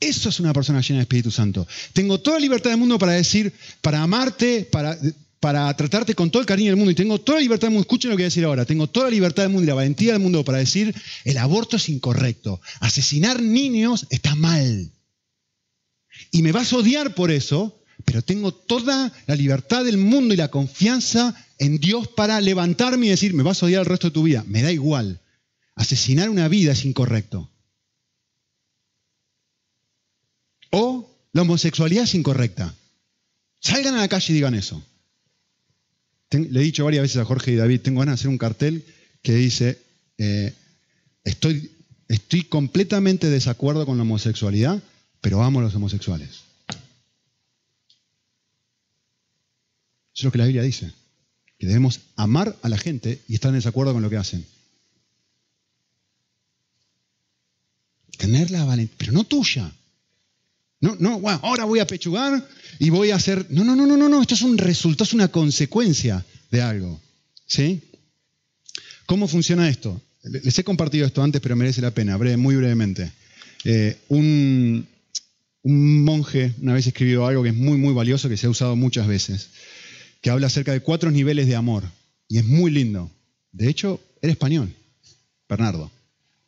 Eso 0.00 0.28
es 0.28 0.40
una 0.40 0.52
persona 0.52 0.80
llena 0.80 0.98
de 0.98 1.04
Espíritu 1.04 1.30
Santo. 1.30 1.66
Tengo 1.92 2.20
toda 2.20 2.38
la 2.38 2.42
libertad 2.42 2.70
del 2.70 2.80
mundo 2.80 2.98
para 2.98 3.12
decir, 3.12 3.52
para 3.80 4.02
amarte, 4.02 4.68
para, 4.70 4.98
para 5.44 5.76
tratarte 5.76 6.14
con 6.14 6.30
todo 6.30 6.40
el 6.40 6.46
cariño 6.46 6.70
del 6.70 6.76
mundo. 6.76 6.90
Y 6.90 6.94
tengo 6.94 7.20
toda 7.20 7.36
la 7.36 7.42
libertad 7.42 7.66
del 7.66 7.72
mundo, 7.72 7.82
escuchen 7.82 8.10
lo 8.10 8.16
que 8.16 8.22
voy 8.22 8.24
a 8.24 8.32
decir 8.32 8.46
ahora, 8.46 8.64
tengo 8.64 8.86
toda 8.86 9.08
la 9.08 9.10
libertad 9.10 9.42
del 9.42 9.52
mundo 9.52 9.64
y 9.64 9.66
la 9.66 9.74
valentía 9.74 10.12
del 10.14 10.22
mundo 10.22 10.42
para 10.42 10.56
decir, 10.56 10.94
el 11.24 11.36
aborto 11.36 11.76
es 11.76 11.90
incorrecto. 11.90 12.62
Asesinar 12.80 13.42
niños 13.42 14.06
está 14.08 14.34
mal 14.36 14.90
y 16.30 16.40
me 16.40 16.50
vas 16.50 16.72
a 16.72 16.78
odiar 16.78 17.14
por 17.14 17.30
eso, 17.30 17.78
pero 18.06 18.22
tengo 18.22 18.54
toda 18.54 19.12
la 19.26 19.34
libertad 19.36 19.84
del 19.84 19.98
mundo 19.98 20.32
y 20.32 20.38
la 20.38 20.48
confianza 20.48 21.34
en 21.58 21.76
Dios 21.76 22.08
para 22.08 22.40
levantarme 22.40 23.04
y 23.04 23.10
decir, 23.10 23.34
me 23.34 23.42
vas 23.42 23.62
a 23.62 23.66
odiar 23.66 23.80
el 23.80 23.86
resto 23.86 24.06
de 24.06 24.14
tu 24.14 24.22
vida. 24.22 24.44
Me 24.46 24.62
da 24.62 24.72
igual. 24.72 25.20
Asesinar 25.74 26.30
una 26.30 26.48
vida 26.48 26.72
es 26.72 26.86
incorrecto. 26.86 27.50
La 31.34 31.42
homosexualidad 31.42 32.04
es 32.04 32.14
incorrecta. 32.14 32.74
Salgan 33.60 33.96
a 33.96 33.98
la 33.98 34.08
calle 34.08 34.32
y 34.32 34.36
digan 34.36 34.54
eso. 34.54 34.82
Le 36.38 36.60
he 36.60 36.62
dicho 36.62 36.84
varias 36.84 37.02
veces 37.02 37.18
a 37.18 37.24
Jorge 37.24 37.52
y 37.52 37.56
David, 37.56 37.80
tengo 37.80 38.00
ganas 38.00 38.14
de 38.14 38.20
hacer 38.20 38.30
un 38.30 38.38
cartel 38.38 38.84
que 39.22 39.34
dice, 39.34 39.78
eh, 40.18 40.52
estoy, 41.24 41.70
estoy 42.08 42.42
completamente 42.42 43.30
desacuerdo 43.30 43.86
con 43.86 43.96
la 43.96 44.02
homosexualidad, 44.02 44.82
pero 45.20 45.42
amo 45.42 45.60
a 45.60 45.62
los 45.62 45.74
homosexuales. 45.74 46.44
Eso 50.14 50.20
es 50.20 50.24
lo 50.24 50.32
que 50.32 50.38
la 50.38 50.44
Biblia 50.44 50.62
dice, 50.62 50.92
que 51.58 51.66
debemos 51.66 52.00
amar 52.16 52.56
a 52.62 52.68
la 52.68 52.78
gente 52.78 53.20
y 53.26 53.34
estar 53.34 53.48
en 53.48 53.56
desacuerdo 53.56 53.92
con 53.92 54.02
lo 54.02 54.10
que 54.10 54.16
hacen. 54.16 54.46
Tener 58.18 58.50
la 58.50 58.64
valentía, 58.64 58.96
pero 58.96 59.12
no 59.12 59.24
tuya. 59.24 59.72
No, 60.84 60.96
no, 60.98 61.18
ahora 61.40 61.64
voy 61.64 61.78
a 61.78 61.86
pechugar 61.86 62.46
y 62.78 62.90
voy 62.90 63.10
a 63.10 63.16
hacer. 63.16 63.46
No, 63.48 63.64
no, 63.64 63.74
no, 63.74 63.86
no, 63.86 63.96
no, 63.96 64.06
no. 64.06 64.20
Esto 64.20 64.34
es 64.34 64.42
un 64.42 64.58
resultado, 64.58 65.04
es 65.04 65.14
una 65.14 65.28
consecuencia 65.28 66.22
de 66.50 66.60
algo. 66.60 67.00
¿Sí? 67.46 67.80
¿Cómo 69.06 69.26
funciona 69.26 69.70
esto? 69.70 69.98
Les 70.22 70.58
he 70.58 70.62
compartido 70.62 71.06
esto 71.06 71.22
antes, 71.22 71.40
pero 71.40 71.56
merece 71.56 71.80
la 71.80 71.92
pena, 71.92 72.18
muy 72.36 72.56
brevemente. 72.56 73.10
Eh, 73.64 73.96
un 74.08 74.86
monje 75.62 76.52
una 76.60 76.74
vez 76.74 76.86
escribió 76.86 77.26
algo 77.26 77.42
que 77.42 77.48
es 77.48 77.54
muy, 77.54 77.78
muy 77.78 77.94
valioso, 77.94 78.28
que 78.28 78.36
se 78.36 78.46
ha 78.46 78.50
usado 78.50 78.76
muchas 78.76 79.06
veces, 79.06 79.48
que 80.20 80.28
habla 80.28 80.48
acerca 80.48 80.72
de 80.72 80.80
cuatro 80.80 81.10
niveles 81.10 81.46
de 81.46 81.56
amor. 81.56 81.84
Y 82.28 82.36
es 82.36 82.44
muy 82.44 82.70
lindo. 82.70 83.10
De 83.52 83.70
hecho, 83.70 84.02
era 84.20 84.32
español, 84.32 84.70
Bernardo. 85.48 85.90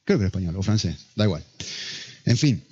Creo 0.04 0.18
que 0.18 0.24
era 0.24 0.28
español 0.28 0.56
o 0.56 0.62
francés, 0.62 1.06
da 1.14 1.24
igual. 1.24 1.42
En 2.26 2.36
fin, 2.36 2.62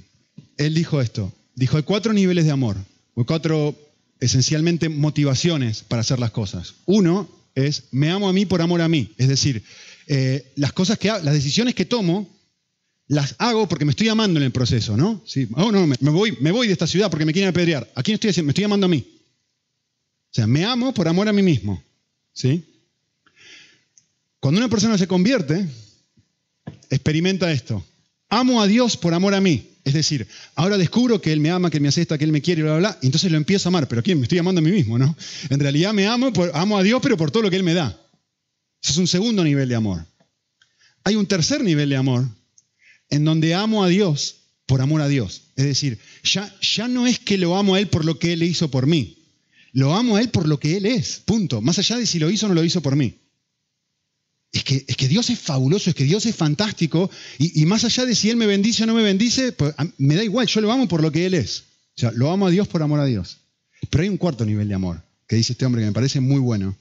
él 0.58 0.74
dijo 0.74 1.00
esto. 1.00 1.32
Dijo, 1.54 1.76
hay 1.76 1.82
cuatro 1.82 2.12
niveles 2.12 2.44
de 2.44 2.50
amor, 2.50 2.76
o 3.14 3.24
cuatro 3.24 3.76
esencialmente 4.20 4.88
motivaciones 4.88 5.82
para 5.82 6.00
hacer 6.00 6.18
las 6.18 6.30
cosas. 6.30 6.74
Uno 6.86 7.28
es, 7.54 7.84
me 7.92 8.10
amo 8.10 8.28
a 8.28 8.32
mí 8.32 8.46
por 8.46 8.62
amor 8.62 8.80
a 8.80 8.88
mí. 8.88 9.12
Es 9.18 9.28
decir, 9.28 9.62
eh, 10.06 10.52
las 10.56 10.72
cosas 10.72 10.98
que 10.98 11.08
las 11.08 11.32
decisiones 11.32 11.74
que 11.74 11.84
tomo, 11.84 12.28
las 13.06 13.34
hago 13.38 13.68
porque 13.68 13.84
me 13.84 13.90
estoy 13.90 14.08
amando 14.08 14.40
en 14.40 14.46
el 14.46 14.52
proceso, 14.52 14.96
¿no? 14.96 15.22
Sí, 15.26 15.46
oh, 15.52 15.70
no, 15.70 15.86
me, 15.86 16.10
voy, 16.10 16.36
me 16.40 16.50
voy 16.50 16.66
de 16.66 16.72
esta 16.72 16.86
ciudad 16.86 17.10
porque 17.10 17.26
me 17.26 17.32
quieren 17.32 17.50
apedrear. 17.50 17.90
Aquí 17.94 18.10
no 18.12 18.14
estoy 18.14 18.30
haciendo, 18.30 18.46
me 18.46 18.52
estoy 18.52 18.64
amando 18.64 18.86
a 18.86 18.88
mí. 18.88 19.04
O 20.30 20.34
sea, 20.34 20.46
me 20.46 20.64
amo 20.64 20.92
por 20.94 21.06
amor 21.06 21.28
a 21.28 21.32
mí 21.32 21.42
mismo. 21.42 21.82
¿Sí? 22.32 22.64
Cuando 24.40 24.58
una 24.58 24.68
persona 24.68 24.98
se 24.98 25.06
convierte, 25.06 25.66
experimenta 26.90 27.52
esto. 27.52 27.84
Amo 28.28 28.60
a 28.60 28.66
Dios 28.66 28.96
por 28.96 29.14
amor 29.14 29.34
a 29.34 29.40
mí. 29.40 29.73
Es 29.84 29.92
decir, 29.92 30.26
ahora 30.54 30.78
descubro 30.78 31.20
que 31.20 31.30
Él 31.32 31.40
me 31.40 31.50
ama, 31.50 31.70
que 31.70 31.76
Él 31.76 31.82
me 31.82 31.88
acepta, 31.88 32.16
que 32.16 32.24
Él 32.24 32.32
me 32.32 32.40
quiere, 32.40 32.62
bla, 32.62 32.78
bla, 32.78 32.90
bla, 32.90 32.98
y 33.02 33.06
entonces 33.06 33.30
lo 33.30 33.36
empiezo 33.36 33.68
a 33.68 33.70
amar. 33.70 33.86
Pero 33.86 34.02
¿quién? 34.02 34.18
Me 34.18 34.24
estoy 34.24 34.38
amando 34.38 34.60
a 34.60 34.62
mí 34.62 34.70
mismo, 34.70 34.98
¿no? 34.98 35.14
En 35.50 35.60
realidad 35.60 35.92
me 35.92 36.06
amo, 36.06 36.32
amo 36.54 36.78
a 36.78 36.82
Dios, 36.82 37.00
pero 37.02 37.18
por 37.18 37.30
todo 37.30 37.42
lo 37.42 37.50
que 37.50 37.56
Él 37.56 37.62
me 37.62 37.74
da. 37.74 38.00
Ese 38.82 38.92
es 38.92 38.98
un 38.98 39.06
segundo 39.06 39.44
nivel 39.44 39.68
de 39.68 39.74
amor. 39.74 40.06
Hay 41.04 41.16
un 41.16 41.26
tercer 41.26 41.62
nivel 41.62 41.90
de 41.90 41.96
amor 41.96 42.26
en 43.10 43.24
donde 43.24 43.54
amo 43.54 43.84
a 43.84 43.88
Dios 43.88 44.36
por 44.66 44.80
amor 44.80 45.02
a 45.02 45.08
Dios. 45.08 45.42
Es 45.56 45.66
decir, 45.66 45.98
ya, 46.22 46.54
ya 46.62 46.88
no 46.88 47.06
es 47.06 47.18
que 47.18 47.36
lo 47.36 47.56
amo 47.56 47.74
a 47.74 47.80
Él 47.80 47.88
por 47.88 48.06
lo 48.06 48.18
que 48.18 48.32
Él 48.32 48.42
hizo 48.42 48.70
por 48.70 48.86
mí. 48.86 49.18
Lo 49.72 49.94
amo 49.94 50.16
a 50.16 50.20
Él 50.20 50.30
por 50.30 50.48
lo 50.48 50.58
que 50.58 50.78
Él 50.78 50.86
es, 50.86 51.18
punto. 51.18 51.60
Más 51.60 51.78
allá 51.78 51.98
de 51.98 52.06
si 52.06 52.18
lo 52.18 52.30
hizo 52.30 52.46
o 52.46 52.48
no 52.48 52.54
lo 52.54 52.64
hizo 52.64 52.80
por 52.80 52.96
mí. 52.96 53.18
Es 54.54 54.62
que, 54.62 55.08
Dios 55.08 55.30
es 55.30 55.38
fabuloso, 55.40 55.90
es 55.90 55.96
que 55.96 56.04
Dios 56.04 56.24
es 56.26 56.36
fantástico, 56.36 57.10
y, 57.38 57.66
más 57.66 57.82
allá 57.82 58.06
de 58.06 58.14
si 58.14 58.30
Él 58.30 58.36
me 58.36 58.46
bendice 58.46 58.84
o 58.84 58.86
no 58.86 58.94
me 58.94 59.02
bendice, 59.02 59.50
pues, 59.50 59.74
me 59.98 60.14
da 60.14 60.22
igual, 60.22 60.46
yo 60.46 60.60
lo 60.60 60.70
amo 60.70 60.86
por 60.86 61.02
lo 61.02 61.10
que 61.10 61.26
Él 61.26 61.34
es. 61.34 61.64
O 61.96 62.00
sea, 62.00 62.12
lo 62.12 62.30
amo 62.30 62.46
a 62.46 62.50
Dios 62.50 62.68
por 62.68 62.80
amor 62.80 63.00
a 63.00 63.04
Dios. 63.04 63.38
Pero 63.90 64.02
hay 64.02 64.08
un 64.08 64.16
cuarto 64.16 64.46
nivel 64.46 64.68
de 64.68 64.74
amor, 64.74 65.02
que 65.26 65.34
dice 65.34 65.54
este 65.54 65.66
hombre 65.66 65.82
que 65.82 65.86
me 65.86 65.92
parece 65.92 66.20
muy 66.20 66.38
bueno, 66.38 66.76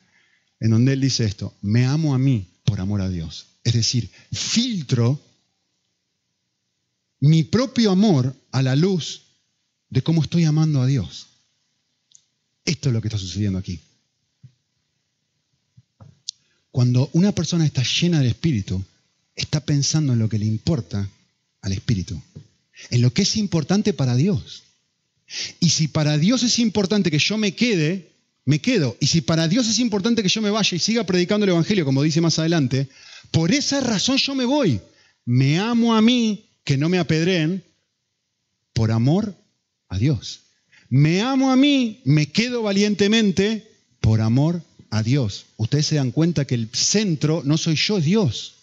en 0.59 0.69
donde 0.69 0.93
Él 0.93 1.01
dice 1.01 1.25
esto, 1.25 1.55
me 1.61 1.85
amo 1.85 2.13
a 2.13 2.19
mí 2.19 2.47
por 2.63 2.79
amor 2.79 3.01
a 3.01 3.09
Dios. 3.09 3.47
Es 3.63 3.73
decir, 3.73 4.07
filtro 4.31 5.19
mi 7.21 7.43
propio 7.43 7.89
amor 7.89 8.35
a 8.51 8.61
la 8.61 8.75
luz 8.75 9.23
de 9.89 10.03
cómo 10.03 10.21
estoy 10.21 10.43
amando 10.43 10.79
a 10.79 10.85
Dios. 10.85 11.27
Esto 12.65 12.89
es 12.89 12.93
lo 12.93 13.01
que 13.01 13.07
está 13.07 13.17
sucediendo 13.17 13.57
aquí. 13.57 13.79
Cuando 16.73 17.11
una 17.13 17.33
persona 17.33 17.67
está 17.67 17.83
llena 17.83 18.17
del 18.17 18.29
Espíritu, 18.29 18.83
está 19.35 19.59
pensando 19.59 20.13
en 20.13 20.17
lo 20.17 20.27
que 20.27 20.39
le 20.39 20.45
importa 20.45 21.07
al 21.61 21.71
Espíritu, 21.71 22.19
en 22.89 22.99
lo 22.99 23.13
que 23.13 23.21
es 23.21 23.37
importante 23.37 23.93
para 23.93 24.15
Dios. 24.15 24.63
Y 25.59 25.69
si 25.69 25.87
para 25.87 26.17
Dios 26.17 26.41
es 26.41 26.57
importante 26.57 27.11
que 27.11 27.19
yo 27.19 27.37
me 27.37 27.53
quede, 27.53 28.09
me 28.45 28.57
quedo. 28.57 28.97
Y 28.99 29.05
si 29.05 29.21
para 29.21 29.47
Dios 29.47 29.67
es 29.67 29.77
importante 29.77 30.23
que 30.23 30.29
yo 30.29 30.41
me 30.41 30.49
vaya 30.49 30.75
y 30.75 30.79
siga 30.79 31.03
predicando 31.03 31.43
el 31.43 31.51
Evangelio, 31.51 31.85
como 31.85 32.01
dice 32.01 32.21
más 32.21 32.39
adelante, 32.39 32.89
por 33.29 33.51
esa 33.51 33.79
razón 33.79 34.17
yo 34.17 34.33
me 34.33 34.45
voy. 34.45 34.81
Me 35.25 35.59
amo 35.59 35.95
a 35.95 36.01
mí, 36.01 36.49
que 36.63 36.75
no 36.75 36.89
me 36.89 36.97
apedreen, 36.97 37.63
por 38.73 38.91
amor 38.91 39.37
a 39.89 39.99
Dios. 39.99 40.39
Me 40.89 41.21
amo 41.21 41.51
a 41.51 41.55
mí, 41.55 42.01
me 42.03 42.31
quedo 42.31 42.63
valientemente 42.63 43.71
por 44.01 44.21
amor 44.21 44.63
a 44.93 45.01
Dios. 45.01 45.47
Ustedes 45.57 45.87
se 45.87 45.95
dan 45.95 46.11
cuenta 46.11 46.45
que 46.45 46.53
el 46.53 46.69
centro 46.71 47.41
no 47.43 47.57
soy 47.57 47.75
yo, 47.75 47.99
Dios. 47.99 48.53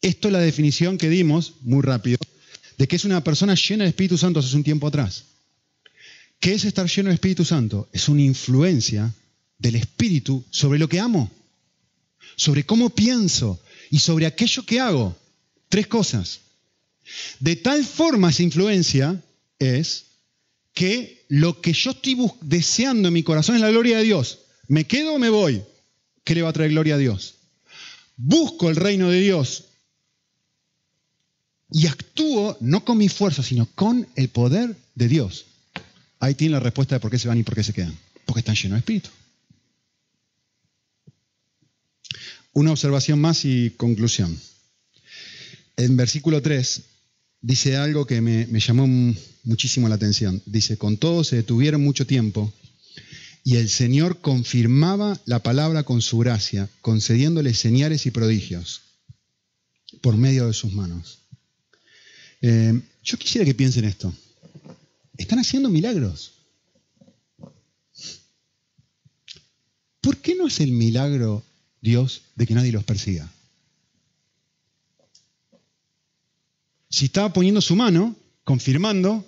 Esto 0.00 0.28
es 0.28 0.32
la 0.32 0.40
definición 0.40 0.96
que 0.96 1.10
dimos, 1.10 1.52
muy 1.60 1.82
rápido, 1.82 2.16
de 2.78 2.88
que 2.88 2.96
es 2.96 3.04
una 3.04 3.22
persona 3.22 3.54
llena 3.54 3.84
del 3.84 3.90
Espíritu 3.90 4.16
Santo 4.16 4.40
hace 4.40 4.56
un 4.56 4.64
tiempo 4.64 4.86
atrás. 4.86 5.24
¿Qué 6.40 6.54
es 6.54 6.64
estar 6.64 6.88
lleno 6.88 7.08
del 7.08 7.16
Espíritu 7.16 7.44
Santo? 7.44 7.86
Es 7.92 8.08
una 8.08 8.22
influencia 8.22 9.12
del 9.58 9.74
Espíritu 9.74 10.42
sobre 10.50 10.78
lo 10.78 10.88
que 10.88 11.00
amo, 11.00 11.30
sobre 12.34 12.64
cómo 12.64 12.88
pienso 12.88 13.60
y 13.90 13.98
sobre 13.98 14.24
aquello 14.24 14.64
que 14.64 14.80
hago. 14.80 15.18
Tres 15.68 15.86
cosas. 15.86 16.40
De 17.40 17.56
tal 17.56 17.84
forma 17.84 18.30
esa 18.30 18.42
influencia 18.42 19.22
es 19.58 20.06
que 20.72 21.26
lo 21.28 21.60
que 21.60 21.74
yo 21.74 21.90
estoy 21.90 22.16
deseando 22.40 23.08
en 23.08 23.14
mi 23.14 23.22
corazón 23.22 23.56
es 23.56 23.60
la 23.60 23.70
gloria 23.70 23.98
de 23.98 24.04
Dios. 24.04 24.38
¿Me 24.68 24.84
quedo 24.86 25.14
o 25.14 25.18
me 25.18 25.30
voy? 25.30 25.62
¿Qué 26.24 26.34
le 26.34 26.42
va 26.42 26.50
a 26.50 26.52
traer 26.52 26.70
gloria 26.70 26.94
a 26.94 26.98
Dios? 26.98 27.36
Busco 28.16 28.68
el 28.68 28.76
reino 28.76 29.08
de 29.08 29.20
Dios 29.20 29.64
y 31.70 31.86
actúo 31.86 32.56
no 32.60 32.84
con 32.84 32.98
mi 32.98 33.08
fuerza, 33.08 33.42
sino 33.42 33.66
con 33.74 34.06
el 34.14 34.28
poder 34.28 34.76
de 34.94 35.08
Dios. 35.08 35.46
Ahí 36.20 36.34
tiene 36.34 36.52
la 36.52 36.60
respuesta 36.60 36.96
de 36.96 37.00
por 37.00 37.10
qué 37.10 37.18
se 37.18 37.28
van 37.28 37.38
y 37.38 37.42
por 37.42 37.54
qué 37.54 37.64
se 37.64 37.72
quedan. 37.72 37.96
Porque 38.26 38.40
están 38.40 38.56
llenos 38.56 38.76
de 38.76 38.80
espíritu. 38.80 39.10
Una 42.52 42.72
observación 42.72 43.20
más 43.20 43.44
y 43.44 43.70
conclusión. 43.70 44.38
En 45.76 45.96
versículo 45.96 46.42
3 46.42 46.82
dice 47.40 47.76
algo 47.76 48.06
que 48.06 48.20
me, 48.20 48.46
me 48.48 48.60
llamó 48.60 48.86
muchísimo 49.44 49.88
la 49.88 49.94
atención. 49.94 50.42
Dice, 50.44 50.76
con 50.76 50.98
todo 50.98 51.24
se 51.24 51.36
detuvieron 51.36 51.82
mucho 51.82 52.06
tiempo 52.06 52.52
y 53.44 53.56
el 53.56 53.68
Señor 53.68 54.20
confirmaba 54.20 55.20
la 55.24 55.42
palabra 55.42 55.82
con 55.82 56.02
su 56.02 56.18
gracia, 56.18 56.68
concediéndole 56.80 57.54
señales 57.54 58.06
y 58.06 58.10
prodigios 58.10 58.82
por 60.00 60.16
medio 60.16 60.46
de 60.46 60.52
sus 60.52 60.72
manos. 60.72 61.20
Eh, 62.42 62.80
yo 63.02 63.16
quisiera 63.16 63.44
que 63.44 63.54
piensen 63.54 63.84
esto. 63.84 64.12
Están 65.16 65.38
haciendo 65.38 65.68
milagros. 65.68 66.32
¿Por 70.00 70.18
qué 70.18 70.34
no 70.34 70.46
es 70.46 70.60
el 70.60 70.72
milagro 70.72 71.42
Dios 71.80 72.22
de 72.36 72.46
que 72.46 72.54
nadie 72.54 72.72
los 72.72 72.84
persiga? 72.84 73.30
Si 76.90 77.06
estaba 77.06 77.32
poniendo 77.32 77.60
su 77.60 77.76
mano, 77.76 78.16
confirmando 78.44 79.24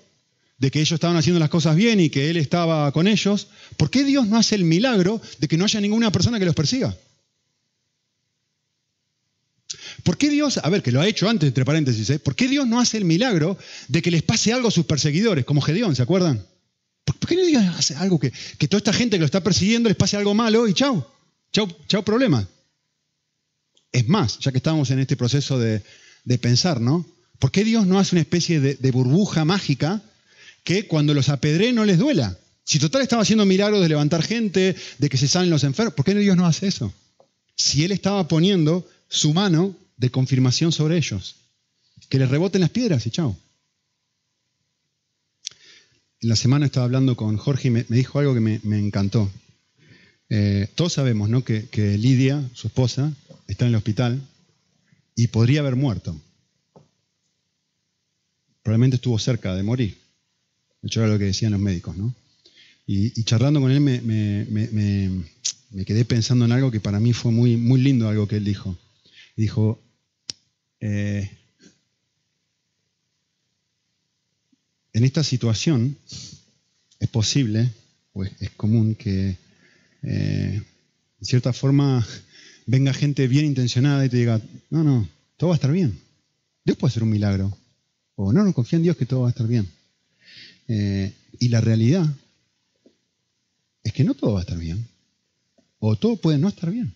de 0.60 0.70
que 0.70 0.78
ellos 0.78 0.92
estaban 0.92 1.16
haciendo 1.16 1.40
las 1.40 1.48
cosas 1.48 1.74
bien 1.74 1.98
y 2.00 2.10
que 2.10 2.30
Él 2.30 2.36
estaba 2.36 2.92
con 2.92 3.08
ellos, 3.08 3.48
¿por 3.76 3.90
qué 3.90 4.04
Dios 4.04 4.28
no 4.28 4.36
hace 4.36 4.54
el 4.54 4.64
milagro 4.64 5.20
de 5.38 5.48
que 5.48 5.56
no 5.56 5.64
haya 5.64 5.80
ninguna 5.80 6.12
persona 6.12 6.38
que 6.38 6.44
los 6.44 6.54
persiga? 6.54 6.96
¿Por 10.04 10.18
qué 10.18 10.28
Dios, 10.28 10.58
a 10.58 10.68
ver, 10.68 10.82
que 10.82 10.92
lo 10.92 11.00
ha 11.00 11.08
hecho 11.08 11.28
antes, 11.28 11.48
entre 11.48 11.64
paréntesis, 11.64 12.08
¿eh? 12.10 12.18
¿por 12.18 12.36
qué 12.36 12.46
Dios 12.46 12.66
no 12.66 12.78
hace 12.78 12.98
el 12.98 13.06
milagro 13.06 13.58
de 13.88 14.02
que 14.02 14.10
les 14.10 14.22
pase 14.22 14.52
algo 14.52 14.68
a 14.68 14.70
sus 14.70 14.84
perseguidores, 14.84 15.46
como 15.46 15.62
Gedeón, 15.62 15.96
¿se 15.96 16.02
acuerdan? 16.02 16.44
¿Por 17.04 17.28
qué 17.28 17.36
no 17.36 17.44
Dios 17.44 17.64
hace 17.76 17.96
algo 17.96 18.20
que, 18.20 18.30
que 18.58 18.68
toda 18.68 18.78
esta 18.78 18.92
gente 18.92 19.16
que 19.16 19.20
lo 19.20 19.26
está 19.26 19.42
persiguiendo 19.42 19.88
les 19.88 19.96
pase 19.96 20.16
algo 20.18 20.34
malo 20.34 20.68
y 20.68 20.74
chau, 20.74 21.06
chau, 21.52 21.68
chau 21.88 22.04
problema? 22.04 22.46
Es 23.92 24.06
más, 24.08 24.38
ya 24.40 24.52
que 24.52 24.58
estamos 24.58 24.90
en 24.90 24.98
este 24.98 25.16
proceso 25.16 25.58
de, 25.58 25.82
pensar, 26.38 26.80
¿no? 26.80 27.06
¿Por 27.38 27.50
qué 27.50 27.64
Dios 27.64 27.86
no 27.86 27.98
hace 27.98 28.14
una 28.14 28.20
especie 28.20 28.60
de 28.60 28.90
burbuja 28.90 29.44
mágica 29.44 30.02
que 30.64 30.86
cuando 30.86 31.14
los 31.14 31.28
apedré 31.28 31.72
no 31.72 31.84
les 31.84 31.98
duela. 31.98 32.38
Si 32.64 32.78
total 32.78 33.02
estaba 33.02 33.22
haciendo 33.22 33.46
milagros 33.46 33.80
de 33.80 33.88
levantar 33.88 34.22
gente, 34.22 34.76
de 34.98 35.08
que 35.08 35.16
se 35.16 35.28
salen 35.28 35.50
los 35.50 35.64
enfermos, 35.64 35.94
¿por 35.94 36.04
qué 36.04 36.14
Dios 36.14 36.36
no 36.36 36.46
hace 36.46 36.68
eso? 36.68 36.92
Si 37.56 37.84
Él 37.84 37.92
estaba 37.92 38.28
poniendo 38.28 38.88
su 39.08 39.34
mano 39.34 39.76
de 40.00 40.10
confirmación 40.10 40.72
sobre 40.72 40.96
ellos. 40.96 41.36
Que 42.08 42.18
les 42.18 42.30
reboten 42.30 42.62
las 42.62 42.70
piedras 42.70 43.06
y 43.06 43.10
chao. 43.10 43.36
en 46.22 46.28
la 46.28 46.36
semana 46.36 46.66
estaba 46.66 46.84
hablando 46.84 47.16
con 47.16 47.36
Jorge 47.36 47.68
y 47.68 47.70
me, 47.70 47.84
dijo 47.84 48.18
algo 48.18 48.34
que 48.34 48.40
me, 48.40 48.78
encantó. 48.78 49.30
Eh, 50.28 50.68
todos 50.74 50.94
sabemos 50.94 51.28
¿no? 51.28 51.44
que, 51.44 51.98
Lidia, 51.98 52.48
su 52.54 52.68
esposa, 52.68 53.12
está 53.46 53.66
en 53.66 53.70
el 53.70 53.76
hospital 53.76 54.22
y 55.14 55.28
podría 55.28 55.60
haber 55.60 55.76
muerto. 55.76 56.18
Probablemente 58.62 58.96
estuvo 58.96 59.18
cerca 59.18 59.54
de 59.54 59.62
morir. 59.62 59.98
De 60.82 60.86
hecho, 60.86 61.00
era 61.00 61.12
lo 61.12 61.18
que 61.18 61.26
decían 61.26 61.52
los 61.52 61.60
médicos, 61.60 61.96
¿no? 61.96 62.14
Y, 62.86 63.22
charlando 63.22 63.60
con 63.60 63.70
él 63.70 63.80
me, 63.80 65.84
quedé 65.84 66.04
pensando 66.04 66.44
en 66.44 66.52
algo 66.52 66.72
que 66.72 66.80
para 66.80 66.98
mí 66.98 67.12
fue 67.12 67.30
muy, 67.30 67.56
muy 67.56 67.80
lindo, 67.80 68.08
algo 68.08 68.26
que 68.26 68.36
él 68.36 68.44
dijo. 68.44 68.76
Dijo, 69.36 69.80
eh, 70.80 71.30
en 74.92 75.04
esta 75.04 75.22
situación 75.22 75.96
es 76.98 77.08
posible, 77.08 77.70
pues 78.12 78.32
es 78.40 78.50
común 78.50 78.96
que 78.96 79.36
eh, 80.02 80.62
en 81.20 81.24
cierta 81.24 81.52
forma 81.52 82.04
venga 82.66 82.92
gente 82.92 83.28
bien 83.28 83.46
intencionada 83.46 84.04
y 84.04 84.08
te 84.08 84.16
diga, 84.16 84.40
no, 84.70 84.82
no, 84.82 85.08
todo 85.36 85.50
va 85.50 85.54
a 85.54 85.58
estar 85.58 85.70
bien. 85.70 85.96
Dios 86.64 86.76
puede 86.76 86.90
hacer 86.90 87.02
un 87.02 87.10
milagro. 87.10 87.56
O 88.16 88.32
no, 88.32 88.44
no, 88.44 88.52
confía 88.52 88.78
en 88.78 88.82
Dios 88.82 88.96
que 88.96 89.06
todo 89.06 89.22
va 89.22 89.28
a 89.28 89.30
estar 89.30 89.46
bien. 89.46 89.68
Eh, 90.72 91.12
y 91.40 91.48
la 91.48 91.60
realidad 91.60 92.06
es 93.82 93.92
que 93.92 94.04
no 94.04 94.14
todo 94.14 94.34
va 94.34 94.38
a 94.38 94.42
estar 94.42 94.56
bien. 94.56 94.86
O 95.80 95.96
todo 95.96 96.16
puede 96.16 96.38
no 96.38 96.48
estar 96.48 96.70
bien. 96.70 96.94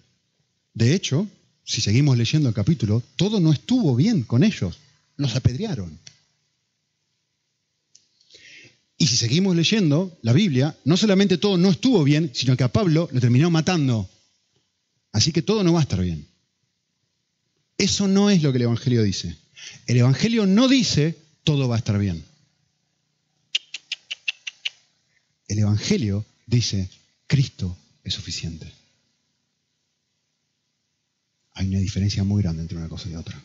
De 0.74 0.94
hecho, 0.94 1.26
si 1.64 1.80
seguimos 1.80 2.16
leyendo 2.16 2.48
el 2.48 2.54
capítulo, 2.54 3.02
todo 3.16 3.40
no 3.40 3.52
estuvo 3.52 3.96
bien 3.96 4.22
con 4.22 4.44
ellos. 4.44 4.78
Los 5.16 5.34
apedrearon. 5.34 5.98
Y 8.96 9.08
si 9.08 9.16
seguimos 9.16 9.56
leyendo 9.56 10.16
la 10.22 10.32
Biblia, 10.32 10.76
no 10.84 10.96
solamente 10.96 11.36
todo 11.36 11.58
no 11.58 11.70
estuvo 11.70 12.04
bien, 12.04 12.30
sino 12.32 12.56
que 12.56 12.62
a 12.62 12.72
Pablo 12.72 13.08
lo 13.10 13.20
terminó 13.20 13.50
matando. 13.50 14.08
Así 15.10 15.32
que 15.32 15.42
todo 15.42 15.64
no 15.64 15.72
va 15.72 15.80
a 15.80 15.82
estar 15.82 16.00
bien. 16.00 16.28
Eso 17.76 18.06
no 18.06 18.30
es 18.30 18.40
lo 18.40 18.52
que 18.52 18.58
el 18.58 18.64
Evangelio 18.64 19.02
dice. 19.02 19.36
El 19.88 19.96
Evangelio 19.96 20.46
no 20.46 20.68
dice 20.68 21.18
todo 21.42 21.66
va 21.66 21.74
a 21.74 21.78
estar 21.78 21.98
bien. 21.98 22.24
El 25.48 25.58
Evangelio 25.58 26.24
dice 26.46 26.88
Cristo 27.26 27.76
es 28.02 28.14
suficiente. 28.14 28.70
Hay 31.54 31.68
una 31.68 31.78
diferencia 31.78 32.24
muy 32.24 32.42
grande 32.42 32.62
entre 32.62 32.78
una 32.78 32.88
cosa 32.88 33.08
y 33.08 33.14
otra. 33.14 33.40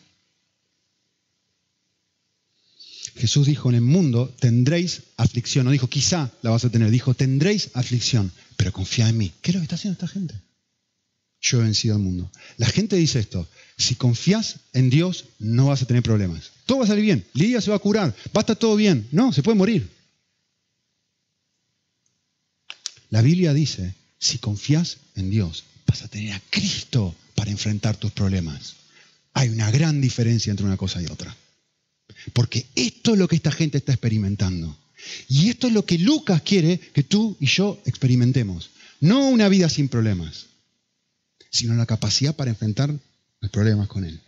Jesús 3.16 3.46
dijo, 3.46 3.68
en 3.68 3.76
el 3.76 3.80
mundo 3.82 4.34
tendréis 4.40 5.02
aflicción. 5.16 5.64
No 5.64 5.72
dijo, 5.72 5.88
quizá 5.88 6.30
la 6.42 6.50
vas 6.50 6.64
a 6.64 6.70
tener. 6.70 6.90
Dijo, 6.90 7.14
tendréis 7.14 7.70
aflicción, 7.74 8.32
pero 8.56 8.72
confía 8.72 9.08
en 9.08 9.18
mí. 9.18 9.32
¿Qué 9.42 9.50
es 9.50 9.54
lo 9.54 9.60
que 9.60 9.64
está 9.64 9.76
haciendo 9.76 9.94
esta 9.94 10.08
gente? 10.08 10.34
Yo 11.40 11.60
he 11.60 11.64
vencido 11.64 11.94
al 11.94 12.02
mundo. 12.02 12.30
La 12.58 12.66
gente 12.66 12.96
dice 12.96 13.18
esto, 13.18 13.48
si 13.76 13.94
confías 13.94 14.56
en 14.72 14.90
Dios, 14.90 15.26
no 15.38 15.66
vas 15.66 15.82
a 15.82 15.86
tener 15.86 16.02
problemas. 16.02 16.50
Todo 16.66 16.78
va 16.78 16.84
a 16.84 16.88
salir 16.88 17.04
bien. 17.04 17.26
Lidia 17.32 17.60
se 17.60 17.70
va 17.70 17.76
a 17.76 17.80
curar. 17.80 18.14
Va 18.28 18.40
a 18.40 18.40
estar 18.40 18.56
todo 18.56 18.76
bien. 18.76 19.08
No, 19.10 19.32
se 19.32 19.42
puede 19.42 19.56
morir. 19.56 19.88
La 23.10 23.22
Biblia 23.22 23.52
dice, 23.52 23.94
si 24.18 24.38
confías 24.38 24.98
en 25.16 25.30
Dios, 25.30 25.64
vas 25.86 26.02
a 26.02 26.08
tener 26.08 26.32
a 26.32 26.42
Cristo 26.50 27.14
para 27.34 27.50
enfrentar 27.50 27.96
tus 27.96 28.12
problemas. 28.12 28.76
Hay 29.32 29.48
una 29.48 29.70
gran 29.70 30.00
diferencia 30.00 30.50
entre 30.50 30.66
una 30.66 30.76
cosa 30.76 31.02
y 31.02 31.06
otra. 31.06 31.36
Porque 32.32 32.66
esto 32.74 33.12
es 33.12 33.18
lo 33.18 33.28
que 33.28 33.36
esta 33.36 33.52
gente 33.52 33.78
está 33.78 33.92
experimentando. 33.92 34.76
Y 35.28 35.48
esto 35.48 35.66
es 35.66 35.72
lo 35.72 35.84
que 35.84 35.98
Lucas 35.98 36.42
quiere 36.42 36.78
que 36.78 37.02
tú 37.02 37.36
y 37.40 37.46
yo 37.46 37.80
experimentemos. 37.86 38.70
No 39.00 39.28
una 39.28 39.48
vida 39.48 39.68
sin 39.68 39.88
problemas, 39.88 40.46
sino 41.50 41.74
la 41.74 41.86
capacidad 41.86 42.36
para 42.36 42.50
enfrentar 42.50 42.94
los 43.40 43.50
problemas 43.50 43.88
con 43.88 44.04
Él. 44.04 44.20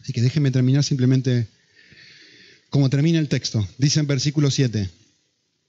Así 0.00 0.12
que 0.12 0.20
déjenme 0.20 0.50
terminar 0.50 0.84
simplemente 0.84 1.48
como 2.68 2.90
termina 2.90 3.18
el 3.18 3.28
texto. 3.28 3.66
Dice 3.78 4.00
en 4.00 4.06
versículo 4.06 4.50
7, 4.50 4.88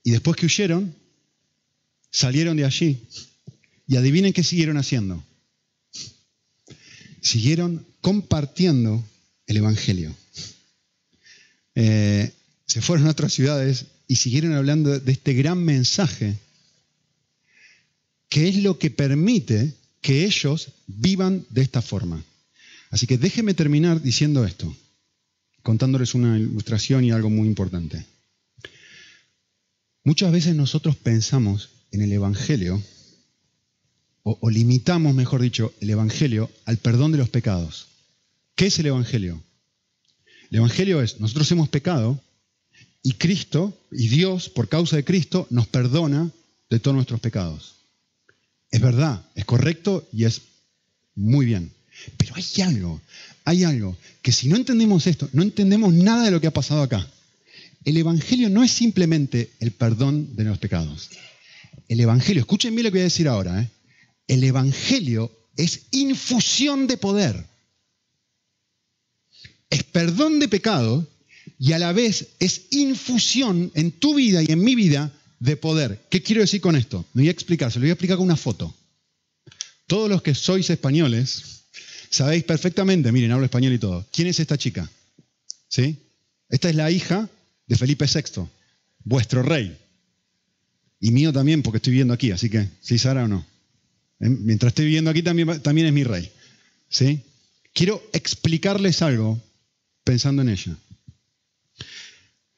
y 0.04 0.10
después 0.10 0.36
que 0.36 0.46
huyeron, 0.46 0.94
salieron 2.12 2.56
de 2.56 2.64
allí 2.64 3.02
y 3.88 3.96
adivinen 3.96 4.32
qué 4.32 4.44
siguieron 4.44 4.76
haciendo. 4.76 5.24
Siguieron 7.20 7.84
compartiendo 8.00 9.04
el 9.46 9.56
Evangelio. 9.56 10.14
Eh, 11.74 12.32
se 12.66 12.80
fueron 12.80 13.06
a 13.06 13.10
otras 13.10 13.32
ciudades 13.32 13.86
y 14.06 14.16
siguieron 14.16 14.52
hablando 14.52 15.00
de 15.00 15.12
este 15.12 15.32
gran 15.32 15.58
mensaje 15.58 16.38
que 18.28 18.48
es 18.48 18.56
lo 18.56 18.78
que 18.78 18.90
permite 18.90 19.74
que 20.00 20.24
ellos 20.24 20.72
vivan 20.86 21.44
de 21.50 21.62
esta 21.62 21.82
forma. 21.82 22.24
Así 22.90 23.06
que 23.06 23.18
déjenme 23.18 23.54
terminar 23.54 24.00
diciendo 24.02 24.44
esto, 24.44 24.74
contándoles 25.62 26.14
una 26.14 26.38
ilustración 26.38 27.04
y 27.04 27.10
algo 27.10 27.30
muy 27.30 27.46
importante. 27.46 28.04
Muchas 30.04 30.32
veces 30.32 30.56
nosotros 30.56 30.96
pensamos 30.96 31.70
en 31.92 32.02
el 32.02 32.12
Evangelio, 32.12 32.82
o, 34.24 34.50
limitamos, 34.50 35.14
mejor 35.14 35.42
dicho, 35.42 35.72
el 35.80 35.90
Evangelio 35.90 36.50
al 36.64 36.78
perdón 36.78 37.12
de 37.12 37.18
los 37.18 37.28
pecados. 37.28 37.88
¿Qué 38.54 38.66
es 38.66 38.78
el 38.78 38.86
Evangelio? 38.86 39.42
El 40.50 40.58
Evangelio 40.58 41.02
es, 41.02 41.20
nosotros 41.20 41.50
hemos 41.50 41.68
pecado 41.68 42.20
y 43.02 43.14
Cristo, 43.14 43.76
y 43.90 44.08
Dios, 44.08 44.48
por 44.48 44.68
causa 44.68 44.96
de 44.96 45.04
Cristo, 45.04 45.46
nos 45.50 45.66
perdona 45.66 46.30
de 46.70 46.78
todos 46.78 46.94
nuestros 46.94 47.20
pecados. 47.20 47.74
Es 48.70 48.80
verdad, 48.80 49.24
es 49.34 49.44
correcto 49.44 50.06
y 50.12 50.24
es 50.24 50.42
muy 51.14 51.44
bien. 51.44 51.72
Pero 52.16 52.34
hay 52.36 52.62
algo, 52.62 53.00
hay 53.44 53.64
algo 53.64 53.96
que 54.22 54.32
si 54.32 54.48
no 54.48 54.56
entendemos 54.56 55.06
esto, 55.06 55.28
no 55.32 55.42
entendemos 55.42 55.92
nada 55.92 56.24
de 56.24 56.30
lo 56.30 56.40
que 56.40 56.46
ha 56.46 56.52
pasado 56.52 56.82
acá. 56.82 57.06
El 57.84 57.96
Evangelio 57.96 58.48
no 58.48 58.62
es 58.62 58.70
simplemente 58.70 59.50
el 59.58 59.72
perdón 59.72 60.36
de 60.36 60.44
los 60.44 60.58
pecados. 60.58 61.10
El 61.88 62.00
Evangelio, 62.00 62.40
escuchen 62.40 62.74
bien 62.74 62.84
lo 62.84 62.90
que 62.90 62.98
voy 62.98 63.02
a 63.02 63.04
decir 63.04 63.28
ahora, 63.28 63.60
¿eh? 63.60 63.70
el 64.28 64.44
Evangelio 64.44 65.30
es 65.56 65.82
infusión 65.90 66.86
de 66.86 66.96
poder 66.96 67.52
es 69.72 69.84
perdón 69.84 70.38
de 70.38 70.48
pecado 70.48 71.08
y 71.58 71.72
a 71.72 71.78
la 71.78 71.94
vez 71.94 72.28
es 72.40 72.66
infusión 72.72 73.72
en 73.74 73.90
tu 73.90 74.14
vida 74.14 74.42
y 74.42 74.52
en 74.52 74.62
mi 74.62 74.74
vida 74.74 75.10
de 75.40 75.56
poder. 75.56 75.98
¿Qué 76.10 76.22
quiero 76.22 76.42
decir 76.42 76.60
con 76.60 76.76
esto? 76.76 77.06
Me 77.14 77.22
voy 77.22 77.28
a 77.28 77.32
explicar, 77.32 77.72
se 77.72 77.78
lo 77.78 77.84
voy 77.84 77.90
a 77.90 77.94
explicar 77.94 78.18
con 78.18 78.26
una 78.26 78.36
foto. 78.36 78.74
Todos 79.86 80.10
los 80.10 80.20
que 80.20 80.34
sois 80.34 80.68
españoles 80.68 81.64
sabéis 82.10 82.44
perfectamente, 82.44 83.10
miren, 83.12 83.32
hablo 83.32 83.46
español 83.46 83.72
y 83.72 83.78
todo. 83.78 84.06
¿Quién 84.12 84.28
es 84.28 84.40
esta 84.40 84.58
chica? 84.58 84.90
¿Sí? 85.68 85.96
Esta 86.50 86.68
es 86.68 86.76
la 86.76 86.90
hija 86.90 87.30
de 87.66 87.76
Felipe 87.76 88.04
VI, 88.04 88.42
vuestro 89.04 89.42
rey. 89.42 89.78
Y 91.04 91.10
mío 91.10 91.32
también, 91.32 91.62
porque 91.62 91.78
estoy 91.78 91.90
viviendo 91.90 92.14
aquí, 92.14 92.30
así 92.30 92.48
que, 92.48 92.68
si 92.80 92.96
Sara 92.96 93.24
o 93.24 93.28
no. 93.28 93.44
¿Eh? 94.20 94.28
Mientras 94.28 94.70
estoy 94.70 94.84
viviendo 94.84 95.10
aquí, 95.10 95.20
también, 95.20 95.60
también 95.60 95.88
es 95.88 95.92
mi 95.92 96.04
rey. 96.04 96.30
¿Sí? 96.88 97.20
Quiero 97.74 98.00
explicarles 98.12 99.02
algo 99.02 99.42
pensando 100.04 100.42
en 100.42 100.50
ella. 100.50 100.76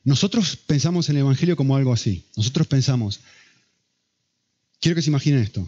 Nosotros 0.02 0.58
pensamos 0.58 1.08
en 1.08 1.16
el 1.16 1.20
Evangelio 1.20 1.56
como 1.56 1.74
algo 1.74 1.90
así. 1.90 2.22
Nosotros 2.36 2.66
pensamos, 2.66 3.20
quiero 4.78 4.94
que 4.94 5.00
se 5.00 5.08
imaginen 5.08 5.40
esto. 5.40 5.66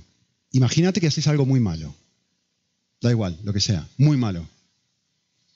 Imagínate 0.53 1.01
que 1.01 1.07
haces 1.07 1.27
algo 1.29 1.47
muy 1.47 1.61
malo. 1.61 1.95
Da 3.01 3.11
igual, 3.11 3.39
lo 3.43 3.55
que 3.55 3.61
sea, 3.61 3.89
muy 3.97 4.19
malo. 4.19 4.47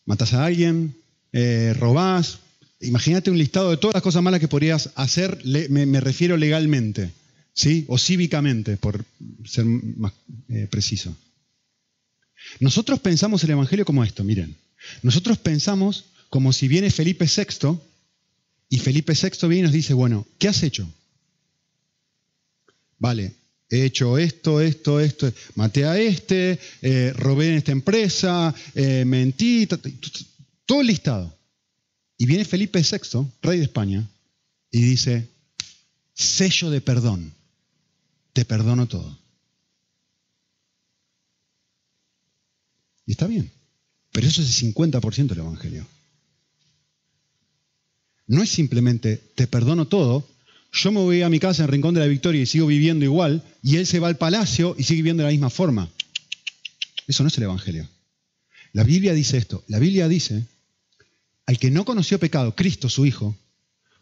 Matas 0.07 0.33
a 0.33 0.47
alguien, 0.47 0.97
eh, 1.33 1.75
robás. 1.77 2.39
Imagínate 2.81 3.31
un 3.31 3.39
listado 3.39 3.71
de 3.71 3.77
todas 3.77 3.95
las 3.95 4.03
cosas 4.03 4.23
malas 4.23 4.41
que 4.41 4.49
podrías 4.49 4.91
hacer, 4.95 5.43
me, 5.45 6.01
refiero 6.01 6.37
legalmente, 6.37 7.11
¿sí? 7.53 7.85
O 7.89 7.99
cívicamente, 7.99 8.79
por 8.79 9.05
ser 9.45 9.67
más 9.67 10.13
eh, 10.49 10.67
preciso. 10.71 11.15
Nosotros 12.59 13.01
pensamos 13.01 13.45
el 13.45 13.51
Evangelio 13.51 13.85
como 13.85 14.03
esto, 14.03 14.25
miren. 14.25 14.57
Nosotros 15.03 15.37
pensamos 15.39 16.07
como 16.31 16.55
si 16.55 16.69
viene 16.69 16.91
Felipe 16.91 17.27
VI 17.27 17.79
y 18.71 18.79
Felipe 18.79 19.13
VI 19.13 19.49
viene 19.49 19.59
y 19.59 19.63
nos 19.63 19.73
dice, 19.73 19.93
bueno, 19.93 20.27
¿qué 20.39 20.49
has 20.49 20.63
hecho? 20.63 20.91
Vale, 22.99 23.35
he 23.69 23.85
hecho 23.85 24.17
esto, 24.17 24.61
esto, 24.61 25.01
esto, 25.01 25.31
maté 25.55 25.85
a 25.85 25.99
este, 25.99 26.59
eh, 26.81 27.13
robé 27.15 27.49
en 27.49 27.55
esta 27.57 27.73
empresa, 27.73 28.55
eh, 28.75 29.05
mentí, 29.05 29.69
todo 30.65 30.83
listado. 30.83 31.40
Y 32.21 32.27
viene 32.27 32.45
Felipe 32.45 32.83
VI, 32.83 33.27
rey 33.41 33.57
de 33.61 33.65
España, 33.65 34.07
y 34.71 34.83
dice, 34.83 35.27
sello 36.13 36.69
de 36.69 36.83
perdón, 36.83 37.33
te 38.35 38.45
perdono 38.45 38.87
todo. 38.87 39.19
Y 43.07 43.13
está 43.13 43.27
bien. 43.27 43.51
Pero 44.13 44.27
eso 44.27 44.43
es 44.43 44.63
el 44.63 44.75
50% 44.75 45.29
del 45.29 45.39
Evangelio. 45.39 45.87
No 48.27 48.43
es 48.43 48.51
simplemente 48.51 49.17
te 49.17 49.47
perdono 49.47 49.89
todo, 49.89 50.29
yo 50.75 50.93
me 50.93 51.01
voy 51.01 51.23
a 51.23 51.31
mi 51.31 51.41
casa 51.41 51.65
en 51.65 51.71
Rincón 51.71 51.95
de 51.95 52.01
la 52.01 52.07
Victoria 52.07 52.43
y 52.43 52.47
sigo 52.47 52.67
viviendo 52.67 53.07
igual, 53.07 53.43
y 53.63 53.77
él 53.77 53.87
se 53.87 53.99
va 53.99 54.09
al 54.09 54.19
palacio 54.19 54.77
y 54.77 54.83
sigue 54.83 54.99
viviendo 54.99 55.23
de 55.23 55.29
la 55.29 55.33
misma 55.33 55.49
forma. 55.49 55.91
Eso 57.07 57.23
no 57.23 57.29
es 57.29 57.39
el 57.39 57.45
Evangelio. 57.45 57.89
La 58.75 58.85
Biblia 58.85 59.15
dice 59.15 59.39
esto. 59.39 59.65
La 59.69 59.79
Biblia 59.79 60.07
dice, 60.07 60.45
al 61.51 61.59
que 61.59 61.73
no 61.73 61.85
conoció 61.85 62.21
pecado, 62.21 62.55
Cristo 62.55 62.89
su 62.89 63.05
Hijo, 63.07 63.37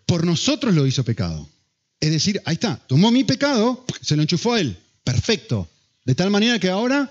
por 0.05 0.27
nosotros 0.27 0.75
lo 0.75 0.87
hizo 0.87 1.03
pecado. 1.03 1.49
Es 1.99 2.11
decir, 2.11 2.43
ahí 2.45 2.57
está, 2.57 2.77
tomó 2.87 3.11
mi 3.11 3.25
pecado, 3.25 3.87
se 4.03 4.17
lo 4.17 4.23
enchufó 4.23 4.59
él. 4.59 4.77
Perfecto. 5.03 5.67
De 6.05 6.15
tal 6.15 6.29
manera 6.29 6.59
que 6.59 6.69
ahora 6.69 7.11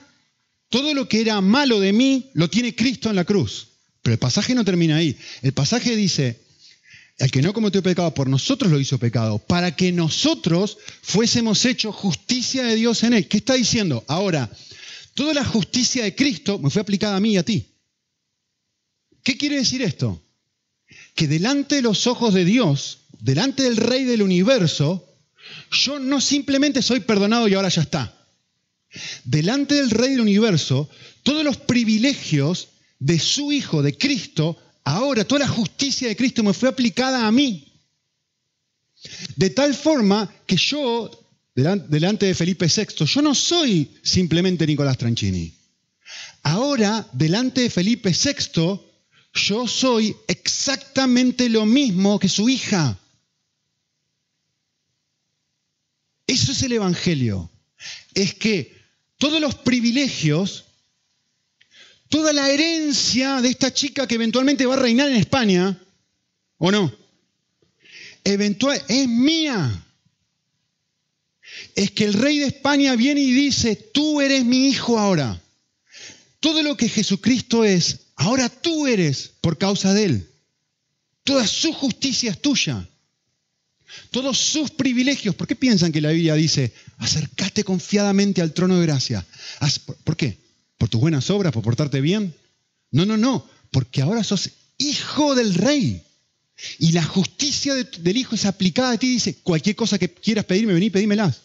todo 0.69 0.93
lo 0.93 1.09
que 1.09 1.21
era 1.21 1.41
malo 1.41 1.79
de 1.79 1.91
mí 1.91 2.29
lo 2.35 2.51
tiene 2.51 2.75
Cristo 2.75 3.09
en 3.09 3.15
la 3.15 3.25
cruz. 3.25 3.69
Pero 4.03 4.13
el 4.13 4.19
pasaje 4.19 4.53
no 4.53 4.63
termina 4.63 4.97
ahí. 4.97 5.17
El 5.41 5.53
pasaje 5.53 5.95
dice, 5.95 6.39
el 7.17 7.31
que 7.31 7.41
no 7.41 7.51
cometió 7.51 7.81
pecado 7.81 8.13
por 8.13 8.29
nosotros 8.29 8.71
lo 8.71 8.79
hizo 8.79 8.99
pecado, 8.99 9.39
para 9.39 9.75
que 9.75 9.91
nosotros 9.91 10.77
fuésemos 11.01 11.65
hechos 11.65 11.95
justicia 11.95 12.61
de 12.61 12.75
Dios 12.75 13.01
en 13.01 13.13
él. 13.13 13.27
¿Qué 13.27 13.37
está 13.37 13.55
diciendo? 13.55 14.05
Ahora, 14.07 14.51
toda 15.15 15.33
la 15.33 15.43
justicia 15.43 16.03
de 16.03 16.13
Cristo 16.13 16.59
me 16.59 16.69
fue 16.69 16.83
aplicada 16.83 17.15
a 17.15 17.19
mí 17.19 17.33
y 17.33 17.37
a 17.37 17.43
ti. 17.43 17.65
¿Qué 19.23 19.35
quiere 19.35 19.55
decir 19.55 19.81
esto? 19.81 20.21
Que 21.17 21.27
delante 21.27 21.75
de 21.75 21.81
los 21.81 22.07
ojos 22.07 22.33
de 22.33 22.45
Dios, 22.45 22.99
delante 23.19 23.63
del 23.63 23.75
Rey 23.75 24.05
del 24.05 24.21
universo, 24.21 25.05
yo 25.71 25.99
no 25.99 26.21
simplemente 26.21 26.81
soy 26.81 27.01
perdonado 27.01 27.49
y 27.49 27.55
ahora 27.55 27.67
ya 27.67 27.81
está. 27.81 28.15
Delante 29.25 29.75
del 29.75 29.89
Rey 29.89 30.11
del 30.11 30.21
universo, 30.21 30.89
todos 31.23 31.43
los 31.43 31.57
privilegios 31.57 32.69
de 32.99 33.19
su 33.19 33.51
Hijo, 33.51 33.81
de 33.81 33.97
Cristo, 33.97 34.57
Ahora 34.87 35.25
toda 35.25 35.39
la 35.39 35.49
justicia 35.49 36.07
de 36.07 36.15
Cristo 36.15 36.43
me 36.43 36.53
fue 36.53 36.69
aplicada 36.69 37.27
a 37.27 37.31
mí. 37.31 37.67
De 39.35 39.49
tal 39.49 39.73
forma 39.73 40.33
que 40.45 40.55
yo, 40.55 41.11
delante 41.53 42.25
de 42.25 42.33
Felipe 42.33 42.67
VI, 42.67 43.03
yo 43.03 43.21
no 43.21 43.35
soy 43.35 43.91
simplemente 44.01 44.65
Nicolás 44.65 44.97
Tranchini. 44.97 45.53
Ahora, 46.43 47.05
delante 47.11 47.61
de 47.63 47.69
Felipe 47.69 48.11
VI, 48.11 48.79
yo 49.33 49.67
soy 49.67 50.15
exactamente 50.27 51.49
lo 51.49 51.65
mismo 51.65 52.19
que 52.19 52.29
su 52.29 52.49
hija. 52.49 52.97
Eso 56.25 56.51
es 56.51 56.61
el 56.63 56.73
Evangelio. 56.73 57.49
Es 58.13 58.33
que 58.33 58.75
todos 59.17 59.39
los 59.39 59.55
privilegios 59.55 60.65
toda 62.09 62.33
la 62.33 62.49
herencia 62.49 63.41
de 63.41 63.49
esta 63.49 63.73
chica 63.73 64.07
que 64.07 64.15
eventualmente 64.15 64.65
va 64.65 64.75
a 64.75 64.79
reinar 64.79 65.09
en 65.09 65.17
España, 65.17 65.79
¿o 66.57 66.71
no? 66.71 66.93
Eventual, 68.23 68.81
es 68.87 69.07
mía. 69.07 69.83
Es 71.75 71.91
que 71.91 72.05
el 72.05 72.13
rey 72.13 72.39
de 72.39 72.47
España 72.47 72.95
viene 72.95 73.21
y 73.21 73.31
dice, 73.31 73.75
tú 73.75 74.21
eres 74.21 74.45
mi 74.45 74.67
hijo 74.67 74.97
ahora. 74.97 75.41
Todo 76.39 76.63
lo 76.63 76.77
que 76.77 76.89
Jesucristo 76.89 77.63
es, 77.63 78.06
ahora 78.17 78.49
tú 78.49 78.87
eres 78.87 79.31
por 79.41 79.57
causa 79.57 79.93
de 79.93 80.05
él. 80.05 80.29
Toda 81.23 81.47
su 81.47 81.73
justicia 81.73 82.31
es 82.31 82.41
tuya. 82.41 82.87
Todos 84.11 84.37
sus 84.37 84.71
privilegios. 84.71 85.35
¿Por 85.35 85.47
qué 85.47 85.55
piensan 85.55 85.91
que 85.91 86.01
la 86.01 86.11
Biblia 86.11 86.35
dice, 86.35 86.73
acércate 86.97 87.63
confiadamente 87.63 88.41
al 88.41 88.53
trono 88.53 88.79
de 88.79 88.85
gracia? 88.85 89.25
¿Por 90.03 90.17
qué? 90.17 90.37
¿Por 90.77 90.89
tus 90.89 91.01
buenas 91.01 91.29
obras? 91.29 91.53
¿Por 91.53 91.63
portarte 91.63 92.01
bien? 92.01 92.35
No, 92.91 93.05
no, 93.05 93.17
no, 93.17 93.47
porque 93.71 94.01
ahora 94.01 94.23
sos 94.23 94.49
hijo 94.77 95.35
del 95.35 95.53
rey. 95.53 96.03
Y 96.79 96.91
la 96.91 97.03
justicia 97.03 97.75
del 97.75 98.17
hijo 98.17 98.35
es 98.35 98.45
aplicada 98.45 98.91
a 98.91 98.97
ti. 98.97 99.07
Dice, 99.07 99.35
cualquier 99.43 99.75
cosa 99.75 99.99
que 99.99 100.09
quieras 100.09 100.45
pedirme, 100.45 100.73
vení, 100.73 100.89
pedímelas. 100.89 101.41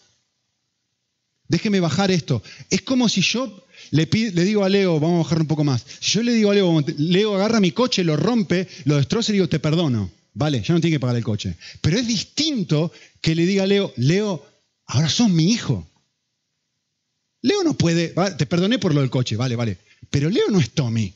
Déjeme 1.47 1.79
bajar 1.79 2.11
esto. 2.11 2.41
Es 2.69 2.81
como 2.81 3.09
si 3.09 3.21
yo 3.21 3.65
le, 3.91 4.05
digo 4.05 4.63
a 4.63 4.69
Leo, 4.69 4.99
vamos 4.99 5.19
a 5.19 5.23
bajar 5.23 5.41
un 5.41 5.47
poco 5.47 5.63
más. 5.63 5.85
Si 5.99 6.13
yo 6.13 6.23
le 6.23 6.33
digo 6.33 6.51
a 6.51 6.53
Leo, 6.53 6.83
Leo 6.97 7.35
agarra 7.35 7.59
mi 7.59 7.71
coche, 7.71 8.03
lo 8.03 8.15
rompe, 8.15 8.67
lo 8.85 8.97
destroza 8.97 9.31
y 9.31 9.33
digo, 9.33 9.49
te 9.49 9.59
perdono. 9.59 10.11
Vale, 10.33 10.63
ya 10.63 10.73
no 10.73 10.81
tiene 10.81 10.95
que 10.95 10.99
pagar 10.99 11.15
el 11.15 11.23
coche. 11.23 11.55
Pero 11.81 11.97
es 11.97 12.07
distinto 12.07 12.91
que 13.21 13.35
le 13.35 13.45
diga 13.45 13.63
a 13.63 13.67
Leo, 13.67 13.93
Leo, 13.97 14.43
ahora 14.87 15.09
sos 15.09 15.29
mi 15.29 15.51
hijo. 15.51 15.87
Leo 17.41 17.63
no 17.63 17.73
puede, 17.75 18.15
te 18.37 18.45
perdoné 18.45 18.79
por 18.79 18.93
lo 18.93 19.01
del 19.01 19.09
coche, 19.09 19.35
vale, 19.35 19.55
vale, 19.55 19.77
pero 20.09 20.29
Leo 20.29 20.49
no 20.49 20.59
es 20.59 20.71
Tommy. 20.71 21.13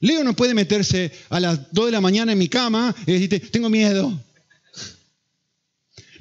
Leo 0.00 0.22
no 0.22 0.34
puede 0.34 0.52
meterse 0.52 1.10
a 1.30 1.40
las 1.40 1.72
2 1.72 1.86
de 1.86 1.92
la 1.92 2.00
mañana 2.00 2.32
en 2.32 2.38
mi 2.38 2.48
cama 2.48 2.94
y 3.06 3.12
decirte, 3.12 3.40
tengo 3.40 3.70
miedo. 3.70 4.20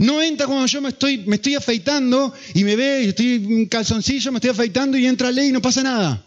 No 0.01 0.19
entra 0.19 0.47
cuando 0.47 0.65
yo 0.65 0.81
me 0.81 0.89
estoy, 0.89 1.19
me 1.19 1.35
estoy 1.35 1.53
afeitando 1.53 2.33
y 2.55 2.63
me 2.63 2.75
ve, 2.75 3.03
y 3.03 3.09
estoy 3.09 3.35
en 3.35 3.65
calzoncillo, 3.67 4.31
me 4.31 4.39
estoy 4.39 4.49
afeitando 4.49 4.97
y 4.97 5.05
entra 5.05 5.31
Leo 5.31 5.45
y 5.45 5.51
no 5.51 5.61
pasa 5.61 5.83
nada. 5.83 6.25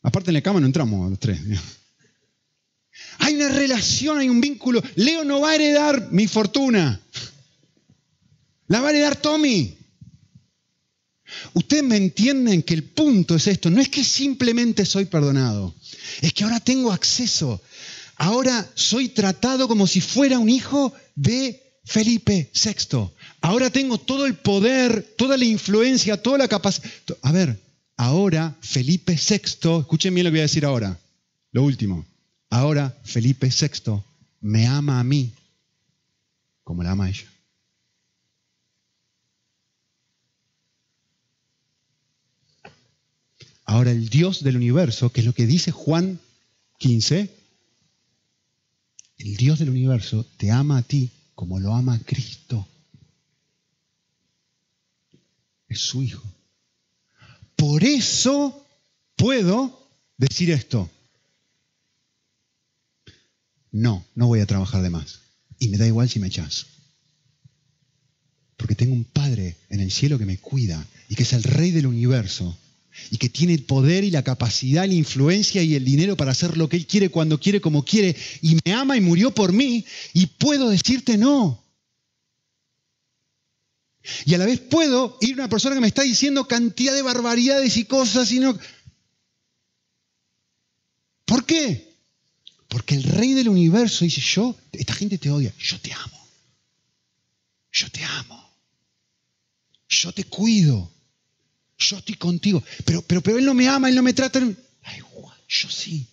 Aparte 0.00 0.30
en 0.30 0.34
la 0.34 0.42
cama 0.42 0.60
no 0.60 0.66
entramos 0.66 1.10
los 1.10 1.18
tres. 1.18 1.40
Hay 3.18 3.34
una 3.34 3.48
relación, 3.48 4.18
hay 4.18 4.28
un 4.28 4.40
vínculo. 4.40 4.80
Leo 4.94 5.24
no 5.24 5.40
va 5.40 5.50
a 5.50 5.54
heredar 5.56 6.12
mi 6.12 6.28
fortuna. 6.28 7.00
La 8.68 8.80
va 8.80 8.88
a 8.88 8.90
heredar 8.90 9.16
Tommy. 9.16 9.76
Ustedes 11.54 11.82
me 11.82 11.96
entienden 11.96 12.62
que 12.62 12.74
el 12.74 12.84
punto 12.84 13.34
es 13.34 13.48
esto, 13.48 13.70
no 13.70 13.80
es 13.80 13.88
que 13.88 14.04
simplemente 14.04 14.86
soy 14.86 15.06
perdonado, 15.06 15.74
es 16.20 16.32
que 16.32 16.44
ahora 16.44 16.60
tengo 16.60 16.92
acceso, 16.92 17.60
ahora 18.14 18.70
soy 18.76 19.08
tratado 19.08 19.66
como 19.66 19.88
si 19.88 20.00
fuera 20.00 20.38
un 20.38 20.48
hijo 20.48 20.94
de 21.16 21.65
Felipe 21.86 22.50
VI, 22.52 23.10
ahora 23.40 23.70
tengo 23.70 23.96
todo 23.96 24.26
el 24.26 24.34
poder, 24.34 25.14
toda 25.16 25.36
la 25.36 25.44
influencia, 25.44 26.20
toda 26.20 26.36
la 26.36 26.48
capacidad. 26.48 26.90
A 27.22 27.30
ver, 27.30 27.62
ahora 27.96 28.56
Felipe 28.60 29.12
VI, 29.12 29.78
escuchen 29.78 30.12
bien 30.12 30.24
lo 30.24 30.30
que 30.30 30.32
voy 30.32 30.40
a 30.40 30.42
decir 30.42 30.64
ahora, 30.64 30.98
lo 31.52 31.62
último, 31.62 32.04
ahora 32.50 32.98
Felipe 33.04 33.48
VI 33.48 34.02
me 34.40 34.66
ama 34.66 34.98
a 34.98 35.04
mí 35.04 35.32
como 36.64 36.82
la 36.82 36.90
ama 36.90 37.04
a 37.04 37.10
ella. 37.10 37.32
Ahora 43.64 43.92
el 43.92 44.08
Dios 44.08 44.42
del 44.42 44.56
universo, 44.56 45.10
que 45.10 45.20
es 45.20 45.26
lo 45.26 45.34
que 45.34 45.46
dice 45.46 45.70
Juan 45.70 46.18
15, 46.78 47.30
el 49.18 49.36
Dios 49.36 49.60
del 49.60 49.70
universo 49.70 50.26
te 50.36 50.50
ama 50.50 50.78
a 50.78 50.82
ti 50.82 51.12
como 51.36 51.60
lo 51.60 51.74
ama 51.74 52.00
Cristo. 52.04 52.66
Es 55.68 55.80
su 55.80 56.02
Hijo. 56.02 56.24
Por 57.54 57.84
eso 57.84 58.66
puedo 59.14 59.88
decir 60.16 60.50
esto. 60.50 60.90
No, 63.70 64.04
no 64.14 64.26
voy 64.26 64.40
a 64.40 64.46
trabajar 64.46 64.82
de 64.82 64.90
más. 64.90 65.20
Y 65.58 65.68
me 65.68 65.76
da 65.76 65.86
igual 65.86 66.08
si 66.08 66.18
me 66.18 66.28
echas. 66.28 66.66
Porque 68.56 68.74
tengo 68.74 68.94
un 68.94 69.04
Padre 69.04 69.56
en 69.68 69.80
el 69.80 69.92
cielo 69.92 70.18
que 70.18 70.26
me 70.26 70.38
cuida 70.38 70.84
y 71.08 71.14
que 71.14 71.24
es 71.24 71.32
el 71.34 71.42
Rey 71.42 71.70
del 71.70 71.86
universo 71.86 72.58
y 73.10 73.18
que 73.18 73.28
tiene 73.28 73.54
el 73.54 73.64
poder 73.64 74.04
y 74.04 74.10
la 74.10 74.22
capacidad, 74.22 74.86
la 74.86 74.94
influencia 74.94 75.62
y 75.62 75.74
el 75.74 75.84
dinero 75.84 76.16
para 76.16 76.32
hacer 76.32 76.56
lo 76.56 76.68
que 76.68 76.76
Él 76.76 76.86
quiere, 76.86 77.08
cuando 77.08 77.38
quiere, 77.38 77.60
como 77.60 77.84
quiere, 77.84 78.16
y 78.42 78.58
me 78.64 78.72
ama 78.72 78.96
y 78.96 79.00
murió 79.00 79.32
por 79.32 79.52
mí, 79.52 79.84
y 80.12 80.26
puedo 80.26 80.68
decirte 80.68 81.16
no. 81.16 81.62
Y 84.24 84.34
a 84.34 84.38
la 84.38 84.46
vez 84.46 84.60
puedo 84.60 85.18
ir 85.20 85.32
a 85.32 85.42
una 85.42 85.48
persona 85.48 85.74
que 85.74 85.80
me 85.80 85.88
está 85.88 86.02
diciendo 86.02 86.46
cantidad 86.46 86.94
de 86.94 87.02
barbaridades 87.02 87.76
y 87.76 87.84
cosas 87.84 88.30
y 88.32 88.38
no... 88.38 88.58
¿Por 91.24 91.44
qué? 91.44 91.92
Porque 92.68 92.94
el 92.94 93.02
rey 93.02 93.32
del 93.32 93.48
universo 93.48 94.04
dice, 94.04 94.20
yo, 94.20 94.56
esta 94.72 94.94
gente 94.94 95.18
te 95.18 95.30
odia, 95.30 95.52
yo 95.58 95.78
te 95.80 95.92
amo. 95.92 96.28
Yo 97.72 97.90
te 97.90 98.04
amo. 98.04 98.50
Yo 99.88 100.12
te 100.12 100.24
cuido 100.24 100.90
yo 101.78 101.98
estoy 101.98 102.14
contigo, 102.14 102.62
pero, 102.84 103.02
pero, 103.02 103.20
pero 103.20 103.38
él 103.38 103.44
no 103.44 103.54
me 103.54 103.68
ama, 103.68 103.88
él 103.88 103.94
no 103.94 104.02
me 104.02 104.12
trata. 104.12 104.40
Ay, 104.82 105.00
yo 105.48 105.70
sí, 105.70 106.06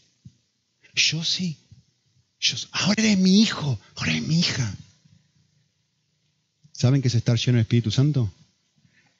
yo 0.93 1.23
sí. 1.23 1.57
Yo, 2.39 2.57
ahora 2.71 3.01
eres 3.01 3.17
mi 3.17 3.41
hijo, 3.41 3.79
ahora 3.95 4.11
eres 4.11 4.27
mi 4.27 4.39
hija. 4.39 4.75
¿Saben 6.73 7.01
qué 7.01 7.07
es 7.07 7.15
estar 7.15 7.37
lleno 7.37 7.57
del 7.57 7.63
Espíritu 7.63 7.91
Santo? 7.91 8.33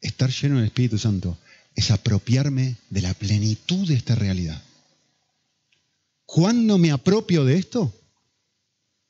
Estar 0.01 0.29
lleno 0.29 0.57
del 0.57 0.65
Espíritu 0.65 0.97
Santo 0.97 1.37
es 1.75 1.91
apropiarme 1.91 2.75
de 2.89 3.01
la 3.01 3.13
plenitud 3.13 3.87
de 3.87 3.95
esta 3.95 4.15
realidad. 4.15 4.61
¿Cuándo 6.25 6.77
me 6.77 6.91
apropio 6.91 7.45
de 7.45 7.57
esto? 7.57 7.93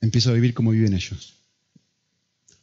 Empiezo 0.01 0.29
a 0.29 0.33
vivir 0.33 0.53
como 0.53 0.71
viven 0.71 0.93
ellos. 0.93 1.33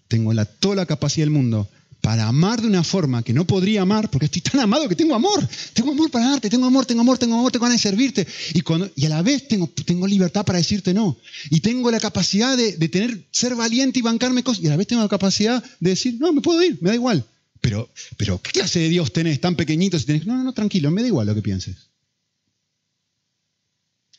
Tengo 0.06 0.32
la, 0.32 0.44
toda 0.44 0.76
la 0.76 0.86
capacidad 0.86 1.26
del 1.26 1.32
mundo 1.32 1.68
para 2.00 2.26
amar 2.26 2.60
de 2.62 2.66
una 2.66 2.82
forma 2.82 3.22
que 3.22 3.32
no 3.32 3.46
podría 3.46 3.82
amar, 3.82 4.10
porque 4.10 4.26
estoy 4.26 4.42
tan 4.42 4.60
amado 4.60 4.88
que 4.88 4.96
tengo 4.96 5.14
amor, 5.14 5.46
tengo 5.74 5.92
amor 5.92 6.10
para 6.10 6.30
darte, 6.30 6.48
tengo 6.48 6.66
amor, 6.66 6.86
tengo 6.86 7.02
amor, 7.02 7.18
tengo 7.18 7.34
amor, 7.34 7.52
tengo 7.52 7.64
ganas 7.64 7.82
de 7.82 7.88
servirte. 7.88 8.26
Y, 8.54 8.62
cuando, 8.62 8.86
a 8.86 9.08
la 9.08 9.22
vez 9.22 9.48
tengo, 9.48 9.68
tengo 9.68 10.06
libertad 10.06 10.44
para 10.44 10.58
decirte 10.58 10.94
no. 10.94 11.16
Y 11.50 11.60
tengo 11.60 11.90
la 11.90 12.00
capacidad 12.00 12.56
de, 12.56 12.72
tener, 12.88 13.26
ser 13.30 13.54
valiente 13.54 13.98
y 13.98 14.02
bancarme 14.02 14.42
cosas. 14.42 14.64
Y 14.64 14.66
a 14.68 14.70
la 14.70 14.76
vez 14.76 14.86
tengo 14.86 15.02
la 15.02 15.08
capacidad 15.08 15.62
de 15.80 15.90
decir, 15.90 16.16
no, 16.18 16.32
me 16.32 16.40
puedo 16.40 16.62
ir, 16.62 16.78
me 16.80 16.88
da 16.88 16.94
igual. 16.94 17.24
Pero, 17.60 17.90
pero 18.16 18.40
¿qué 18.40 18.52
clase 18.52 18.78
de 18.80 18.88
Dios 18.88 19.12
tenés 19.12 19.40
tan 19.40 19.54
pequeñito 19.54 19.98
si 19.98 20.06
tenés... 20.06 20.26
No, 20.26 20.36
no, 20.36 20.44
no, 20.44 20.52
tranquilo, 20.54 20.90
me 20.90 21.02
da 21.02 21.08
igual 21.08 21.26
lo 21.26 21.34
que 21.34 21.42
pienses. 21.42 21.76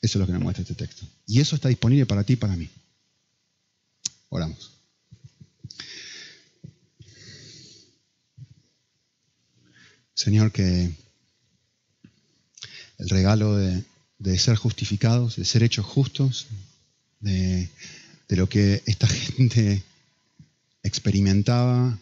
Eso 0.02 0.18
es 0.18 0.20
lo 0.20 0.26
que 0.26 0.34
nos 0.34 0.42
muestra 0.42 0.62
este 0.62 0.76
texto. 0.76 1.06
Y 1.26 1.40
eso 1.40 1.56
está 1.56 1.70
disponible 1.70 2.06
para 2.06 2.24
ti 2.24 2.34
y 2.34 2.36
para 2.36 2.56
mí. 2.56 2.70
Oramos. 4.30 4.81
Señor, 10.14 10.52
que 10.52 10.92
el 12.98 13.10
regalo 13.10 13.58
de, 13.58 14.38
ser 14.38 14.56
justificados, 14.56 15.36
de 15.36 15.46
ser 15.46 15.64
hechos 15.64 15.86
justos, 15.86 16.48
de, 17.20 17.70
lo 18.30 18.48
que 18.48 18.84
esta 18.86 19.08
gente 19.38 19.84
experimentaba 20.84 22.00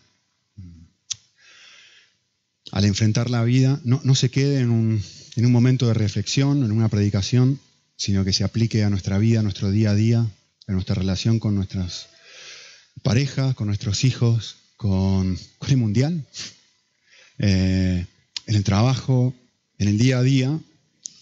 al 2.72 2.86
enfrentar 2.86 3.30
la 3.30 3.44
vida, 3.44 3.80
no, 3.84 4.16
se 4.16 4.30
quede 4.30 4.60
en 4.60 4.70
un, 4.70 5.02
en 5.36 5.46
un 5.46 5.52
momento 5.52 5.88
de 5.88 5.94
reflexión, 5.94 6.64
en 6.64 6.72
una 6.72 6.90
predicación, 6.90 7.60
sino 7.96 8.24
que 8.24 8.34
se 8.34 8.44
aplique 8.44 8.84
a 8.84 8.90
nuestra 8.90 9.18
vida, 9.18 9.40
a 9.40 9.44
nuestro 9.44 9.72
día 9.72 9.92
a 9.92 9.96
día, 9.96 10.28
a 10.68 10.72
nuestra 10.72 10.96
relación 10.96 11.40
con 11.40 11.56
nuestras 11.56 12.08
parejas, 13.02 13.56
con 13.56 13.68
nuestros 13.68 14.04
hijos, 14.04 14.58
con, 14.78 15.38
con 15.58 15.70
el 15.70 15.78
mundial, 15.78 16.26
eh, 17.40 18.06
en 18.46 18.56
el 18.56 18.64
trabajo, 18.64 19.34
en 19.78 19.88
el 19.88 19.98
día 19.98 20.20
a 20.20 20.24
día, 20.24 20.60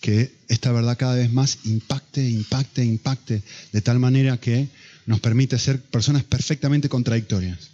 que 0.02 0.32
esta 0.48 0.72
verdad 0.72 0.98
cada 0.98 1.16
vez 1.16 1.32
más 1.32 1.60
impacte, 1.66 2.28
impacte, 2.28 2.84
impacte, 2.84 3.42
de 3.72 3.82
tal 3.82 4.00
manera 4.00 4.38
que 4.38 4.68
nos 5.06 5.20
permite 5.20 5.58
ser 5.58 5.82
personas 5.82 6.24
perfectamente 6.24 6.90
contradictorias. 6.90 7.70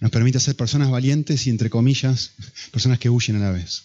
Nos 0.00 0.10
permite 0.10 0.40
ser 0.40 0.54
personas 0.54 0.90
valientes 0.90 1.46
y, 1.46 1.50
entre 1.50 1.70
comillas, 1.70 2.32
personas 2.70 2.98
que 2.98 3.10
huyen 3.10 3.36
a 3.36 3.40
la 3.40 3.50
vez. 3.50 3.82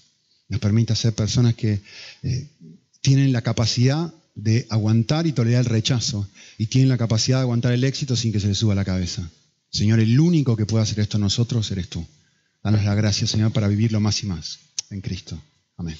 Nos 0.47 0.59
permite 0.59 0.95
ser 0.95 1.13
personas 1.13 1.55
que 1.55 1.81
eh, 2.21 2.47
tienen 3.01 3.31
la 3.31 3.41
capacidad 3.41 4.13
de 4.35 4.65
aguantar 4.69 5.27
y 5.27 5.33
tolerar 5.33 5.61
el 5.61 5.69
rechazo 5.69 6.27
y 6.57 6.67
tienen 6.67 6.89
la 6.89 6.97
capacidad 6.97 7.37
de 7.37 7.43
aguantar 7.43 7.73
el 7.73 7.83
éxito 7.83 8.15
sin 8.15 8.31
que 8.31 8.39
se 8.39 8.47
les 8.47 8.57
suba 8.57 8.75
la 8.75 8.85
cabeza. 8.85 9.29
Señor, 9.71 9.99
el 9.99 10.19
único 10.19 10.55
que 10.55 10.65
puede 10.65 10.83
hacer 10.83 10.99
esto 10.99 11.17
nosotros 11.17 11.69
eres 11.71 11.89
tú. 11.89 12.05
Danos 12.63 12.85
la 12.85 12.95
gracia, 12.95 13.27
Señor, 13.27 13.51
para 13.51 13.67
vivirlo 13.67 13.99
más 13.99 14.23
y 14.23 14.27
más 14.27 14.59
en 14.89 15.01
Cristo. 15.01 15.37
Amén. 15.75 15.97